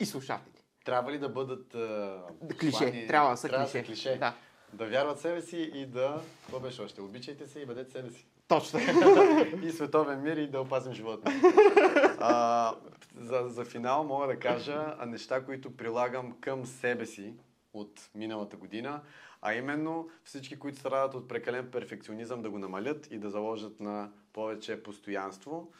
и 0.00 0.06
слушатели. 0.06 0.54
Трябва 0.84 1.12
ли 1.12 1.18
да 1.18 1.28
бъдат 1.28 1.74
а, 1.74 2.22
Клише. 2.60 2.72
послани- 2.72 3.06
Трябва 3.06 3.30
да 3.30 3.36
са 3.36 3.48
трябва 3.48 3.66
клише. 3.66 3.84
клише. 3.84 4.16
Да. 4.16 4.34
Да 4.72 4.86
вярват 4.86 5.20
себе 5.20 5.42
си 5.42 5.70
и 5.74 5.86
да... 5.86 6.20
Какво 6.40 6.60
беше 6.60 6.82
още? 6.82 7.00
Обичайте 7.00 7.46
се 7.46 7.60
и 7.60 7.66
бъдете 7.66 7.90
себе 7.90 8.10
си. 8.10 8.26
Точно. 8.48 8.80
и 9.62 9.70
световен 9.70 10.22
мир 10.22 10.36
и 10.36 10.46
да 10.46 10.60
опазим 10.60 10.92
живота. 10.92 11.32
а, 12.20 12.74
за, 13.16 13.44
за 13.48 13.64
финал 13.64 14.04
мога 14.04 14.26
да 14.26 14.38
кажа 14.38 14.96
неща, 15.06 15.44
които 15.44 15.76
прилагам 15.76 16.40
към 16.40 16.66
себе 16.66 17.06
си 17.06 17.34
от 17.72 18.10
миналата 18.14 18.56
година, 18.56 19.02
а 19.42 19.54
именно 19.54 20.08
всички, 20.24 20.58
които 20.58 20.78
страдат 20.78 21.14
от 21.14 21.28
прекален 21.28 21.70
перфекционизъм 21.70 22.42
да 22.42 22.50
го 22.50 22.58
намалят 22.58 23.08
и 23.10 23.18
да 23.18 23.30
заложат 23.30 23.80
на 23.80 24.12
повече 24.32 24.82
постоянство. 24.82 25.72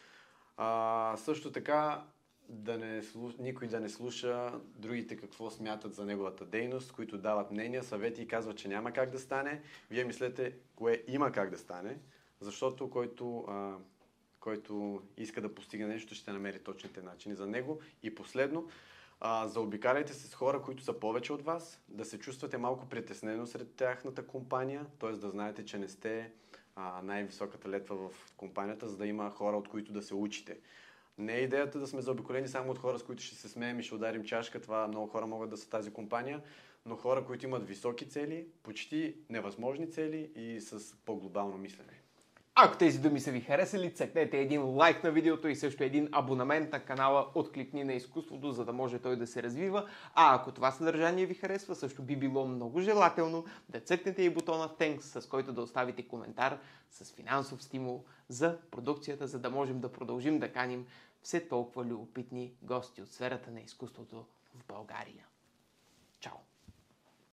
А, 0.57 1.15
също 1.17 1.53
така 1.53 2.05
да 2.49 2.79
не 2.79 3.03
никой 3.39 3.69
да 3.69 3.81
не 3.81 3.89
слуша 3.89 4.61
другите 4.77 5.17
какво 5.17 5.51
смятат 5.51 5.95
за 5.95 6.05
неговата 6.05 6.45
дейност, 6.45 6.93
които 6.93 7.19
дават 7.19 7.51
мнения, 7.51 7.83
съвети 7.83 8.23
и 8.23 8.29
казват, 8.29 8.57
че 8.57 8.69
няма 8.69 8.93
как 8.93 9.11
да 9.11 9.19
стане. 9.19 9.63
Вие 9.91 10.05
мислете 10.05 10.57
кое 10.77 11.03
има 11.09 11.33
как 11.33 11.51
да 11.51 11.59
стане, 11.59 11.99
защото 12.41 12.91
който, 12.91 13.45
а, 13.49 13.77
който 14.45 15.03
иска 15.17 15.41
да 15.41 15.55
постигне 15.55 15.87
нещо, 15.87 16.15
ще 16.15 16.33
намери 16.33 16.59
точните 16.59 17.03
начини 17.03 17.35
за 17.35 17.47
него. 17.47 17.81
И 18.03 18.15
последно, 18.15 18.69
а, 19.21 19.49
заобикаляйте 19.49 20.13
се 20.13 20.27
с 20.29 20.35
хора, 20.35 20.63
които 20.63 20.83
са 20.83 21.01
повече 21.01 21.33
от 21.33 21.43
вас, 21.43 21.81
да 21.89 22.05
се 22.05 22.19
чувствате 22.19 22.59
малко 22.59 22.89
притеснено 22.89 23.47
сред 23.47 23.75
тяхната 23.75 24.27
компания, 24.27 24.87
т.е. 24.99 25.11
да 25.11 25.31
знаете, 25.31 25.65
че 25.65 25.79
не 25.79 25.89
сте 25.89 26.31
а, 26.77 27.03
най-високата 27.03 27.69
летва 27.69 27.97
в 27.97 28.33
компанията, 28.37 28.89
за 28.89 28.97
да 28.97 29.07
има 29.07 29.31
хора, 29.31 29.57
от 29.57 29.69
които 29.69 29.93
да 29.93 30.03
се 30.03 30.15
учите. 30.15 30.59
Не 31.19 31.37
е 31.37 31.41
идеята 31.41 31.79
да 31.79 31.87
сме 31.87 32.03
заобиколени 32.03 32.49
само 32.49 32.71
от 32.71 32.79
хора, 32.79 32.99
с 32.99 33.03
които 33.03 33.23
ще 33.23 33.35
се 33.35 33.49
смеем 33.49 33.81
и 33.81 33.83
ще 33.83 33.95
ударим 33.95 34.25
чашка. 34.25 34.61
Това 34.61 34.89
много 34.89 35.07
хора 35.07 35.27
могат 35.27 35.51
да 35.51 35.57
са 35.57 35.71
тази 35.71 35.93
компания, 35.93 36.43
но 36.87 36.97
хора, 36.97 37.25
които 37.25 37.47
имат 37.47 37.67
високи 37.67 38.09
цели, 38.09 38.47
почти 38.63 39.17
невъзможни 39.31 39.91
цели 39.91 40.31
и 40.37 40.61
с 40.61 40.97
по-глобално 41.05 41.59
мислене. 41.59 42.04
Ако 42.57 42.79
тези 42.79 42.99
думи 42.99 43.21
са 43.21 43.31
ви 43.31 43.41
харесали, 43.41 43.95
цъкнете 43.95 44.39
един 44.39 44.65
лайк 44.65 45.05
на 45.05 45.11
видеото 45.11 45.49
и 45.49 45.57
също 45.57 45.85
един 45.85 46.09
абонамент 46.13 46.73
на 46.73 46.81
канала 46.81 47.31
Откликни 47.35 47.85
на 47.85 47.93
изкуството, 47.93 48.53
за 48.53 48.65
да 48.65 48.73
може 48.73 48.99
той 48.99 49.17
да 49.17 49.27
се 49.27 49.43
развива. 49.43 49.89
А 50.15 50.35
ако 50.35 50.53
това 50.53 50.71
съдържание 50.71 51.27
ви 51.27 51.35
харесва, 51.35 51.75
също 51.75 52.03
би 52.03 52.17
било 52.17 52.47
много 52.47 52.81
желателно 52.81 53.45
да 53.69 53.81
цъкнете 53.81 54.23
и 54.23 54.31
бутона 54.31 54.69
Thanks, 54.69 55.21
с 55.21 55.27
който 55.29 55.53
да 55.53 55.63
оставите 55.63 56.09
коментар 56.09 56.59
с 56.91 57.13
финансов 57.13 57.63
стимул 57.63 58.05
за 58.29 58.59
продукцията, 58.71 59.27
за 59.27 59.39
да 59.39 59.51
можем 59.51 59.81
да 59.81 59.93
продължим 59.93 60.39
да 60.39 60.53
каним 60.53 60.87
все 61.23 61.49
толкова 61.49 61.85
любопитни 61.85 62.55
гости 62.63 63.03
от 63.03 63.13
сферата 63.13 63.51
на 63.51 63.61
изкуството 63.61 64.25
в 64.55 64.65
България. 64.69 65.27